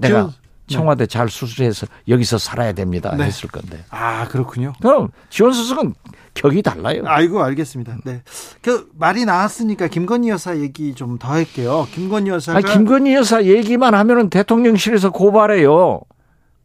[0.00, 0.32] 내가 지원-
[0.66, 3.24] 청와대 잘 수술해서 여기서 살아야 됩니다 네.
[3.24, 3.82] 했을 건데.
[3.88, 4.74] 아 그렇군요.
[4.82, 5.94] 그럼 지원 스승은
[6.34, 7.02] 격이 달라요.
[7.06, 7.96] 아이고 알겠습니다.
[8.04, 8.22] 네.
[8.60, 11.88] 그 말이 나왔으니까 김건희 여사 얘기 좀 더 할게요.
[11.92, 16.00] 김건희 여사가 아니, 김건희 여사 얘기만 하면은 대통령실에서 고발해요.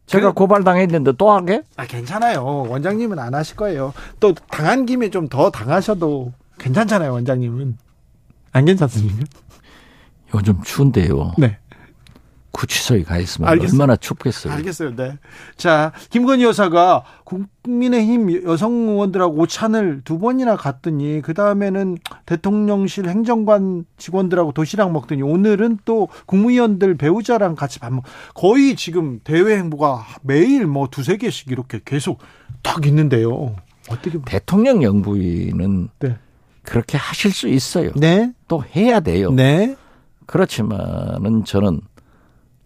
[0.06, 1.62] 제가 그- 고발당했는데 또 하게?
[1.76, 2.44] 아 괜찮아요.
[2.68, 3.94] 원장님은 안 하실 거예요.
[4.20, 7.78] 또 당한 김에 좀 더 당하셔도 괜찮잖아요, 원장님은.
[8.52, 9.24] 안 괜찮습니까?
[10.34, 11.32] 요즘 추운데요.
[11.38, 11.58] 네.
[12.58, 13.82] 구치소에 가 있으면 알겠습니다.
[13.82, 14.52] 얼마나 춥겠어요.
[14.54, 14.94] 알겠어요.
[14.94, 15.18] 네.
[15.56, 24.52] 자, 김건희 여사가 국민의힘 여성 의원들하고 오찬을 두 번이나 갔더니 그 다음에는 대통령실 행정관 직원들하고
[24.52, 28.04] 도시락 먹더니 오늘은 또 국무위원들 배우자랑 같이 밥 먹.
[28.34, 32.20] 거의 지금 대외 행보가 매일 뭐 두세 개씩 이렇게 계속
[32.62, 33.56] 딱 있는데요.
[33.90, 34.16] 어떻게?
[34.18, 36.16] 봐- 대통령 영부인은 네.
[36.62, 37.90] 그렇게 하실 수 있어요.
[37.96, 38.32] 네.
[38.46, 39.32] 또 해야 돼요.
[39.32, 39.74] 네.
[40.26, 41.80] 그렇지만은 저는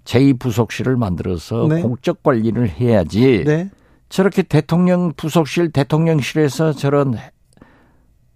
[0.09, 1.82] 제2부속실을 만들어서 네.
[1.82, 3.70] 공적 관리를 해야지 네.
[4.09, 7.14] 저렇게 대통령 부속실 대통령실에서 저런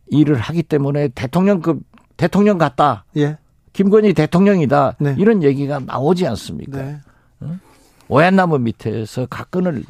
[0.08, 1.80] 일을 하기 때문에 대통령급
[2.18, 3.06] 대통령 같다.
[3.16, 3.38] 예.
[3.72, 4.96] 김건희 대통령이다.
[5.00, 5.16] 네.
[5.18, 6.82] 이런 얘기가 나오지 않습니까?
[6.82, 7.00] 네.
[8.08, 9.82] 오얏나무 밑에서 각근을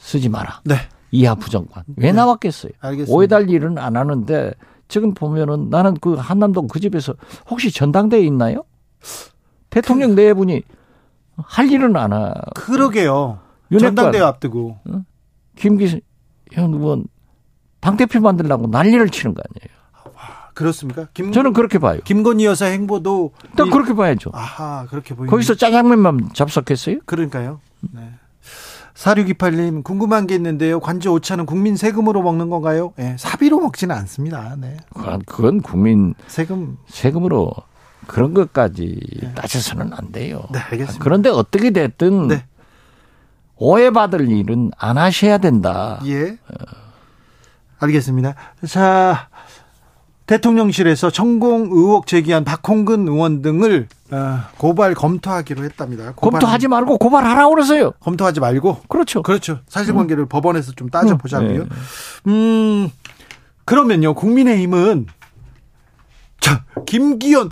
[0.00, 0.62] 쓰지 마라.
[0.64, 0.74] 네.
[1.12, 1.84] 이하 부정관.
[1.96, 2.12] 왜 네.
[2.12, 2.72] 나왔겠어요?
[2.80, 3.14] 알겠습니다.
[3.14, 4.52] 오해달 일은 안 하는데
[4.88, 7.14] 지금 보면은 나는 그 한남동 그 집에서
[7.48, 8.64] 혹시 전당대회 있나요?
[9.70, 10.62] 대통령 네 분이
[11.36, 12.32] 할 일은 안 하.
[12.54, 13.38] 그러게요.
[13.70, 13.94] 윤핵관.
[13.96, 14.78] 전당대회 앞두고.
[15.56, 16.00] 김기현
[16.52, 17.04] 의원
[17.80, 19.74] 당 대표 만들려고 난리를 치는 거 아니에요.
[20.54, 21.08] 그렇습니까?
[21.14, 22.00] 김, 저는 그렇게 봐요.
[22.04, 24.30] 김건희 여사 행보도 또 이- 그렇게 봐야죠.
[24.32, 25.28] 아하 그렇게 보이네.
[25.30, 26.98] 거기서 짜장면만 잡석했어요?
[27.06, 27.60] 그러니까요.
[27.90, 28.10] 네.
[28.94, 30.78] 4628님 궁금한 게 있는데요.
[30.78, 32.92] 관저 오차는 국민 세금으로 먹는 건가요?
[32.96, 34.54] 네, 사비로 먹지는 않습니다.
[34.56, 34.76] 네.
[34.94, 36.76] 그건- 그건 국민 세금.
[36.86, 37.50] 세금으로
[38.06, 39.00] 그런 것까지
[39.34, 40.44] 따져서는 안 돼요.
[40.52, 41.02] 네, 알겠습니다.
[41.02, 42.44] 그런데 어떻게 됐든 네.
[43.56, 46.00] 오해받을 일은 안 하셔야 된다.
[46.06, 46.38] 예.
[47.78, 48.34] 알겠습니다.
[48.68, 49.28] 자,
[50.26, 56.12] 대통령실에서 천공 의혹 제기한 박홍근 의원 등을 어, 고발 검토하기로 했답니다.
[56.14, 57.92] 고발- 검토하지 말고 고발하라 그러세요.
[58.00, 59.22] 검토하지 말고 그렇죠.
[59.22, 59.60] 그렇죠.
[59.68, 61.64] 사실관계를 법원에서 좀 따져보자고요.
[61.64, 61.68] 네.
[62.28, 62.90] 음,
[63.66, 65.06] 그러면요, 국민의힘은,
[66.40, 67.50] 자, 김기현,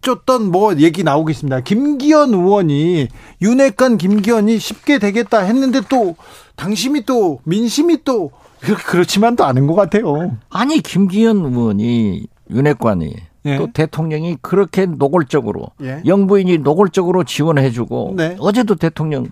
[0.00, 1.60] 닥쳤던 뭐 얘기 나오겠습니다.
[1.60, 3.08] 김기현 의원이,
[3.42, 6.16] 윤핵관 김기현이 쉽게 되겠다 했는데 또,
[6.56, 8.30] 당심이 또, 민심이 또,
[8.60, 10.38] 그렇게 그렇지만도 않은 것 같아요.
[10.48, 13.14] 아니 김기현 의원이 윤핵관이
[13.46, 13.56] 예.
[13.58, 16.02] 또 대통령이 그렇게 노골적으로 예.
[16.04, 18.36] 영부인이 노골적으로 지원해주고 네.
[18.40, 19.26] 어제도 대통령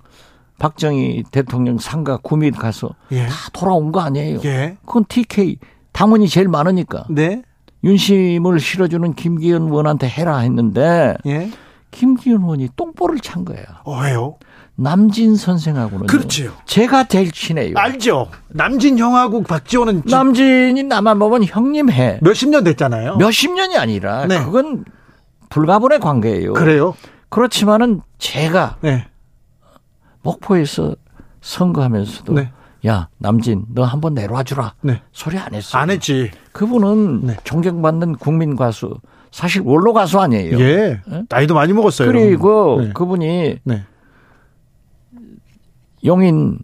[0.59, 3.26] 박정희 대통령 상가 구미 가서 예.
[3.26, 4.40] 다 돌아온 거 아니에요.
[4.44, 4.76] 예.
[4.86, 5.59] 그건 TK
[5.93, 7.43] 당원이 제일 많으니까 네.
[7.85, 11.51] 윤심을 실어주는 김기현 의원한테 해라 했는데 예.
[11.90, 13.65] 김기현 의원이 똥볼을 찬 거예요.
[13.85, 14.36] 어, 왜요?
[14.77, 16.51] 남진 선생하고는 그렇지요.
[16.65, 17.74] 제가 제일 친해요.
[17.77, 18.28] 알죠.
[18.48, 22.19] 남진 형하고 박지원은 지- 남진이 나만 보면 형님 해.
[22.23, 23.16] 몇십 년 됐잖아요.
[23.19, 24.43] 몇십 년이 아니라 네.
[24.43, 24.85] 그건
[25.51, 26.55] 불가분의 관계예요.
[26.55, 26.94] 그래요?
[27.28, 29.06] 그렇지만은 제가 네.
[30.23, 30.97] 목포에서
[31.43, 32.51] 선거하면서도 네.
[32.86, 35.01] 야 남진 너 한번 내려와 주라 네.
[35.12, 35.81] 소리 안 했어요.
[35.81, 36.31] 안 했지.
[36.52, 37.36] 그분은 네.
[37.44, 38.98] 존경받는 국민 가수
[39.31, 40.61] 사실 원로 가수 아니에요.
[40.61, 41.01] 예.
[41.28, 42.11] 나이도 많이 먹었어요.
[42.11, 42.93] 그리고 네.
[42.93, 43.85] 그분이 네.
[46.05, 46.59] 용인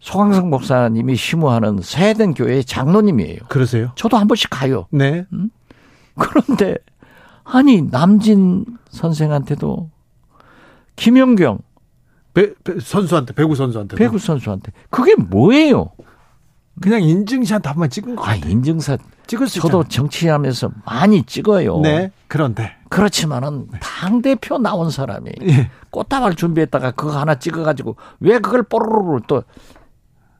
[0.00, 3.40] 소강성 목사님이 심우하는 세den 교회의 장로님이에요.
[3.48, 3.92] 그러세요?
[3.96, 4.86] 저도 한 번씩 가요.
[4.90, 5.26] 네.
[6.14, 6.76] 그런데
[7.44, 9.90] 아니 남진 선생한테도
[10.96, 11.58] 김영경
[12.34, 15.90] 배, 배- 선수한테 배구 선수한테 배구 선수한테 그게 뭐예요?
[16.80, 18.96] 그냥 인증샷 한 번 찍은 거아 인증사
[19.26, 19.88] 찍을 수 저도 있잖아요.
[19.88, 21.80] 정치하면서 많이 찍어요.
[21.80, 22.10] 네.
[22.28, 25.70] 그런데 그렇지만은 당 대표 나온 사람이 예.
[25.90, 29.42] 꽃다발 준비했다가 그거 하나 찍어가지고 왜 그걸 뽀로로로 또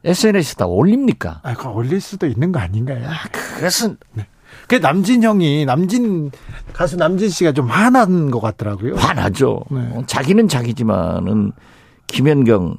[0.05, 1.41] SNS에다 올립니까?
[1.43, 3.07] 아, 그거 올릴 수도 있는 거 아닌가요?
[3.33, 3.99] 그것은
[4.67, 6.31] 그 남진 형이 남진
[6.73, 8.95] 가수 남진 씨가 좀 화난 것 같더라고요.
[8.97, 9.63] 화나죠.
[9.71, 9.81] 네.
[9.93, 11.53] 어, 자기는 자기지만은
[12.07, 12.77] 김연경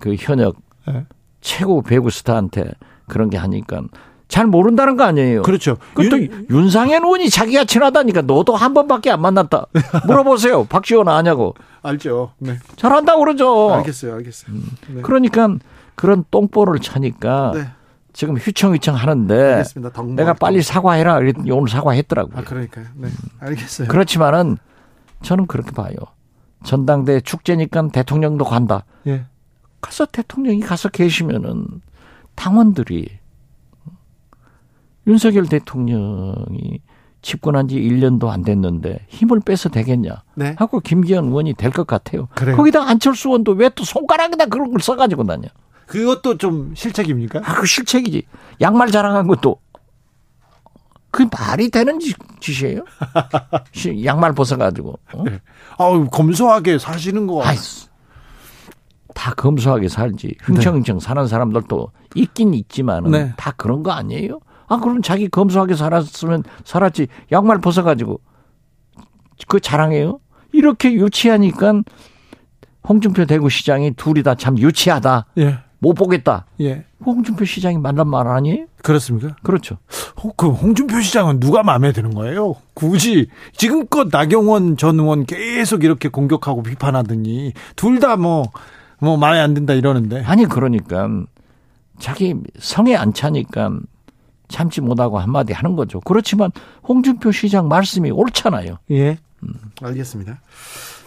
[0.00, 0.56] 그 현역
[0.86, 1.04] 네.
[1.40, 2.72] 최고 배구 스타한테
[3.08, 3.82] 그런 게 하니까
[4.28, 5.42] 잘 모른다는 거 아니에요.
[5.42, 5.76] 그렇죠.
[6.00, 9.66] 윤- 윤상현 의원이 자기가 친하다니까 너도 한 번밖에 안 만났다.
[10.06, 10.64] 물어보세요.
[10.64, 11.54] 박지원 아냐고.
[11.82, 12.32] 알죠.
[12.38, 12.58] 네.
[12.74, 13.72] 잘한다고 그러죠.
[13.74, 14.14] 알겠어요.
[14.14, 14.56] 알겠어요.
[14.88, 15.02] 네.
[15.02, 15.48] 그러니까
[15.94, 17.68] 그런 똥볼을 차니까 네.
[18.12, 19.62] 지금 휘청휘청 하는데
[20.16, 21.20] 내가 빨리 사과해라.
[21.50, 22.36] 오늘 사과했더라고요.
[22.36, 22.86] 아, 그러니까요.
[22.96, 23.08] 네.
[23.38, 23.86] 알겠어요.
[23.86, 24.56] 그렇지만은
[25.22, 25.94] 저는 그렇게 봐요.
[26.66, 28.84] 전당대 축제니까 대통령도 간다.
[29.06, 29.24] 예.
[29.80, 31.64] 가서 대통령이 가서 계시면은
[32.34, 33.08] 당원들이
[35.06, 36.80] 윤석열 대통령이
[37.22, 40.54] 집권한 지 1년도 안 됐는데 힘을 빼서 되겠냐 네.
[40.58, 42.28] 하고 김기현 의원이 될 것 같아요.
[42.34, 42.56] 그래요.
[42.56, 45.48] 거기다 안철수 의원도 왜 또 손가락에다 그런 걸 써가지고 다녀.
[45.86, 47.40] 그것도 좀 실책입니까?
[47.44, 48.22] 아, 그 실책이지.
[48.60, 49.56] 양말 자랑한 것도
[51.16, 52.84] 그 말이 되는 짓- 짓이에요?
[53.72, 54.98] 시- 양말 벗어가지고.
[55.14, 55.24] 어?
[55.78, 57.42] 아우, 검소하게 사시는 거.
[57.42, 57.56] 아이,
[59.14, 60.36] 다 검소하게 살지.
[60.42, 63.32] 흥청흥청 사는 사람들도 있긴 있지만은 네.
[63.38, 64.40] 다 그런 거 아니에요?
[64.68, 67.06] 아, 그럼 자기 검소하게 살았으면 살았지.
[67.32, 68.20] 양말 벗어가지고
[69.48, 70.20] 그 자랑해요?
[70.52, 71.80] 이렇게 유치하니까
[72.86, 75.26] 홍준표 대구시장이 둘이 다 참 유치하다.
[75.38, 75.58] 예.
[75.86, 76.46] 못 보겠다.
[76.60, 76.84] 예.
[77.04, 78.66] 홍준표 시장이 말란 말 아니에요?
[78.82, 79.36] 그렇습니까?
[79.44, 79.78] 그렇죠.
[80.16, 82.56] 어, 그 홍준표 시장은 누가 마음에 드는 거예요?
[82.74, 89.74] 굳이 지금껏 나경원 전 의원 계속 이렇게 공격하고 비판하더니 둘 다 뭐뭐 마음에 안 든다
[89.74, 90.22] 이러는데.
[90.24, 91.08] 아니 그러니까
[92.00, 93.70] 자기 성에 안 차니까
[94.48, 96.00] 참지 못하고 한마디 하는 거죠.
[96.00, 96.50] 그렇지만
[96.86, 98.78] 홍준표 시장 말씀이 옳잖아요.
[98.90, 99.18] 예.
[99.80, 100.40] 알겠습니다.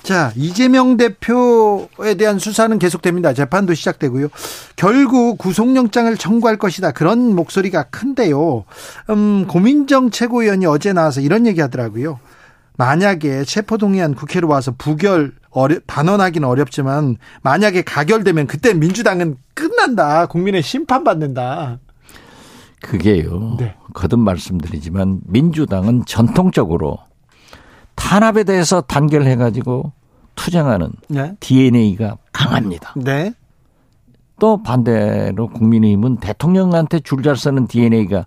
[0.04, 3.34] 자, 이재명 대표에 대한 수사는 계속됩니다.
[3.34, 4.30] 재판도 시작되고요.
[4.76, 6.92] 결국 구속영장을 청구할 것이다.
[6.92, 8.66] 그런 목소리가 큰데요.
[9.10, 12.20] 음, 고민정 최고위원이 어제 나와서 이런 얘기 하더라고요.
[12.78, 20.28] 만약에 체포동의안 국회로 와서 부결 어려, 단언하기는 어렵지만 만약에 가결되면 그때 민주당은 끝난다.
[20.28, 21.80] 국민의 심판받는다.
[22.82, 23.58] 그게요.
[23.60, 23.76] 네.
[23.94, 27.00] 거듭 말씀드리지만 민주당은 전통적으로
[28.00, 29.92] 탄압에 대해서 단결해 가지고
[30.36, 31.36] 투쟁하는 네.
[31.40, 32.94] DNA가 강합니다.
[32.96, 33.34] 네.
[34.40, 38.26] 또 반대로 국민의힘은 대통령한테 줄 잘 서는 DNA가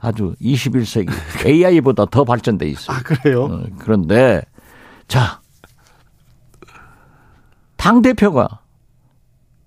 [0.00, 1.10] 아주 21세기
[1.46, 2.96] AI보다 더 발전돼 있어요.
[2.96, 3.44] 아, 그래요?
[3.44, 4.42] 어, 그런데
[5.08, 5.40] 자,
[7.76, 8.60] 당 대표가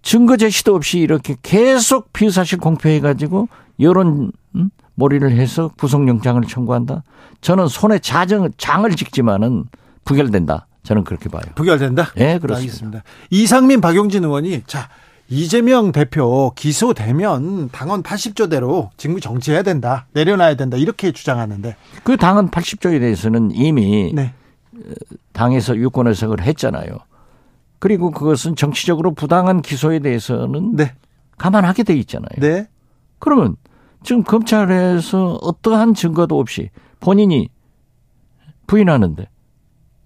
[0.04, 4.70] 증거 제시도 없이 이렇게 계속 비사실 공표해 가지고 여론 음?
[4.98, 7.04] 몰이를 해서 구속영장을 청구한다.
[7.42, 9.66] 저는 손에 자정 장을 찍지만은
[10.06, 10.68] 부결된다.
[10.84, 11.44] 저는 그렇게 봐요.
[11.56, 12.08] 부결된다?
[12.18, 12.56] 예, 그렇습니다.
[12.56, 13.04] 알겠습니다.
[13.30, 14.90] 이상민 박용진 의원이 자
[15.30, 20.08] 이재명 대표 기소되면 당원 80조대로 직무 정지해야 된다.
[20.14, 20.78] 내려놔야 된다.
[20.78, 21.76] 이렇게 주장하는데.
[22.04, 24.34] 그 당은 80조에 대해서는 이미 네.
[25.34, 26.98] 당에서 유권 해석을 했잖아요.
[27.80, 30.94] 그리고 그것은 정치적으로 부당한 기소에 대해서는 네.
[31.38, 32.30] 감안하게 돼 있잖아요.
[32.40, 32.68] 네.
[33.20, 33.58] 그러면
[34.08, 36.70] 지금 검찰에서 어떠한 증거도 없이
[37.02, 37.50] 본인이
[38.66, 39.28] 부인하는데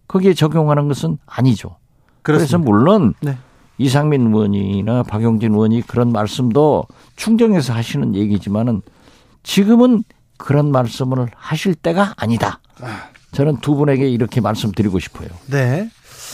[0.07, 1.77] 거기에 적용하는 것은 아니죠.
[2.23, 2.71] 그래서 그렇습니다.
[2.71, 3.37] 물론 네.
[3.77, 8.81] 이상민 의원이나 박용진 의원이 그런 말씀도 충정해서 하시는 얘기지만은
[9.43, 10.03] 지금은
[10.37, 12.59] 그런 말씀을 하실 때가 아니다.
[13.33, 15.29] 저는 두 분에게 이렇게 말씀드리고 싶어요.
[15.45, 15.87] 네.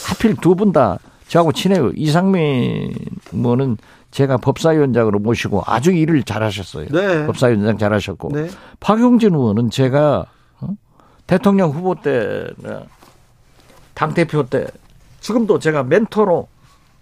[0.07, 1.91] 하필 두 분 다 저하고 친해요.
[1.95, 2.93] 이상민
[3.33, 3.77] 의원은
[4.11, 6.87] 제가 법사위원장으로 모시고 아주 일을 잘하셨어요.
[6.89, 7.25] 네.
[7.25, 8.49] 법사위원장 잘하셨고 네.
[8.79, 10.25] 박용진 의원은 제가
[10.61, 10.69] 어?
[11.27, 12.47] 대통령 후보 때,
[13.93, 14.67] 당 대표 때
[15.19, 16.47] 지금도 제가 멘토로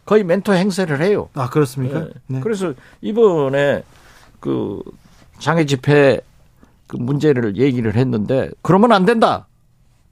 [0.06, 1.30] 거의 멘토 행세를 해요.
[1.34, 1.99] 아 그렇습니까?
[2.02, 2.10] 네.
[2.27, 2.39] 네.
[2.41, 3.84] 그래서 이번에
[4.39, 4.81] 그
[5.39, 6.22] 장애 집회
[6.88, 9.47] 그 문제를 얘기를 했는데 그러면 안 된다.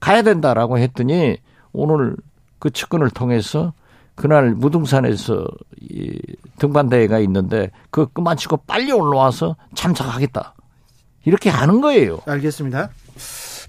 [0.00, 1.38] 가야 된다라고 했더니
[1.72, 2.16] 오늘
[2.58, 3.72] 그 측근을 통해서
[4.14, 5.46] 그날 무등산에서
[5.80, 6.18] 이
[6.58, 10.54] 등반대회가 있는데 그 끝마치고 빨리 올라와서 참석하겠다.
[11.24, 12.20] 이렇게 하는 거예요.
[12.26, 12.90] 알겠습니다.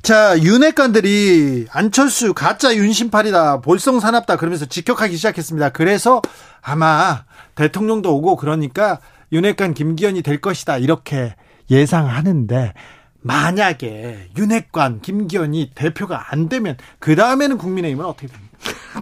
[0.01, 5.69] 자, 윤핵관들이 안철수 가짜 윤심팔이다, 볼성 사납다 그러면서 직격하기 시작했습니다.
[5.69, 6.21] 그래서
[6.61, 7.23] 아마
[7.55, 8.99] 대통령도 오고 그러니까
[9.31, 11.35] 윤핵관 김기현이 될 것이다 이렇게
[11.71, 12.73] 예상하는데
[13.21, 18.51] 만약에 윤핵관 김기현이 대표가 안 되면 그 다음에는 국민의힘은 어떻게 됩니까?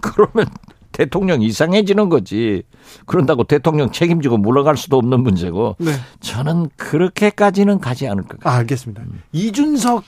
[0.00, 0.46] 그러면
[0.94, 2.62] 대통령 이상해지는 거지.
[3.04, 5.74] 그런다고 대통령 책임지고 물러갈 수도 없는 문제고.
[5.78, 5.90] 네.
[6.20, 8.54] 저는 그렇게까지는 가지 않을 것 같아요.
[8.54, 9.02] 아, 알겠습니다.
[9.32, 10.04] 이준석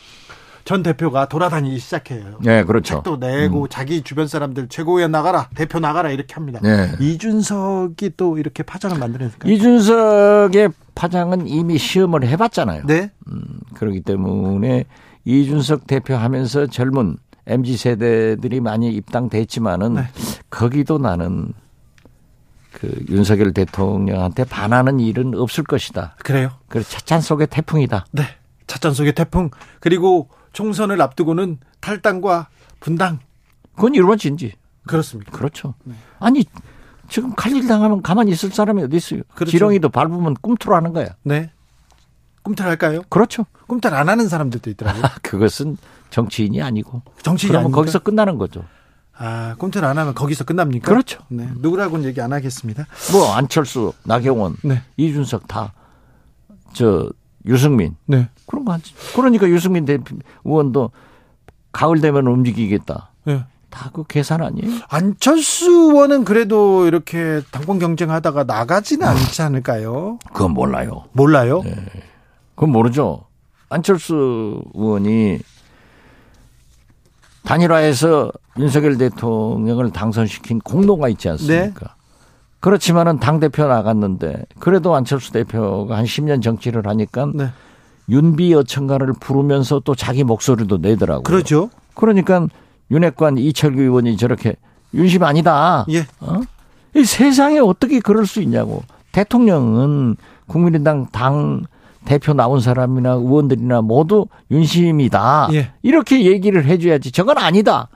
[0.65, 2.39] 전 대표가 돌아다니기 시작해요.
[2.41, 2.95] 네, 그렇죠.
[2.95, 6.61] 책도 내고 자기 주변 사람들 최고위원 나가라, 대표 나가라 이렇게 합니다.
[6.63, 6.93] 네.
[7.01, 9.49] 이준석이 또 이렇게 파장을 만들어니까.
[9.49, 12.85] 이준석의 파장은 이미 시험을 해봤잖아요.
[12.87, 13.11] 네.
[13.75, 14.85] 그렇기 때문에
[15.25, 17.17] 이준석 대표 하면서 젊은
[17.47, 20.09] MZ 세대들이 많이 입당됐지만은 네.
[20.51, 21.53] 거기도 나는
[22.73, 26.17] 그 윤석열 대통령한테 반하는 일은 없을 것이다.
[26.19, 26.51] 그래요.
[26.69, 28.07] 그 차찬 속의 태풍이다.
[28.13, 28.25] 네.
[28.67, 29.51] 찻잔 속의 태풍
[29.81, 32.49] 그리고 총선을 앞두고는 탈당과
[32.81, 33.21] 분당
[33.75, 34.53] 그건 이루어진지.
[34.87, 35.31] 그렇습니다.
[35.33, 35.75] 그렇죠.
[36.19, 36.45] 아니
[37.09, 39.23] 지금 칼질 당하면 가만히 있을 사람이 어디 있어요?
[39.35, 39.51] 그렇죠.
[39.51, 41.09] 지렁이도 밟으면 꿈틀하는 거야.
[41.23, 41.51] 네.
[42.43, 43.03] 꿈틀할까요?
[43.09, 43.47] 그렇죠.
[43.67, 45.03] 꿈틀 안 하는 사람들도 있더라고요.
[45.23, 45.77] 그것은
[46.11, 47.77] 정치인이 아니고 정치인이 그러면 아닙니까?
[47.81, 48.65] 거기서 끝나는 거죠.
[49.19, 50.87] 아, 꿈틀 안 하면 거기서 끝납니까?
[50.89, 51.21] 그렇죠.
[51.29, 51.49] 네.
[51.57, 52.87] 누구라고는 얘기 안 하겠습니다.
[53.13, 54.83] 뭐 안철수, 나경원, 네.
[54.97, 55.73] 이준석 다
[56.77, 57.09] 저
[57.47, 58.29] 유승민 네.
[58.47, 58.93] 그런 거 하지.
[59.15, 60.15] 그러니까 유승민 대표
[60.45, 60.91] 의원도
[61.73, 63.13] 가을 되면 움직이겠다.
[63.25, 63.45] 네.
[63.71, 64.81] 다그 계산 아니에요?
[64.89, 70.19] 안철수 의원은 그래도 이렇게 당권 경쟁하다가 나가지는 않지 않을까요?
[70.35, 71.05] 그건 몰라요.
[71.13, 71.63] 몰라요.
[72.55, 73.25] 그건 모르죠.
[73.71, 75.39] 안철수 의원이
[77.47, 81.95] 단일화해서 윤석열 대통령을 당선시킨 공로가 있지 않습니까?
[82.61, 87.51] 그렇지만은 당 대표 나갔는데 그래도 안철수 대표가 한 10년 정치를 하니까 네.
[88.09, 91.23] 윤비 여청가를 부르면서 또 자기 목소리도 내더라고요.
[91.23, 91.71] 그러죠.
[91.95, 92.47] 그러니까
[92.91, 94.57] 윤핵관 이철규 의원이 저렇게
[94.95, 95.87] 윤심 아니다.
[95.91, 96.07] 예.
[96.21, 96.41] 어?
[96.97, 98.83] 이 세상에 어떻게 그럴 수 있냐고.
[99.13, 100.17] 대통령은
[100.47, 101.63] 국민의당 당
[102.07, 105.49] 대표 나온 사람이나 의원들이나 모두 윤심이다.
[105.53, 105.73] 예.
[105.83, 107.13] 이렇게 얘기를 해줘야지.
[107.13, 107.89] 저건 아니다.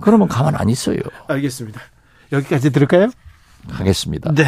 [0.00, 0.98] 그러면 가만 안 있어요.
[1.28, 1.80] 알겠습니다.
[2.32, 3.08] 여기까지 들을까요?
[3.68, 4.32] 하겠습니다.
[4.34, 4.44] 네.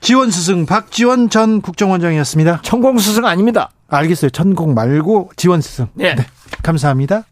[0.00, 2.62] 지원 스승 박지원 전 국정원장이었습니다.
[2.62, 3.70] 천공 스승 아닙니다.
[3.88, 4.30] 알겠어요.
[4.30, 5.88] 천공 말고 지원 스승.
[5.94, 6.16] 네.
[6.62, 7.24] 감사합니다.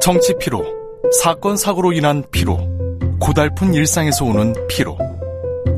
[0.00, 0.64] 정치 피로,
[1.22, 2.58] 사건 사고로 인한 피로,
[3.20, 4.96] 고달픈 일상에서 오는 피로.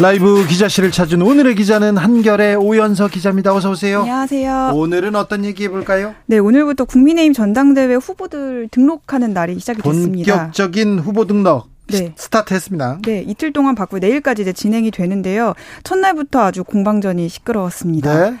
[0.00, 3.54] 라이브 기자실을 찾은 오늘의 기자는 한결의 오연서 기자입니다.
[3.54, 4.00] 어서 오세요.
[4.00, 4.72] 안녕하세요.
[4.74, 6.14] 오늘은 어떤 얘기 해 볼까요?
[6.24, 10.36] 네, 오늘부터 국민의힘 전당대회 후보들 등록하는 날이 시작이 됐습니다.
[10.36, 12.14] 본격적인 후보 등록 네.
[12.16, 13.00] 스타트했습니다.
[13.04, 15.52] 네, 이틀 동안 받고 내일까지 이제 진행이 되는데요.
[15.84, 18.30] 첫날부터 아주 공방전이 시끄러웠습니다.
[18.30, 18.36] 네,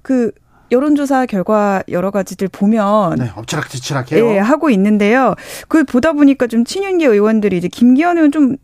[0.00, 0.30] 그
[0.70, 4.30] 여론조사 결과 여러 가지들 보면 네, 엎치락뒤치락해요.
[4.30, 5.34] 예, 하고 있는데요.
[5.68, 8.56] 그 보다 보니까 좀 친윤계 의원들이 이제 김기현 의원 좀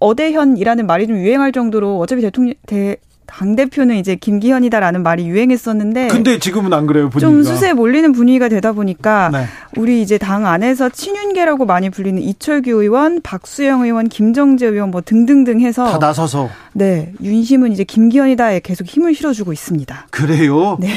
[0.00, 2.96] 어대현이라는 말이 좀 유행할 정도로 어차피 대통령 대,
[3.30, 7.30] 당 대표는 이제 김기현이다라는 말이 유행했었는데 근데 지금은 안 그래요 분위기가.
[7.30, 9.44] 좀 수세에 몰리는 분위기가 되다 보니까 네.
[9.76, 15.60] 우리 이제 당 안에서 친윤계라고 많이 불리는 이철규 의원, 박수영 의원, 김정재 의원 뭐 등등등
[15.60, 20.08] 해서 다 나서서 네 윤심은 이제 김기현이다에 계속 힘을 실어주고 있습니다.
[20.10, 20.78] 그래요.
[20.80, 20.88] 네.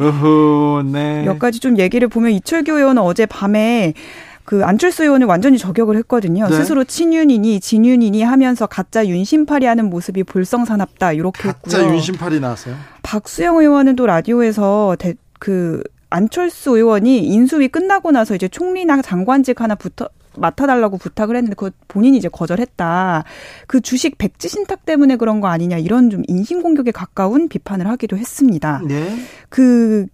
[0.00, 1.22] 어허, 네.
[1.24, 3.94] 몇 가지 좀 얘기를 보면 이철규 의원은 어제 밤에
[4.48, 6.48] 그 안철수 의원을 완전히 저격을 했거든요.
[6.48, 6.56] 네.
[6.56, 11.94] 스스로 친윤이니 진윤이니 하면서 가짜 윤심팔이 하는 모습이 볼성사납다 이렇게 가짜 했고요.
[11.96, 12.74] 윤심팔이 나왔어요.
[13.02, 19.74] 박수영 의원은 또 라디오에서 대, 그 안철수 의원이 인수위 끝나고 나서 이제 총리나 장관직 하나
[19.74, 20.08] 붙어
[20.38, 23.24] 맡아달라고 부탁을 했는데 그 본인이 이제 거절했다.
[23.66, 28.16] 그 주식 백지 신탁 때문에 그런 거 아니냐 이런 좀 인신 공격에 가까운 비판을 하기도
[28.16, 28.80] 했습니다.
[28.88, 29.14] 네.
[29.50, 30.06] 그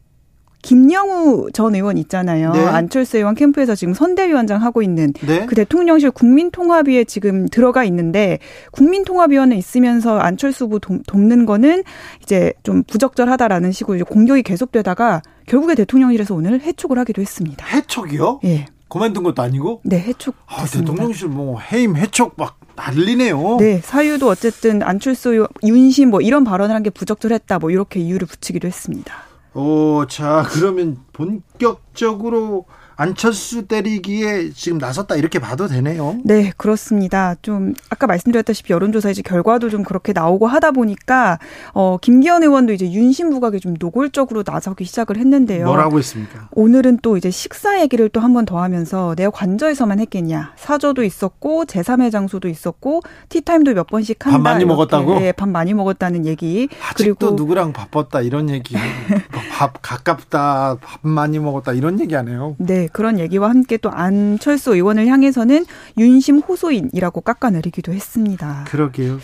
[0.64, 2.52] 김영우 전 의원 있잖아요.
[2.52, 2.64] 네.
[2.64, 5.44] 안철수 의원 캠프에서 지금 선대위원장 하고 있는 네.
[5.44, 8.38] 그 대통령실 국민통합위에 지금 들어가 있는데
[8.72, 11.84] 국민통합위원회 있으면서 안철수 후보 돕- 돕는 거는
[12.22, 17.66] 이제 좀 부적절하다라는 식으로 이제 공격이 계속되다가 결국에 대통령실에서 오늘 해촉을 하기도 했습니다.
[17.66, 18.40] 해촉이요?
[18.44, 18.64] 예.
[18.88, 19.82] 그만둔 것도 아니고?
[19.84, 20.64] 네, 해촉 아.
[20.64, 23.58] 대통령실 뭐 해임 해촉 막 난리네요.
[23.58, 28.66] 네, 사유도 어쨌든 안철수 윤심 뭐 이런 발언을 한 게 부적절했다 뭐 이렇게 이유를 붙이기도
[28.66, 29.14] 했습니다.
[29.54, 32.66] 오, 자, 그러면 본격적으로
[32.96, 36.16] 안철수 때리기에 지금 나섰다 이렇게 봐도 되네요.
[36.24, 37.34] 네, 그렇습니다.
[37.42, 41.38] 좀 아까 말씀드렸다시피 여론조사 이제 결과도 좀 그렇게 나오고 하다 보니까
[41.72, 45.66] 어 김기현 의원도 이제 윤심 부각에 좀 노골적으로 나서기 시작을 했는데요.
[45.66, 46.48] 뭐라고 했습니까?
[46.52, 50.52] 오늘은 또 이제 식사 얘기를 또 한 번 더 하면서 내가 관저에서만 했겠냐.
[50.56, 54.36] 사저도 있었고 제3의 장소도 있었고 티타임도 몇 번씩 한다.
[54.38, 54.66] 밥 많이 이렇게.
[54.74, 55.18] 먹었다고?
[55.20, 56.68] 네, 밥 많이 먹었다는 얘기.
[56.90, 58.74] 아직도 누구랑 바빴다 이런 얘기.
[59.52, 62.56] 밥 가깝다, 밥 많이 먹었다 이런 얘기 안 해요.
[62.84, 65.64] 네, 그런 얘기와 함께 또 안철수 의원을 향해서는
[65.96, 68.64] 윤심 호소인이라고 깎아내리기도 했습니다.
[68.68, 69.20] 그러게요.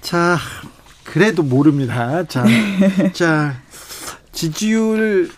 [0.00, 0.36] 자,
[1.04, 2.24] 그래도 모릅니다.
[2.24, 2.44] 자,
[3.14, 3.54] 자,
[4.32, 5.30] 지지율,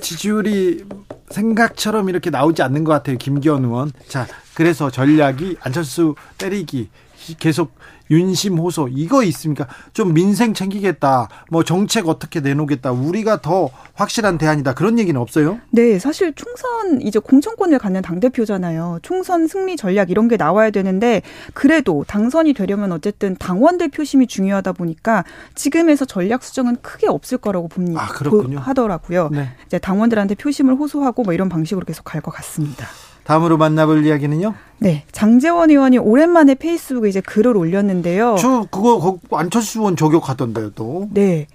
[0.00, 0.84] 지지율이
[1.30, 3.16] 생각처럼 이렇게 나오지 않는 것 같아요.
[3.18, 3.92] 김기현 의원.
[4.08, 6.88] 자, 그래서 전략이 안철수 때리기,
[7.38, 7.72] 계속
[8.10, 9.66] 윤심 호소, 이거 있습니까?
[9.92, 14.74] 좀 민생 챙기겠다, 뭐 정책 어떻게 내놓겠다, 우리가 더 확실한 대안이다.
[14.74, 15.58] 그런 얘기는 없어요?
[15.70, 18.98] 네, 사실 총선 이제 공천권을 갖는 당 대표잖아요.
[19.02, 21.22] 총선 승리 전략 이런 게 나와야 되는데
[21.54, 25.24] 그래도 당선이 되려면 어쨌든 당원들 표심이 중요하다 보니까
[25.54, 28.02] 지금에서 전략 수정은 크게 없을 거라고 봅니다.
[28.02, 28.56] 아, 그렇군요.
[28.56, 29.28] 보- 하더라고요.
[29.32, 29.48] 네.
[29.66, 32.86] 이제 당원들한테 표심을 호소하고 뭐 이런 방식으로 계속 갈 것 같습니다.
[33.24, 34.54] 다음으로 만나볼 이야기는요?
[34.78, 38.36] 네, 장재원 의원이 오랜만에 페이스북에 이제 글을 올렸는데요.
[38.38, 41.08] 저 그거 거- 안철수 의원 저격하던데요, 또.
[41.12, 41.46] 네.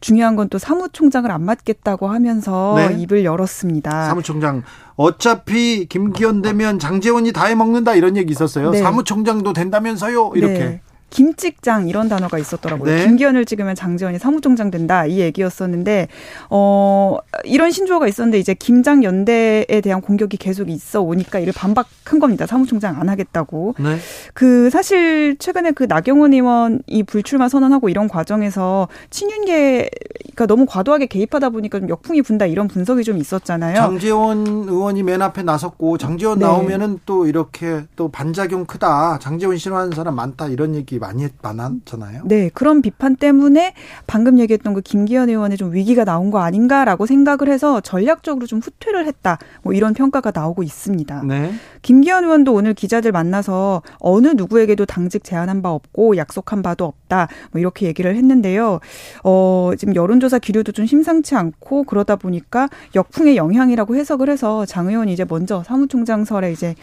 [0.00, 2.96] 중요한 건 또 사무총장을 안 맡겠다고 하면서 네.
[3.00, 4.06] 입을 열었습니다.
[4.08, 4.62] 사무총장
[4.96, 8.70] 어차피 김기현 되면 장재원이 다 해먹는다 이런 얘기 있었어요.
[8.70, 8.80] 네.
[8.80, 10.58] 사무총장도 된다면서요 이렇게.
[10.58, 10.80] 네.
[11.10, 12.94] 김찍장 이런 단어가 있었더라고요.
[12.94, 13.04] 네.
[13.04, 16.08] 김기현을 찍으면 장재원이 사무총장 된다 이 얘기였었는데
[16.50, 22.46] 어 이런 신조어가 있었는데 이제 김장 연대에 대한 공격이 계속 있어 오니까 이를 반박한 겁니다.
[22.46, 23.74] 사무총장 안 하겠다고.
[23.78, 23.96] 네.
[24.34, 31.80] 그 사실 최근에 그 나경원 의원이 불출마 선언하고 이런 과정에서 친윤계가 너무 과도하게 개입하다 보니까
[31.80, 33.74] 좀 역풍이 분다 이런 분석이 좀 있었잖아요.
[33.74, 36.44] 장재원 의원이 맨 앞에 나섰고 장재원 네.
[36.44, 39.18] 나오면은 또 이렇게 또 반작용 크다.
[39.20, 42.22] 장재원 싫어하는 사람 많다 이런 얘기 많이 했- 많았잖아요.
[42.26, 43.74] 네, 그런 비판 때문에
[44.06, 49.06] 방금 얘기했던 그 김기현 의원의 좀 위기가 나온 거 아닌가라고 생각을 해서 전략적으로 좀 후퇴를
[49.06, 49.38] 했다.
[49.62, 51.22] 뭐 이런 평가가 나오고 있습니다.
[51.24, 51.52] 네.
[51.82, 57.28] 김기현 의원도 오늘 기자들 만나서 어느 누구에게도 당직 제안한 바 없고 약속한 바도 없다.
[57.52, 58.80] 뭐 이렇게 얘기를 했는데요.
[59.24, 65.12] 어, 지금 여론조사 기류도 좀 심상치 않고 그러다 보니까 역풍의 영향이라고 해석을 해서 장 의원이
[65.12, 66.74] 이제 먼저 사무총장설에 이제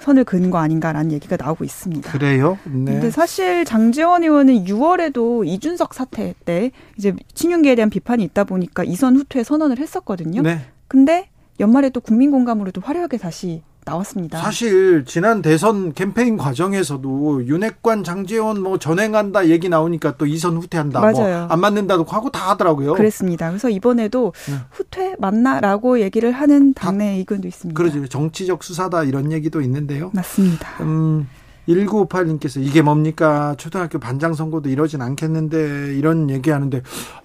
[0.00, 2.10] 선을 그은 거 아닌가라는 얘기가 나오고 있습니다.
[2.10, 2.58] 그래요.
[2.64, 2.92] 네.
[2.92, 9.16] 근데 사실 장재원 의원은 6월에도 이준석 사태 때 이제 친윤계에 대한 비판이 있다 보니까 이선
[9.16, 10.42] 후퇴 선언을 했었거든요.
[10.42, 10.60] 네.
[10.88, 11.28] 근데
[11.60, 14.38] 연말에 또 국민 공감으로도 화려하게 다시 나왔습니다.
[14.38, 21.14] 사실 지난 대선 캠페인 과정에서도 윤핵관 장재원 뭐 전행한다 얘기 나오니까 또 이선 후퇴한다 맞아요.
[21.14, 22.94] 뭐 안 맞는다도 하고 다 하더라고요.
[22.94, 23.48] 그랬습니다.
[23.48, 24.54] 그래서 이번에도 네.
[24.70, 27.76] 후퇴 맞나라고 얘기를 하는 당내 의견도 있습니다.
[27.76, 28.06] 그러죠.
[28.08, 30.10] 정치적 수사다 이런 얘기도 있는데요.
[30.14, 30.68] 맞습니다.
[30.82, 31.28] 음,
[31.68, 33.54] 1958님께서 이게 뭡니까?
[33.58, 36.82] 초등학교 반장 선거도 이러진 않겠는데 이런 얘기하는데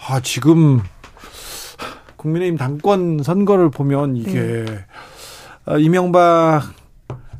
[0.09, 0.81] 아 지금
[2.17, 4.85] 국민의힘 당권 선거를 보면 이게 네.
[5.67, 6.63] 어, 이명박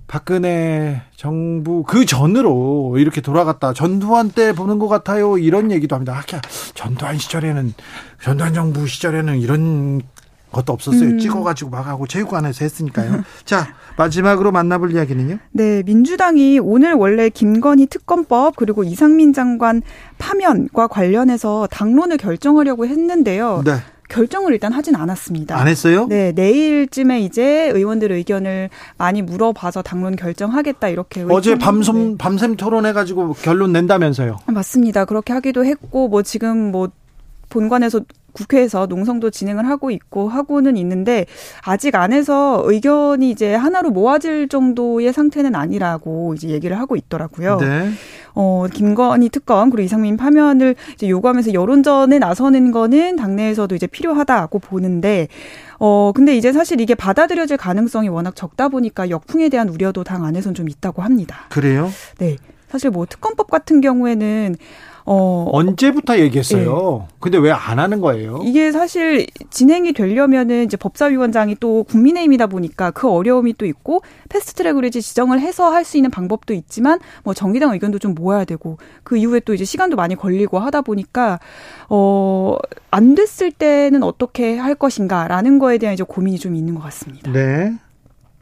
[0.06, 6.14] 박근혜 정부 그 전으로 이렇게 돌아갔다 전두환 때 보는 것 같아요 이런 얘기도 합니다.
[6.14, 6.42] 아,
[6.74, 7.74] 전두환 시절에는
[8.22, 10.02] 전두환 정부 시절에는 이런
[10.52, 11.10] 것도 없었어요.
[11.10, 11.20] 음.
[11.20, 13.24] 찍어가지고 막 하고 체육관에서 했으니까요.
[13.46, 13.68] 자
[13.98, 15.40] 마지막으로 만나볼 이야기는요.
[15.52, 19.82] 네, 민주당이 오늘 원래 김건희 특검법 그리고 이상민 장관
[20.18, 23.64] 파면과 관련해서 당론을 결정하려고 했는데요.
[23.66, 23.74] 네.
[24.08, 25.58] 결정을 일단 하진 않았습니다.
[25.58, 26.08] 안 했어요?
[26.10, 32.16] 네, 내일쯤에 이제 의원들 의견을 많이 물어봐서 당론 결정하겠다 이렇게 어제 밤섬 네.
[32.18, 34.40] 밤샘 토론해가지고 결론 낸다면서요.
[34.48, 35.06] 맞습니다.
[35.06, 36.90] 그렇게 하기도 했고 뭐 지금 뭐
[37.58, 38.02] 본관에서
[38.34, 41.26] 국회에서 농성도 진행을 하고 있고 하고는 있는데
[41.64, 47.58] 아직 안에서 의견이 이제 하나로 모아질 정도의 상태는 아니라고 이제 얘기를 하고 있더라고요.
[47.58, 47.90] 네.
[48.36, 55.28] 어, 김건희 특검 그리고 이상민 파면을 이제 요구하면서 여론전에 나서는 거는 당내에서도 이제 필요하다고 보는데
[55.80, 60.54] 어, 근데 이제 사실 이게 받아들여질 가능성이 워낙 적다 보니까 역풍에 대한 우려도 당 안에선
[60.54, 61.48] 좀 있다고 합니다.
[61.50, 61.90] 그래요?
[62.20, 62.36] 네.
[62.70, 64.56] 사실 뭐 특검법 같은 경우에는
[65.10, 67.08] 어 언제부터 얘기했어요?
[67.20, 68.42] 근데 왜 안 하는 거예요?
[68.44, 75.00] 이게 사실 진행이 되려면은 이제 법사위원장이 또 국민의힘이다 보니까 그 어려움이 또 있고 패스트트랙으로 이제
[75.02, 79.40] 지정을 해서 할 수 있는 방법도 있지만 뭐 정기당 의견도 좀 모아야 되고 그 이후에
[79.40, 81.40] 또 이제 시간도 많이 걸리고 하다 보니까
[81.90, 87.32] 어안 됐을 때는 어떻게 할 것인가라는 거에 대한 이제 고민이 좀 있는 것 같습니다.
[87.32, 87.74] 네.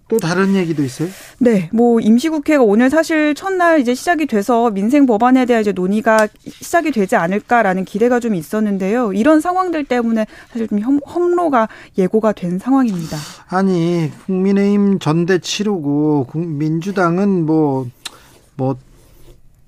[0.07, 1.09] 또 다른 얘기도 있어요?
[1.39, 6.91] 네, 뭐 임시국회가 오늘 사실 첫날 이제 시작이 돼서 민생 법안에 대한 이제 논의가 시작이
[6.91, 9.13] 되지 않을까라는 기대가 좀 있었는데요.
[9.13, 13.17] 이런 상황들 때문에 사실 좀 험로가 예고가 된 상황입니다.
[13.47, 17.87] 아니 국민의힘 전대 치르고 민주당은 뭐뭐
[18.57, 18.77] 뭐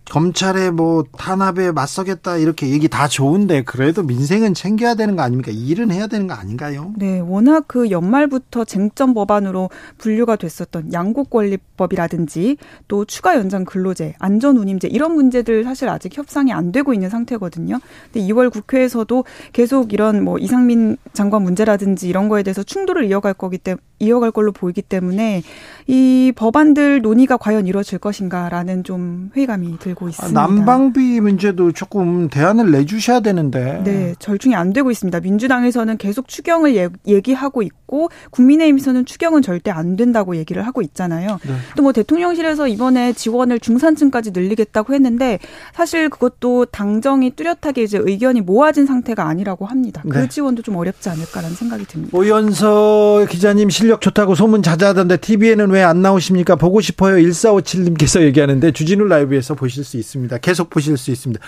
[0.09, 5.51] 검찰에 뭐 탄압에 맞서겠다 이렇게 얘기 다 좋은데 그래도 민생은 챙겨야 되는 거 아닙니까?
[5.51, 6.93] 일은 해야 되는 거 아닌가요?
[6.97, 12.57] 네, 워낙 그 연말부터 쟁점 법안으로 분류가 됐었던 양국권리법이라든지
[12.87, 17.79] 또 추가 연장 근로제, 안전운임제 이런 문제들 사실 아직 협상이 안 되고 있는 상태거든요.
[18.11, 23.57] 근데 2월 국회에서도 계속 이런 뭐 이상민 장관 문제라든지 이런 거에 대해서 충돌을 이어갈 거기
[23.57, 25.41] 때문에 이어갈 걸로 보이기 때문에
[25.87, 30.39] 이 법안들 논의가 과연 이루어질 것인가라는 좀 회의감이 들고 있습니다.
[30.39, 33.81] 난방비 문제도 조금 대안을 내주셔야 되는데.
[33.83, 35.19] 네, 절충이 안 되고 있습니다.
[35.19, 41.39] 민주당에서는 계속 추경을 예, 얘기하고 있고 국민의힘에서는 추경은 절대 안 된다고 얘기를 하고 있잖아요.
[41.47, 41.53] 네.
[41.75, 45.39] 또뭐 대통령실에서 이번에 지원을 중산층까지 늘리겠다고 했는데
[45.73, 50.03] 사실 그것도 당정이 뚜렷하게 이제 의견이 모아진 상태가 아니라고 합니다.
[50.07, 50.29] 그 네.
[50.29, 52.15] 지원도 좀 어렵지 않을까라는 생각이 듭니다.
[52.15, 56.55] 오연서 기자님 실력 좋다고 소문 자자하던데 TV에는 왜 안 나오십니까?
[56.57, 57.15] 보고 싶어요.
[57.17, 60.37] 1457님께서 얘기하는데 주진우 라이브에서 보실 수 있습니다.
[60.39, 61.43] 계속 보실 수 있습니다.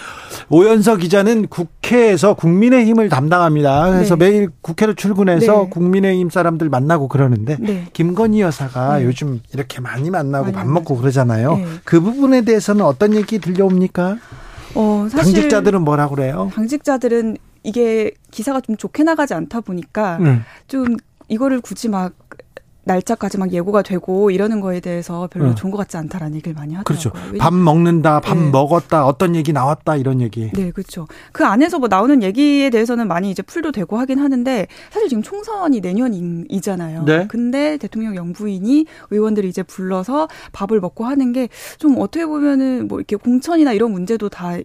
[0.49, 3.91] 오연서 기자는 국회에서 국민의힘을 담당합니다.
[3.91, 4.29] 그래서 네.
[4.29, 5.69] 매일 국회로 출근해서 네.
[5.69, 7.85] 국민의힘 사람들 만나고 그러는데 네.
[7.93, 9.05] 김건희 여사가 네.
[9.05, 11.57] 요즘 이렇게 많이 만나고 많이 밥 먹고 그러잖아요.
[11.57, 11.65] 네.
[11.83, 14.17] 그 부분에 대해서는 어떤 얘기 들려옵니까?
[14.75, 16.49] 어, 사실 당직자들은 뭐라 그래요?
[16.53, 20.43] 당직자들은 이게 기사가 좀 좋게 나가지 않다 보니까 음.
[20.67, 20.95] 좀
[21.27, 22.13] 이거를 굳이 막
[22.89, 25.55] 날짜까지 막 예고가 되고 이러는 거에 대해서 별로 어.
[25.55, 27.11] 좋은 것 같지 않다라는 얘기를 많이 하더라고요.
[27.11, 27.37] 그렇죠.
[27.37, 28.49] 밥 먹는다, 밥 네.
[28.49, 30.51] 먹었다, 어떤 얘기 나왔다 이런 얘기.
[30.53, 31.07] 네, 그렇죠.
[31.31, 35.79] 그 안에서 뭐 나오는 얘기에 대해서는 많이 이제 풀도 되고 하긴 하는데 사실 지금 총선이
[35.81, 37.03] 내년이잖아요.
[37.05, 37.27] 네.
[37.27, 41.47] 근데 대통령 영부인이 의원들이 이제 불러서 밥을 먹고 하는 게
[41.77, 44.57] 좀 어떻게 보면은 뭐 이렇게 공천이나 이런 문제도 다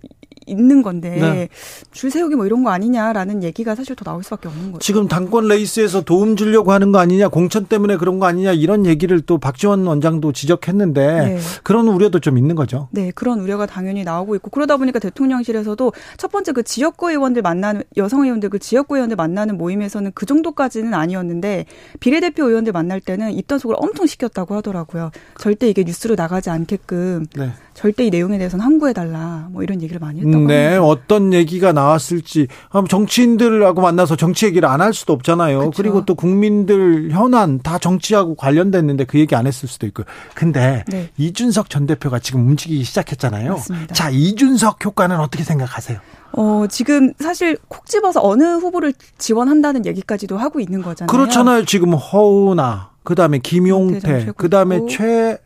[0.47, 1.49] 있는 건데 네.
[1.93, 4.79] 줄 세우기 뭐 이런 거 아니냐라는 얘기가 사실 더 나올 수밖에 없는 거죠.
[4.81, 9.21] 지금 당권 레이스에서 도움 주려고 하는 거 아니냐, 공천 때문에 그런 거 아니냐 이런 얘기를
[9.21, 11.39] 또 박지원 원장도 지적했는데 네.
[11.63, 12.89] 그런 우려도 좀 있는 거죠.
[12.91, 17.83] 네, 그런 우려가 당연히 나오고 있고 그러다 보니까 대통령실에서도 첫 번째 그 지역구 의원들 만나는
[17.97, 21.67] 여성 의원들 그 지역구 의원들 만나는 모임에서는 그 정도까지는 아니었는데
[22.01, 25.11] 비례대표 의원들 만날 때는 입단속을 엄청 시켰다고 하더라고요.
[25.39, 27.51] 절대 이게 뉴스로 나가지 않게끔 네.
[27.75, 30.85] 절대 이 내용에 대해서는 함구해 달라 뭐 이런 얘기를 많이 했 다고 네, 합니다.
[30.85, 32.49] 어떤 얘기가 나왔을지
[32.89, 35.59] 정치인들하고 만나서 정치 얘기를 안 할 수도 없잖아요.
[35.61, 35.77] 그렇죠.
[35.77, 40.03] 그리고 또 국민들 현안 다 정치하고 관련됐는데 그 얘기 안 했을 수도 있고.
[40.35, 41.09] 근데 네.
[41.17, 43.53] 이준석 전 대표가 지금 움직이기 시작했잖아요.
[43.53, 43.95] 맞습니다.
[43.95, 45.99] 자, 이준석 효과는 어떻게 생각하세요?
[46.33, 51.07] 어, 지금 사실 콕 집어서 어느 후보를 지원한다는 얘기까지도 하고 있는 거잖아요.
[51.07, 51.65] 그렇잖아요.
[51.65, 55.39] 지금 허우나 그다음에 김용태, 그다음에 최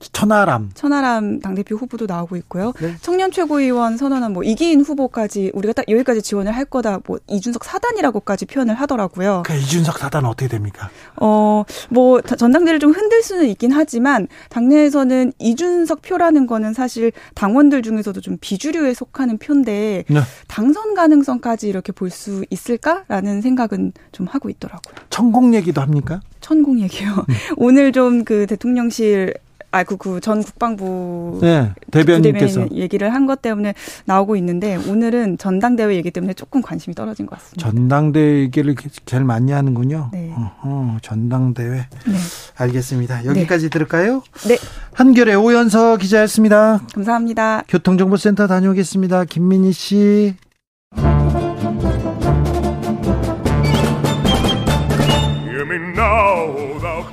[0.00, 0.70] 천하람.
[0.74, 2.72] 천하람 당대표 후보도 나오고 있고요.
[2.80, 2.94] 네.
[3.00, 7.00] 청년 최고위원 선언한 뭐 이기인 후보까지 우리가 딱 여기까지 지원을 할 거다.
[7.06, 9.42] 뭐 이준석 사단이라고까지 표현을 하더라고요.
[9.44, 10.90] 그 이준석 사단 어떻게 됩니까?
[11.16, 18.20] 어, 뭐 전당대를 좀 흔들 수는 있긴 하지만 당내에서는 이준석 표라는 거는 사실 당원들 중에서도
[18.20, 20.20] 좀 비주류에 속하는 표인데 네.
[20.46, 24.94] 당선 가능성까지 이렇게 볼 수 있을까라는 생각은 좀 하고 있더라고요.
[25.10, 26.20] 천공 얘기도 합니까?
[26.40, 27.10] 천공 얘기요.
[27.28, 27.34] 음.
[27.58, 29.34] 오늘 좀 그 대통령실
[29.70, 31.38] 아, 그, 그, 전 국방부.
[31.42, 32.68] 네, 대변인께서.
[32.72, 33.74] 얘기를 한 것 때문에
[34.06, 37.68] 나오고 있는데, 오늘은 전당대회 얘기 때문에 조금 관심이 떨어진 것 같습니다.
[37.68, 38.74] 전당대회 얘기를
[39.04, 40.08] 제일 많이 하는군요.
[40.12, 40.32] 네.
[40.34, 41.68] 어허, 전당대회.
[42.06, 42.16] 네.
[42.56, 43.26] 알겠습니다.
[43.26, 43.70] 여기까지 네.
[43.70, 44.22] 들을까요?
[44.48, 44.56] 네.
[44.94, 46.80] 한결의 오연서 기자였습니다.
[46.94, 47.64] 감사합니다.
[47.68, 49.24] 교통정보센터 다녀오겠습니다.
[49.26, 50.34] 김민희 씨.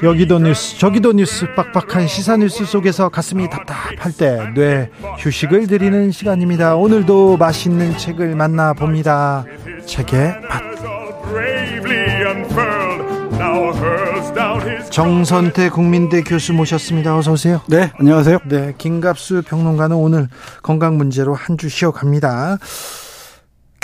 [0.04, 4.90] 여기도 뉴스 저기도 뉴스 빡빡한 시사 뉴스 속에서 가슴이 답답할 때 뇌
[5.20, 6.76] 휴식을 드리는 시간입니다.
[6.76, 9.46] 오늘도 맛있는 책을 만나 봅니다.
[9.86, 10.66] 책의 맛.
[14.92, 17.18] 정선태 국민대 교수 모셨습니다.
[17.18, 17.62] 어서 오세요.
[17.68, 18.40] 네, 안녕하세요.
[18.46, 20.30] 네, 김갑수 평론가는 오늘
[20.64, 22.58] 건강 문제로 한 주 쉬어갑니다.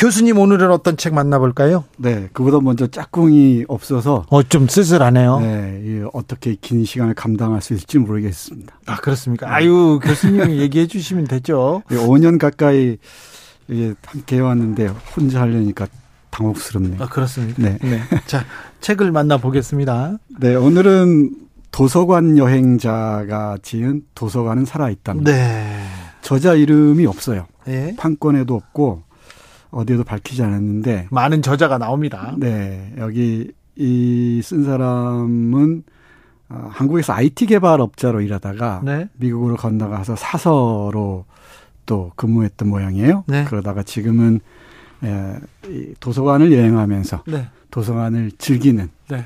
[0.02, 1.84] 교수님 오늘은 어떤 책 만나볼까요?
[1.98, 5.40] 네, 그보다 먼저 짝꿍이 없어서 어 좀 쓸쓸하네요.
[5.41, 8.80] 네, 어떻게 긴 시간을 감당할 수 있을지 모르겠습니다.
[8.88, 9.53] 아 그렇습니까?
[9.53, 11.84] 아유 교수님이 얘기해 주시면 되죠.
[11.90, 12.98] 5년 가까이
[14.07, 15.86] 함께 해왔는데 혼자 하려니까
[16.32, 17.03] 당혹스럽네요.
[17.03, 17.61] 아 그렇습니까?
[17.61, 17.78] 네.
[17.84, 18.02] 네.
[18.26, 18.44] 자
[18.80, 20.18] 책을 만나 보겠습니다.
[20.40, 21.36] 네, 오늘은
[21.69, 25.32] 도서관 여행자가 지은 도서관은 살아있답니다.
[25.32, 25.80] 네.
[26.23, 27.45] 저자 이름이 없어요.
[27.65, 27.95] 네.
[27.98, 29.03] 판권에도 없고
[29.72, 32.35] 어디에도 밝히지 않았는데 많은 저자가 나옵니다.
[32.38, 35.84] 네, 여기 이 쓴 사람은
[36.49, 39.07] 어, 한국에서 IT 개발 업자로 일하다가 네.
[39.18, 41.26] 미국으로 건너가서 사서로
[41.85, 43.23] 또 근무했던 모양이에요.
[43.27, 43.45] 네.
[43.45, 44.41] 그러다가 지금은
[45.99, 47.48] 도서관을 여행하면서 네.
[47.72, 49.26] 도서관을 즐기는 네.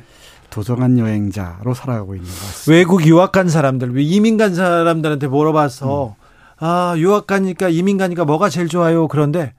[0.50, 2.72] 도서관 여행자로 살아가고 있는 것 같습니다.
[2.78, 6.14] 외국 유학 간 사람들, 이민 간 사람들한테 물어봐서 음.
[6.60, 9.08] 아 유학 가니까 이민 가니까 뭐가 제일 좋아요?
[9.08, 9.54] 그런데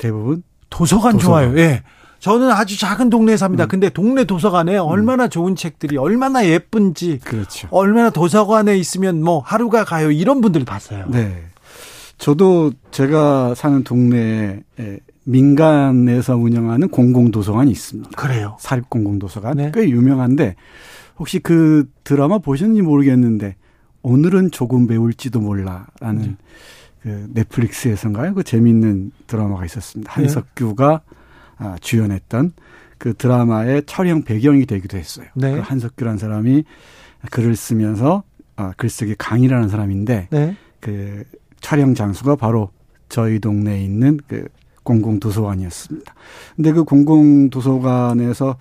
[0.00, 1.52] 대부분 도서관, 도서관.
[1.52, 1.58] 좋아요.
[1.58, 1.82] 예.
[2.20, 3.64] 저는 아주 작은 동네에 삽니다.
[3.64, 3.68] 음.
[3.68, 7.68] 근데 동네 도서관에 얼마나 좋은 책들이 얼마나 예쁜지 그렇죠.
[7.70, 11.06] 얼마나 도서관에 있으면 뭐 하루가 가요 이런 분들 봤어요.
[11.08, 11.44] 네.
[12.18, 18.10] 저도 제가 사는 동네에 에, 민간에서 운영하는 공공도서관이 있습니다.
[18.16, 18.56] 그래요.
[18.60, 19.72] 사립공공도서관 네.
[19.74, 20.56] 꽤 유명한데
[21.18, 23.56] 혹시 그 드라마 보셨는지 모르겠는데
[24.02, 26.36] 오늘은 조금 매울지도 몰라 라는 네.
[27.02, 28.34] 그 넷플릭스에서인가요?
[28.34, 30.12] 그 재미있는 드라마가 있었습니다.
[30.12, 30.22] 네.
[30.22, 31.00] 한석규가
[31.56, 32.52] 아, 주연했던
[32.98, 35.26] 그 드라마의 촬영 배경이 되기도 했어요.
[35.34, 35.54] 네.
[35.54, 36.64] 그 한석규라는 사람이
[37.30, 38.22] 글을 쓰면서
[38.56, 40.56] 아, 글쓰기 강의라는 사람인데 네.
[40.80, 41.24] 그
[41.60, 42.70] 촬영 장소가 바로
[43.08, 44.48] 저희 동네에 있는 그
[44.82, 46.14] 공공도서관이었습니다.
[46.56, 48.56] 근데 그 공공도서관에서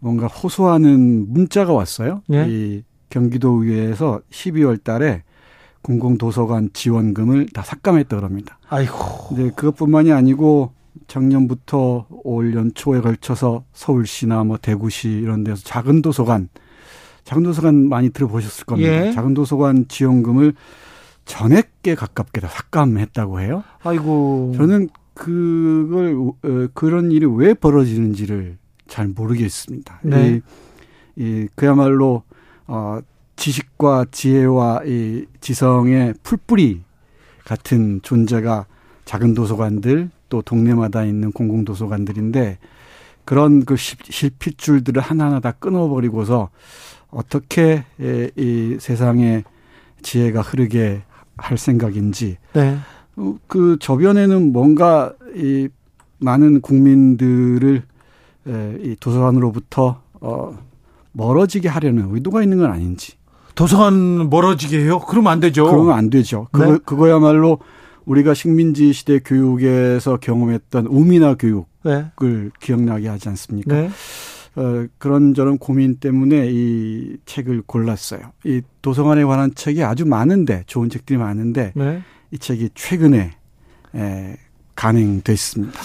[0.00, 2.22] 뭔가 호소하는 문자가 왔어요.
[2.32, 2.46] 예.
[2.48, 5.22] 이 경기도 의회에서 12월 달에
[5.84, 8.58] 공공도서관 지원금을 다 삭감했다 그럽니다.
[8.68, 9.28] 아이고.
[9.28, 10.72] 근데 그것뿐만이 아니고
[11.06, 16.48] 작년부터 올 연초에 걸쳐서 서울시나 뭐 대구시 이런 데서 작은 도서관,
[17.24, 19.06] 작은 도서관 많이 들어보셨을 겁니다.
[19.06, 19.12] 예.
[19.12, 20.54] 작은 도서관 지원금을
[21.26, 23.62] 전액에 가깝게 다 삭감했다고 해요.
[23.82, 24.54] 아이고.
[24.56, 28.56] 저는 그걸 어, 그런 일이 왜 벌어지는지를
[28.86, 30.00] 잘 모르겠습니다.
[30.02, 30.40] 네.
[31.16, 32.22] 이, 이 그야말로
[32.66, 33.00] 어
[33.36, 36.82] 지식과 지혜와 이 지성의 풀뿌리
[37.44, 38.66] 같은 존재가
[39.04, 42.58] 작은 도서관들 또 동네마다 있는 공공 도서관들인데
[43.24, 46.50] 그런 그 실- 실핏줄들을 하나하나 다 끊어버리고서
[47.10, 49.44] 어떻게 에, 이 세상에
[50.02, 51.02] 지혜가 흐르게
[51.36, 52.78] 할 생각인지 네.
[53.16, 55.68] 어, 그 저변에는 뭔가 이
[56.18, 57.82] 많은 국민들을
[58.46, 60.58] 에, 이 도서관으로부터 어
[61.12, 63.12] 멀어지게 하려는 의도가 있는 건 아닌지
[63.54, 65.00] 도서관 멀어지게 해요?
[65.00, 65.64] 그러면 안 되죠.
[65.66, 66.48] 그러면 안 되죠.
[66.52, 66.78] 그거 네.
[66.84, 67.58] 그거야말로
[68.04, 72.50] 우리가 식민지 시대 교육에서 경험했던 우미나 교육을 네.
[72.60, 73.74] 기억나게 하지 않습니까?
[73.74, 73.90] 네.
[74.56, 78.20] 어, 그런저런 고민 때문에 이 책을 골랐어요.
[78.44, 82.02] 이 도서관에 관한 책이 아주 많은데 좋은 책들이 많은데 네.
[82.30, 83.32] 이 책이 최근에
[83.96, 84.36] 에,
[84.76, 85.80] 간행됐습니다.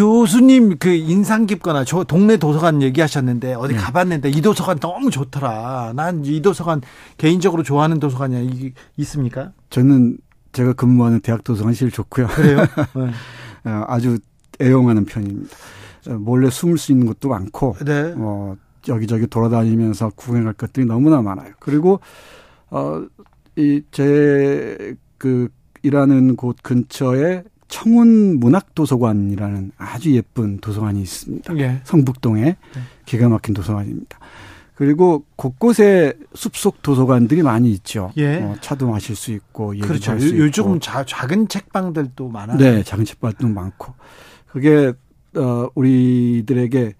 [0.00, 3.80] 교수님 그 인상 깊거나 저 동네 도서관 얘기하셨는데 어디 네.
[3.80, 5.94] 가봤는데 이 도서관 너무 좋더라.
[5.96, 6.82] 난 이 도서관
[7.16, 9.52] 개인적으로 좋아하는 도서관이 이- 있습니까?
[9.70, 10.18] 저는
[10.52, 12.26] 제가 근무하는 대학 도서관이 제일 좋고요.
[12.26, 12.58] 그래요?
[12.94, 13.70] 네.
[13.70, 14.18] 어, 아주
[14.60, 15.56] 애용하는 편입니다.
[16.08, 18.12] 어, 몰래 숨을 수 있는 것도 많고 네.
[18.18, 18.54] 어,
[18.88, 21.52] 여기저기 돌아다니면서 구경할 것들이 너무나 많아요.
[21.58, 22.00] 그리고
[22.68, 23.02] 어,
[23.56, 25.48] 이제그
[25.82, 31.56] 일하는 곳 근처에 청운 문학도서관이라는 아주 예쁜 도서관이 있습니다.
[31.58, 31.80] 예.
[31.84, 32.56] 성북동에
[33.04, 34.18] 기가 막힌 도서관입니다.
[34.74, 38.12] 그리고 곳곳에 숲속 도서관들이 많이 있죠.
[38.18, 38.36] 예.
[38.36, 40.12] 어, 차도 마실 수 있고 그렇죠.
[40.12, 40.38] 할수 있고.
[40.38, 42.58] 요즘 자, 작은 책방들도 많아요.
[42.58, 43.94] 네, 작은 책방도 많고
[44.46, 44.92] 그게
[45.34, 46.94] 어 우리들에게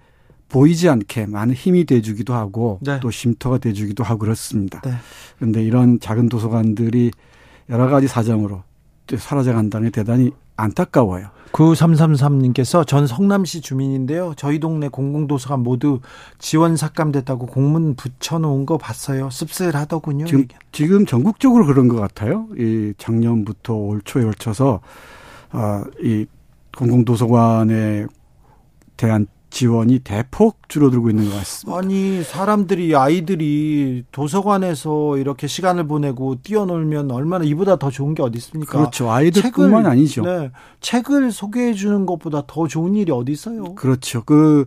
[0.49, 2.99] 보이지 않게 많은 힘이 돼주기도 하고 네.
[3.01, 4.81] 또 쉼터가 돼주기도 하고 그렇습니다.
[4.81, 4.93] 네.
[5.39, 7.11] 그런데 이런 작은 도서관들이
[7.69, 8.63] 여러 가지 사정으로 또
[9.17, 11.29] 사라져간다는 게 대단히 안타까워요.
[11.53, 14.35] 9333님께서 전 성남시 주민인데요.
[14.37, 16.01] 저희 동네 공공도서관 모두
[16.39, 19.31] 지원 삭감됐다고 공문 붙여놓은 거 봤어요.
[19.31, 20.27] 씁쓸하더군요.
[20.27, 20.47] 지금.
[20.73, 22.49] 지금 전국적으로 그런 것 같아요.
[22.59, 24.81] 이 작년부터 올 초에 걸쳐서
[25.51, 26.27] 아 이
[26.77, 28.07] 공공도서관에
[28.97, 29.27] 대한
[29.57, 31.79] 지원이 대폭 줄어들고 있는 것 같습니다.
[31.79, 38.79] 아니 사람들이 아이들이 도서관에서 이렇게 시간을 보내고 뛰어놀면 얼마나 이보다 더 좋은 게 어디 있습니까?
[38.79, 39.11] 그렇죠.
[39.11, 40.25] 아이들뿐만 아니죠.
[40.25, 40.51] 네,
[40.81, 43.75] 책을 소개해 주는 것보다 더 좋은 일이 어디 있어요?
[43.77, 44.25] 그렇죠.
[44.25, 44.67] 그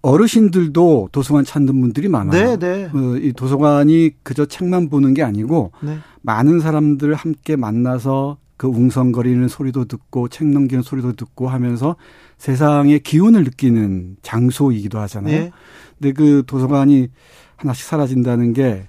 [0.00, 2.56] 어르신들도 도서관 찾는 분들이 많아요.
[2.56, 2.84] 네, 네.
[2.86, 5.98] 어, 이 도서관이 그저 책만 보는 게 아니고 네.
[6.22, 11.96] 많은 사람들을 함께 만나서 그 웅성거리는 소리도 듣고 책 넘기는 소리도 듣고 하면서
[12.40, 15.34] 세상의 기운을 느끼는 장소이기도 하잖아요.
[15.34, 15.52] 예.
[15.98, 17.08] 근데 그 도서관이
[17.56, 18.84] 하나씩 사라진다는 게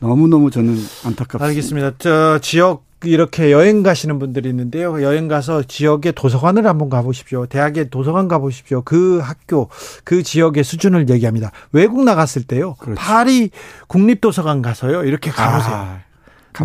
[0.00, 0.74] 너무너무 저는
[1.04, 1.44] 안타깝습니다.
[1.44, 1.92] 알겠습니다.
[1.98, 5.02] 저 지역 이렇게 여행 가시는 분들이 있는데요.
[5.02, 7.44] 여행 가서 지역의 도서관을 한번 가보십시오.
[7.46, 8.80] 대학의 도서관 가보십시오.
[8.82, 9.68] 그 학교,
[10.04, 11.50] 그 지역의 수준을 얘기합니다.
[11.72, 12.76] 외국 나갔을 때요.
[12.78, 12.98] 그렇죠.
[12.98, 13.50] 파리
[13.88, 15.04] 국립도서관 가서요.
[15.04, 15.74] 이렇게 가보세요.
[15.74, 16.00] 아,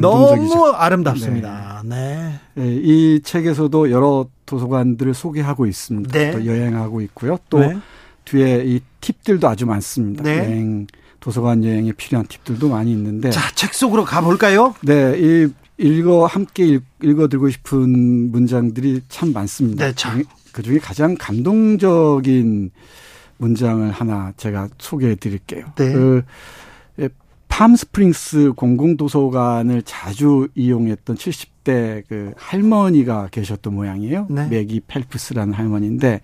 [0.01, 0.53] 감동적이죠.
[0.53, 1.83] 너무 아름답습니다.
[1.85, 2.39] 네.
[2.57, 6.17] 예, 이 책에서도 여러 도서관들을 소개하고 있습니다.
[6.17, 6.31] 네.
[6.31, 7.37] 또 여행하고 있고요.
[7.49, 7.77] 또 네.
[8.25, 10.23] 뒤에 이 팁들도 아주 많습니다.
[10.23, 10.37] 네.
[10.39, 10.87] 여행
[11.19, 14.75] 도서관 여행에 필요한 팁들도 많이 있는데 자, 책 속으로 가 볼까요?
[14.83, 15.47] 네, 이
[15.77, 19.85] 읽어 함께 읽, 읽어 들고 싶은 문장들이 참 많습니다.
[19.85, 20.23] 네, 참.
[20.51, 22.71] 그 중에 가장 감동적인
[23.37, 25.65] 문장을 하나 제가 소개해 드릴게요.
[25.75, 25.91] 네.
[25.91, 26.31] 그 예,
[27.55, 34.27] 팜스프링스 공공도서관을 자주 이용했던 70대 그 할머니가 계셨던 모양이에요.
[34.29, 34.47] 네.
[34.49, 36.19] 매기 펠프스라는 할머니인데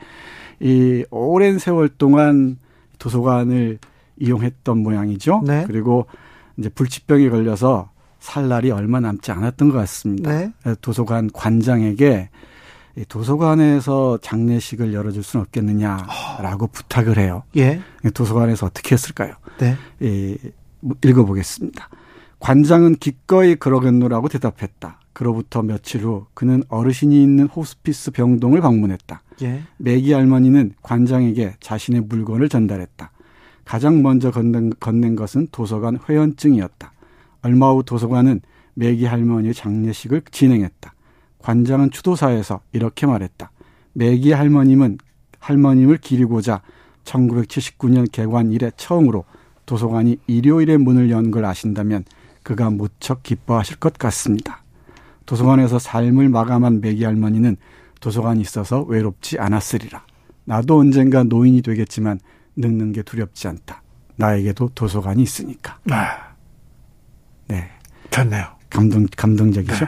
[0.59, 2.57] 이 오랜 세월 동안
[2.99, 3.79] 도서관을
[4.19, 5.41] 이용했던 모양이죠.
[5.47, 5.63] 네.
[5.67, 6.05] 그리고
[6.57, 10.37] 이제 불치병에 걸려서 살 날이 얼마 남지 않았던 것 같습니다.
[10.37, 10.51] 네.
[10.81, 12.29] 도서관 관장에게
[12.97, 17.43] 이 도서관에서 장례식을 열어줄 수는 없겠느냐라고 부탁을 해요.
[17.55, 17.79] 예.
[18.13, 19.35] 도서관에서 어떻게 했을까요?
[19.59, 19.77] 네.
[20.01, 20.37] 이,
[21.03, 21.89] 읽어보겠습니다.
[22.39, 24.99] 관장은 기꺼이 그러겠노라고 대답했다.
[25.13, 29.21] 그로부터 며칠 후 그는 어르신이 있는 호스피스 병동을 방문했다.
[29.43, 29.61] 예.
[29.77, 33.11] 매기 할머니는 관장에게 자신의 물건을 전달했다.
[33.65, 36.93] 가장 먼저 건넨, 건넨 것은 도서관 회원증이었다.
[37.43, 38.41] 얼마 후 도서관은
[38.73, 40.93] 매기 할머니의 장례식을 진행했다.
[41.39, 43.51] 관장은 추도사에서 이렇게 말했다.
[43.93, 44.97] 매기 할머님은
[45.39, 46.61] 할머님을 기리고자
[47.03, 49.25] 1979년 개관 이래 처음으로
[49.75, 52.03] 도서관이 일요일에 문을 연 걸 아신다면
[52.43, 54.63] 그가 무척 기뻐하실 것 같습니다.
[55.25, 57.55] 도서관에서 삶을 마감한 매기 할머니는
[58.01, 60.03] 도서관이 있어서 외롭지 않았으리라.
[60.43, 62.19] 나도 언젠가 노인이 되겠지만
[62.57, 63.81] 늙는 게 두렵지 않다.
[64.17, 65.79] 나에게도 도서관이 있으니까.
[65.89, 66.33] 아,
[67.47, 67.69] 네.
[68.09, 68.43] 좋네요.
[68.69, 69.85] 감동, 감동적이죠.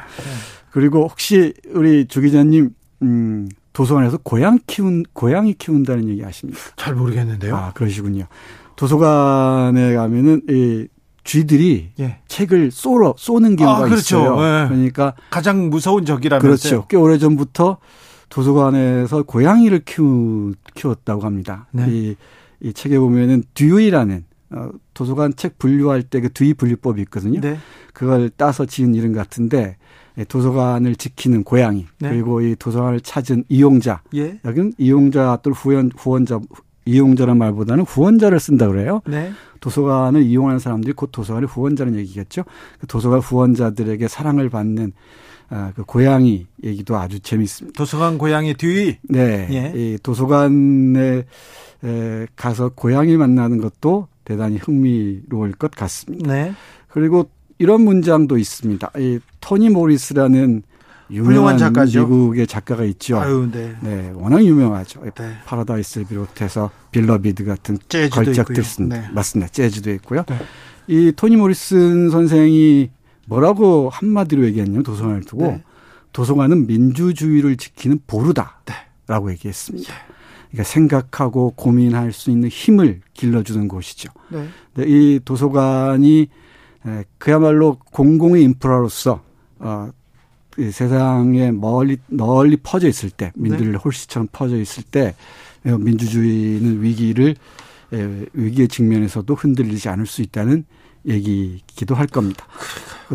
[0.72, 2.70] 그리고 혹시 우리 주 기자님,
[3.02, 6.62] 음, 도서관에서 고양 키운, 고양이 키운다는 얘기 아십니까?
[6.78, 7.54] 잘 모르겠는데요.
[7.58, 8.28] 아, 그러시군요.
[8.76, 10.88] 도서관에 가면은 이
[11.24, 12.20] 쥐들이 예.
[12.28, 14.20] 책을 쏘러 쏘는 경우가 아, 그렇죠.
[14.20, 14.38] 있어요.
[14.38, 14.68] 예.
[14.68, 16.72] 그러니까 가장 무서운 적이라면서요.
[16.72, 16.88] 그렇죠.
[16.88, 17.78] 꽤 오래 전부터
[18.30, 21.68] 도서관에서 고양이를 키우, 키웠다고 합니다.
[21.72, 21.86] 네.
[21.90, 22.16] 이,
[22.62, 27.40] 이 책에 보면은 듀이라는 어, 도서관 책 분류할 때 그 듀이 분류법이 있거든요.
[27.41, 27.58] 네.
[27.94, 29.78] 그걸 따서 지은 이름 같은데
[30.18, 32.10] 예, 도서관을 지키는 고양이 네.
[32.10, 34.40] 그리고 이 도서관을 찾은 이용자 예.
[34.45, 36.40] 여기는 이용자 또 후원 후원자
[36.86, 39.02] 이용자란 말보다는 후원자를 쓴다 그래요.
[39.08, 39.32] 네.
[39.60, 42.44] 도서관을 이용하는 사람들이 곧 도서관의 후원자는 얘기겠죠.
[42.80, 44.92] 그 도서관 후원자들에게 사랑을 받는
[45.50, 47.78] 아, 그 고양이 얘기도 아주 재밌습니다.
[47.78, 48.98] 도서관 고양이 뒤.
[49.04, 49.74] 네, 예.
[49.76, 51.26] 이 도서관에
[51.84, 56.34] 에, 가서 고양이 만나는 것도 대단히 흥미로울 것 같습니다.
[56.34, 56.54] 네.
[56.88, 57.30] 그리고
[57.60, 58.92] 이런 문장도 있습니다.
[58.98, 60.64] 이 토니 모리스라는
[61.19, 62.02] 훌륭한 유명한 작가죠.
[62.02, 63.19] 미국의 작가가 있죠.
[63.19, 63.76] 아유, 네.
[63.81, 65.03] 네, 워낙 유명하죠.
[65.15, 65.38] 네.
[65.45, 68.64] 파라다이스를 비롯해서 빌러비드 같은 재즈도 걸작들 있고요.
[68.64, 69.07] 쓴 네.
[69.11, 69.52] 맞습니다.
[69.52, 70.23] 재즈도 있고요.
[70.27, 70.38] 네.
[70.88, 72.90] 이 토니 모리슨 선생이
[73.27, 75.64] 뭐라고 한마디로 얘기했냐면 도서관을 두고 네.
[76.11, 79.34] 도서관은 민주주의를 지키는 보루다라고 네.
[79.34, 79.94] 얘기했습니다.
[80.52, 84.11] 그러니까 생각하고 고민할 수 있는 힘을 길러주는 곳이죠.
[84.30, 84.48] 네.
[84.85, 86.27] 이 도서관이
[86.85, 89.23] 에, 그야말로 공공의 인프라로서
[89.60, 90.03] 어, 이
[90.72, 95.16] 세상에 멀리 널리 퍼져 있을 때 민들레 홀씨처럼 퍼져 있을 때
[95.66, 97.36] 어, 민주주의는 위기를
[97.94, 100.66] 에, 위기의 직면에서도 흔들리지 않을 수 있다는
[101.08, 102.46] 얘기기도 할 겁니다.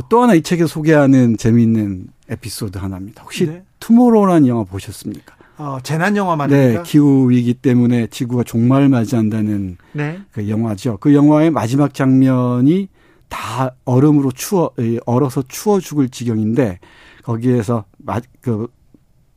[0.09, 3.23] 또 하나 이 책에 소개하는 재미있는 에피소드 하나입니다.
[3.23, 3.63] 혹시 네.
[3.81, 5.37] 투모로우라는 영화 보셨습니까?
[5.57, 6.83] 어, 재난 영화 네, 말입니까?
[6.85, 10.21] 기후 위기 때문에 지구가 종말을 맞이한다는 네.
[10.33, 10.99] 그 영화죠.
[11.01, 12.89] 그 영화의 마지막 장면이
[13.29, 16.79] 다 얼음으로 추워 이, 얼어서 추워 죽을 지경인데
[17.23, 18.69] 거기에서 마, 그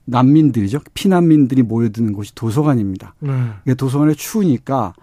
[0.05, 0.79] 난민들이죠.
[0.93, 3.15] 피난민들이 모여드는 곳이 도서관입니다.
[3.19, 3.73] 네.
[3.75, 4.93] 도서관에 추우니까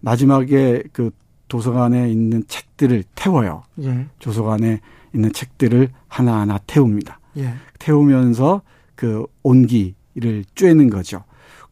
[0.00, 1.10] 마지막에 그
[1.48, 3.62] 도서관에 있는 책들을 태워요.
[3.82, 4.06] 예.
[4.18, 4.80] 도서관에
[5.14, 7.20] 있는 책들을 하나하나 태웁니다.
[7.38, 7.54] 예.
[7.78, 8.62] 태우면서
[8.94, 11.22] 그 온기를 쬐는 거죠.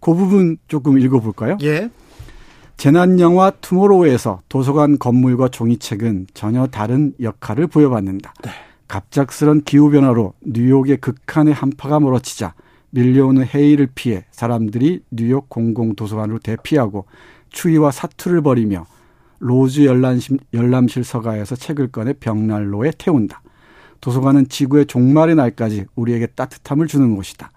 [0.01, 1.59] 그 부분 조금 읽어볼까요?
[1.63, 1.91] 예.
[2.77, 8.35] 재난 영화 투모로우에서 도서관 건물과 종이책은 전혀 다른 역할을 부여받는다.
[8.89, 12.55] 갑작스런 기후 변화로 뉴욕의 극한의 한파가 몰아치자
[12.91, 17.07] 밀려오는 해일을 피해 사람들이 뉴욕 공공도서관으로 대피하고
[17.51, 18.87] 추위와 사투를 벌이며
[19.41, 23.43] 로즈 열람실, 열람실 서가에서 책을 꺼내 벽난로에 태운다.
[24.01, 27.51] 도서관은 지구의 종말의 날까지 우리에게 따뜻함을 주는 곳이다.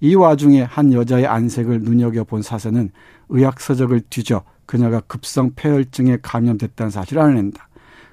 [0.00, 2.90] 이 와중에 한 여자의 안색을 눈여겨본 사서는
[3.28, 7.67] 의학서적을 뒤져 그녀가 급성 폐혈증에 감염됐다는 사실을 알아낸다.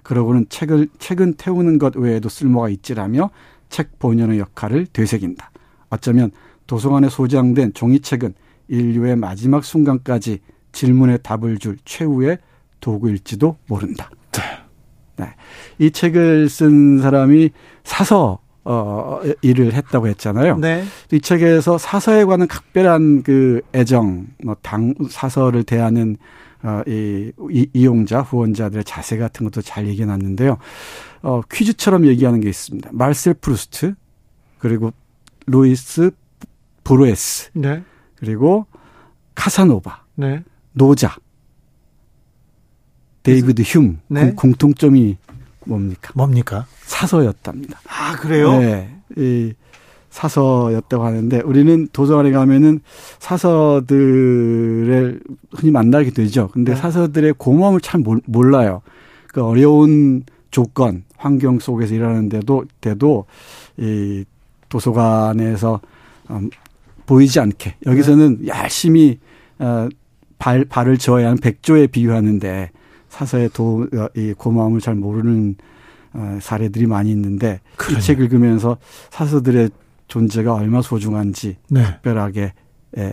[0.06, 3.32] 그러고는 책을, 책은 태우는 것 외에도 쓸모가 있지라며
[3.70, 5.50] 책 본연의 역할을 되새긴다.
[5.90, 6.32] 어쩌면
[6.68, 8.36] 도서관에 소장된 종이책은
[8.68, 10.40] 인류의 마지막 순간까지
[10.72, 12.38] 질문에 답을 줄 최후의
[12.82, 14.12] 도구일지도 모른다.
[15.18, 15.26] 네.
[15.80, 17.50] 이 책을 쓴 사람이
[17.84, 20.58] 사서 어 일을 했다고 했잖아요.
[20.58, 20.84] 네.
[21.12, 26.18] 이 책에서 사서에 관한 각별한 그 애정, 뭐 당 사서를 대하는
[26.66, 27.32] 어이
[27.74, 30.58] 이용자 후원자들의 자세 같은 것도 잘 얘기해 놨는데요.
[31.22, 32.90] 어 퀴즈처럼 얘기하는 게 있습니다.
[32.94, 33.94] 말셀 프루스트
[34.58, 34.92] 그리고
[35.48, 36.12] 루이스
[36.84, 37.84] 보르헤스 네.
[38.16, 38.66] 그리고
[39.36, 40.44] 카사노바 네.
[40.74, 41.16] 노자
[43.24, 44.30] 데이비드 흉 네.
[44.30, 45.18] 그 공통점이
[45.66, 46.12] 뭡니까?
[46.16, 46.68] 뭡니까?
[46.82, 47.82] 사서였답니다.
[47.88, 48.60] 아, 그래요?
[48.60, 48.96] 네.
[49.18, 49.54] 이
[50.16, 52.80] 사서였다고 하는데 우리는 도서관에 가면은
[53.20, 55.20] 사서들을
[55.52, 56.48] 흔히 만나게 되죠.
[56.54, 56.80] 근데 네.
[56.80, 58.82] 사서들의 고마움을 잘 몰- 몰라요.
[59.34, 63.26] 그 어려운 조건, 환경 속에서 일하는데도 때도
[63.78, 64.24] 이
[64.70, 65.82] 도서관에서
[66.30, 66.50] 음,
[67.06, 68.48] 보이지 않게 여기서는 네.
[68.48, 69.20] 열심히
[69.60, 69.90] 어,
[70.40, 72.72] 발 발을 저어야 하는 백조에 비유하는데
[73.10, 75.56] 사서의 도, 어, 이 고마움을 잘 모르는
[76.14, 78.00] 어, 사례들이 많이 있는데 그러네요.
[78.00, 78.78] 이책 읽으면서
[79.12, 79.70] 사서들의
[80.08, 81.84] 존재가 얼마나 소중한지 네.
[81.84, 82.54] 특별하게
[82.98, 83.12] 에,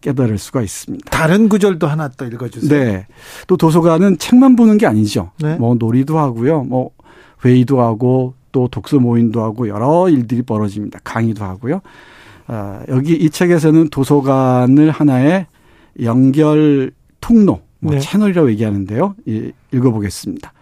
[0.00, 1.10] 깨달을 수가 있습니다.
[1.10, 2.68] 다른 구절도 하나 또 읽어주세요.
[2.70, 3.06] 네.
[3.46, 5.32] 또 도서관은 책만 보는 게 아니죠.
[5.40, 5.56] 네.
[5.56, 6.64] 뭐 놀이도 하고요.
[6.64, 6.90] 뭐
[7.44, 11.00] 회의도 하고 또 독서 모임도 하고 여러 일들이 벌어집니다.
[11.04, 11.80] 강의도 하고요.
[12.46, 15.46] 아, 여기 이 책에서는 도서관을 하나의
[16.02, 16.90] 연결
[17.20, 18.00] 통로, 뭐 네.
[18.00, 19.14] 채널이라고 얘기하는데요.
[19.26, 20.52] 이, 읽어보겠습니다.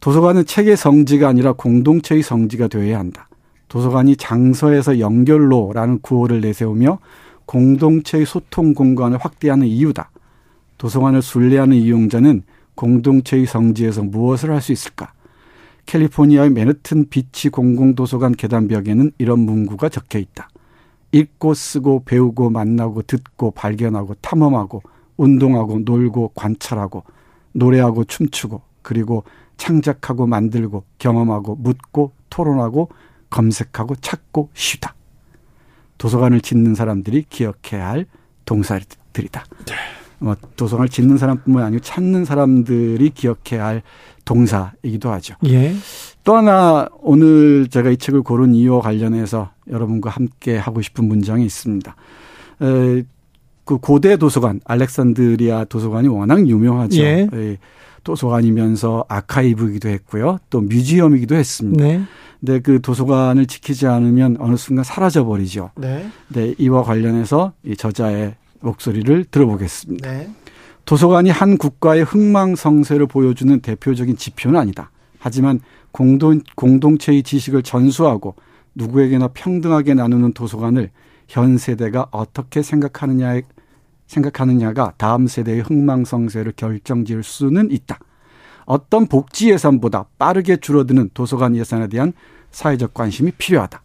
[0.00, 3.27] 도서관은 책의 성지가 아니라 공동체의 성지가 되어야 한다.
[3.68, 6.98] 도서관이 장서에서 연결로라는 구호를 내세우며
[7.46, 10.10] 공동체의 소통 공간을 확대하는 이유다.
[10.78, 12.42] 도서관을 순례하는 이용자는
[12.74, 15.12] 공동체의 성지에서 무엇을 할 수 있을까?
[15.86, 20.48] 캘리포니아의 맨해튼 비치 공공도서관 계단벽에는 이런 문구가 적혀 있다.
[21.12, 24.82] 읽고 쓰고 배우고 만나고 듣고 발견하고 탐험하고
[25.16, 27.04] 운동하고 놀고 관찰하고
[27.52, 29.24] 노래하고 춤추고 그리고
[29.56, 32.90] 창작하고 만들고 경험하고 묻고 토론하고
[33.30, 34.94] 검색하고 찾고 쉬다.
[35.98, 38.06] 도서관을 짓는 사람들이 기억해야 할
[38.44, 39.44] 동사들이다.
[40.20, 43.82] 뭐 도서관을 짓는 사람뿐만 아니고 찾는 사람들이 기억해야 할
[44.24, 45.34] 동사이기도 하죠.
[45.46, 45.74] 예.
[46.24, 51.96] 또 하나 오늘 제가 이 책을 고른 이유와 관련해서 여러분과 함께 하고 싶은 문장이 있습니다.
[52.62, 53.02] 에,
[53.64, 57.00] 그 고대 도서관 알렉산드리아 도서관이 워낙 유명하죠.
[57.00, 57.28] 예.
[57.32, 57.56] 에,
[58.04, 60.38] 도서관이면서 아카이브이기도 했고요.
[60.50, 61.84] 또 뮤지엄이기도 했습니다.
[61.84, 62.02] 네.
[62.40, 65.70] 근데 그 도서관을 지키지 않으면 어느 순간 사라져 버리죠.
[65.76, 66.08] 네.
[66.28, 70.10] 네, 이와 관련해서 이 저자의 목소리를 들어보겠습니다.
[70.10, 70.30] 네.
[70.84, 74.90] 도서관이 한 국가의 흥망성쇠를 보여주는 대표적인 지표는 아니다.
[75.18, 75.60] 하지만
[75.90, 78.36] 공동, 공동체의 지식을 전수하고
[78.74, 80.90] 누구에게나 평등하게 나누는 도서관을
[81.26, 83.42] 현 세대가 어떻게 생각하느냐에
[84.06, 87.98] 생각하느냐가 다음 세대의 흥망성쇠를 결정지을 수는 있다.
[88.68, 92.12] 어떤 복지 예산보다 빠르게 줄어드는 도서관 예산에 대한
[92.50, 93.82] 사회적 관심이 필요하다.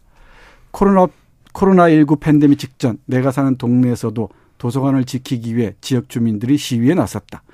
[0.72, 1.06] 코로나
[1.54, 4.28] 코로나19 팬데믹 직전 내가 사는 동네에서도
[4.58, 7.44] 도서관을 지키기 위해 지역 주민들이 시위에 나섰다.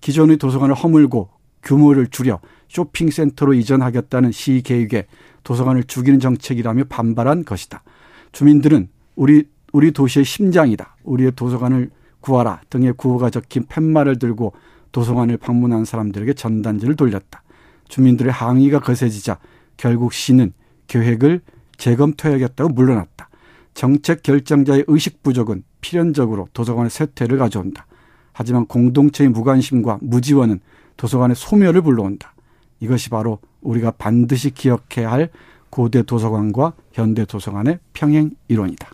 [0.00, 1.28] 기존의 도서관을 허물고
[1.62, 5.06] 규모를 줄여 쇼핑센터로 이전하겠다는 시 계획에
[5.44, 7.84] 도서관을 죽이는 정책이라며 반발한 것이다.
[8.32, 10.96] 주민들은 우리 우리 도시의 심장이다.
[11.04, 11.90] 우리의 도서관을
[12.20, 14.54] 구하라 등의 구호가 적힌 팻말을 들고
[14.92, 17.42] 도서관을 방문한 사람들에게 전단지를 돌렸다.
[17.88, 19.38] 주민들의 항의가 거세지자
[19.76, 20.52] 결국 시는
[20.86, 21.40] 계획을
[21.76, 23.28] 재검토해야겠다고 물러났다.
[23.74, 27.86] 정책 결정자의 의식 부족은 필연적으로 도서관의 쇠퇴를 가져온다.
[28.32, 30.60] 하지만 공동체의 무관심과 무지원은
[30.96, 32.34] 도서관의 소멸을 불러온다.
[32.80, 35.30] 이것이 바로 우리가 반드시 기억해야 할
[35.70, 38.88] 고대 도서관과 현대 도서관의 평행 이론이다.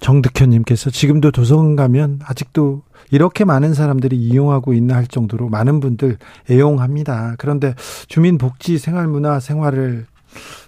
[0.00, 2.82] 정득현님께서 지금도 도서관 가면 아직도
[3.14, 6.18] 이렇게 많은 사람들이 이용하고 있나 할 정도로 많은 분들
[6.50, 7.36] 애용합니다.
[7.38, 7.76] 그런데
[8.08, 10.06] 주민복지 생활문화 생활을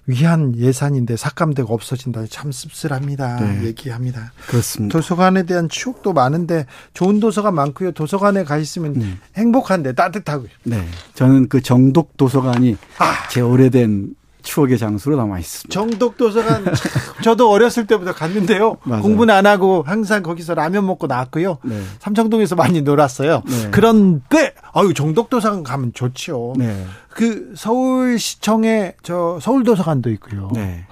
[0.06, 2.26] 위한 예산인데 삭감되고 없어진다.
[2.30, 3.40] 참 씁쓸합니다.
[3.40, 3.64] 네.
[3.64, 4.32] 얘기합니다.
[4.46, 4.92] 그렇습니다.
[4.92, 7.90] 도서관에 대한 추억도 많은데 좋은 도서관 많고요.
[7.90, 10.48] 도서관에 가 있으면 행복한데 따뜻하고요.
[10.62, 10.86] 네.
[11.14, 13.28] 저는 그 정독 도서관이 아.
[13.28, 14.14] 제 오래된
[14.46, 15.68] 추억의 장소로 남아 있습니다.
[15.68, 16.74] 정독 도서관 참,
[17.22, 18.78] 저도 어렸을 때부터 갔는데요.
[18.84, 19.02] 맞아요.
[19.02, 21.58] 공부는 안 하고 항상 거기서 라면 먹고 나왔고요.
[21.64, 21.82] 네.
[21.98, 23.42] 삼청동에서 많이 놀았어요.
[23.44, 23.70] 네.
[23.72, 26.54] 그런데 아유 정독 도서관 가면 좋지요.
[26.56, 26.86] 네.
[27.10, 30.50] 그 서울시청에 저 서울 도서관도 있고요.
[30.54, 30.86] 네.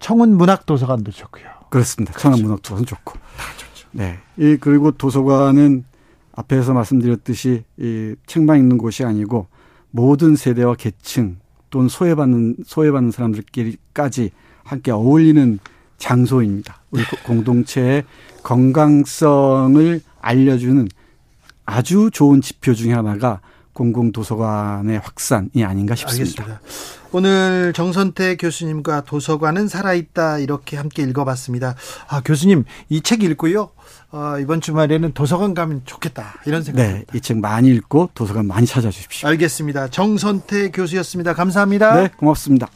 [0.00, 1.44] 청운 문학 도서관도 좋고요.
[1.70, 2.18] 그렇습니다.
[2.18, 3.14] 청남문학 도서관 좋고.
[3.14, 3.88] 다 좋죠.
[3.92, 4.18] 네.
[4.36, 5.84] 이 그리고 도서관은
[6.34, 9.46] 앞에서 말씀드렸듯이 이 책만 읽는 곳이 아니고
[9.90, 11.38] 모든 세대와 계층
[11.76, 14.30] 또는 소외받는 소외받는 사람들끼리까지
[14.64, 15.58] 함께 어울리는
[15.98, 16.80] 장소입니다.
[16.90, 18.04] 우리 고- 공동체의
[18.42, 20.88] 건강성을 알려주는
[21.66, 23.40] 아주 좋은 지표 중에 하나가
[23.74, 26.44] 공공도서관의 확산이 아닌가 싶습니다.
[26.44, 26.60] 알겠습니다.
[27.12, 31.74] 오늘 정선태 교수님과 도서관은 살아있다 이렇게 함께 읽어봤습니다.
[32.08, 33.68] 아 교수님 이 책 읽고요.
[34.12, 37.12] 어, 이번 주말에는 도서관 가면 좋겠다 이런 네, 생각입니다.
[37.14, 39.28] 이책 많이 읽고 도서관 많이 찾아주십시오.
[39.28, 39.88] 알겠습니다.
[39.88, 41.34] 정선태 교수였습니다.
[41.34, 41.94] 감사합니다.
[42.02, 42.68] 네, 고맙습니다.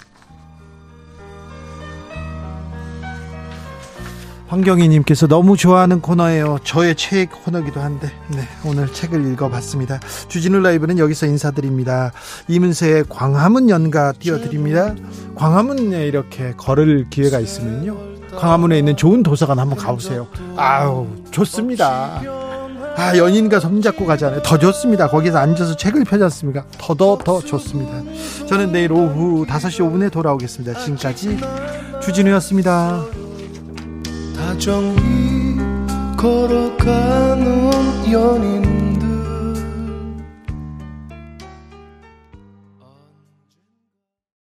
[4.48, 6.58] 황경희님께서 너무 좋아하는 코너예요.
[6.64, 10.00] 저의 최애 코너기도 한데, 네, 오늘 책을 읽어봤습니다.
[10.26, 12.10] 주진우 라이브는 여기서 인사드립니다.
[12.48, 14.96] 이문세의 광화문 연가 띄워드립니다.
[15.36, 18.09] 광화문에 이렇게 걸을 기회가 있으면요.
[18.36, 20.26] 광화문에 있는 좋은 도서관 한번 가보세요.
[20.56, 22.20] 아우, 좋습니다.
[22.96, 24.42] 아, 연인과 손잡고 가잖아요.
[24.42, 25.08] 더 좋습니다.
[25.08, 26.64] 거기서 앉아서 책을 펴지 않습니까?
[26.78, 27.92] 더더 더 좋습니다.
[28.46, 30.78] 저는 내일 오후 5시 5분에 돌아오겠습니다.
[30.80, 31.38] 지금까지
[32.02, 33.04] 주진우였습니다.
[34.36, 35.56] 다정히
[36.16, 37.70] 걸어가는
[38.12, 38.89] 연인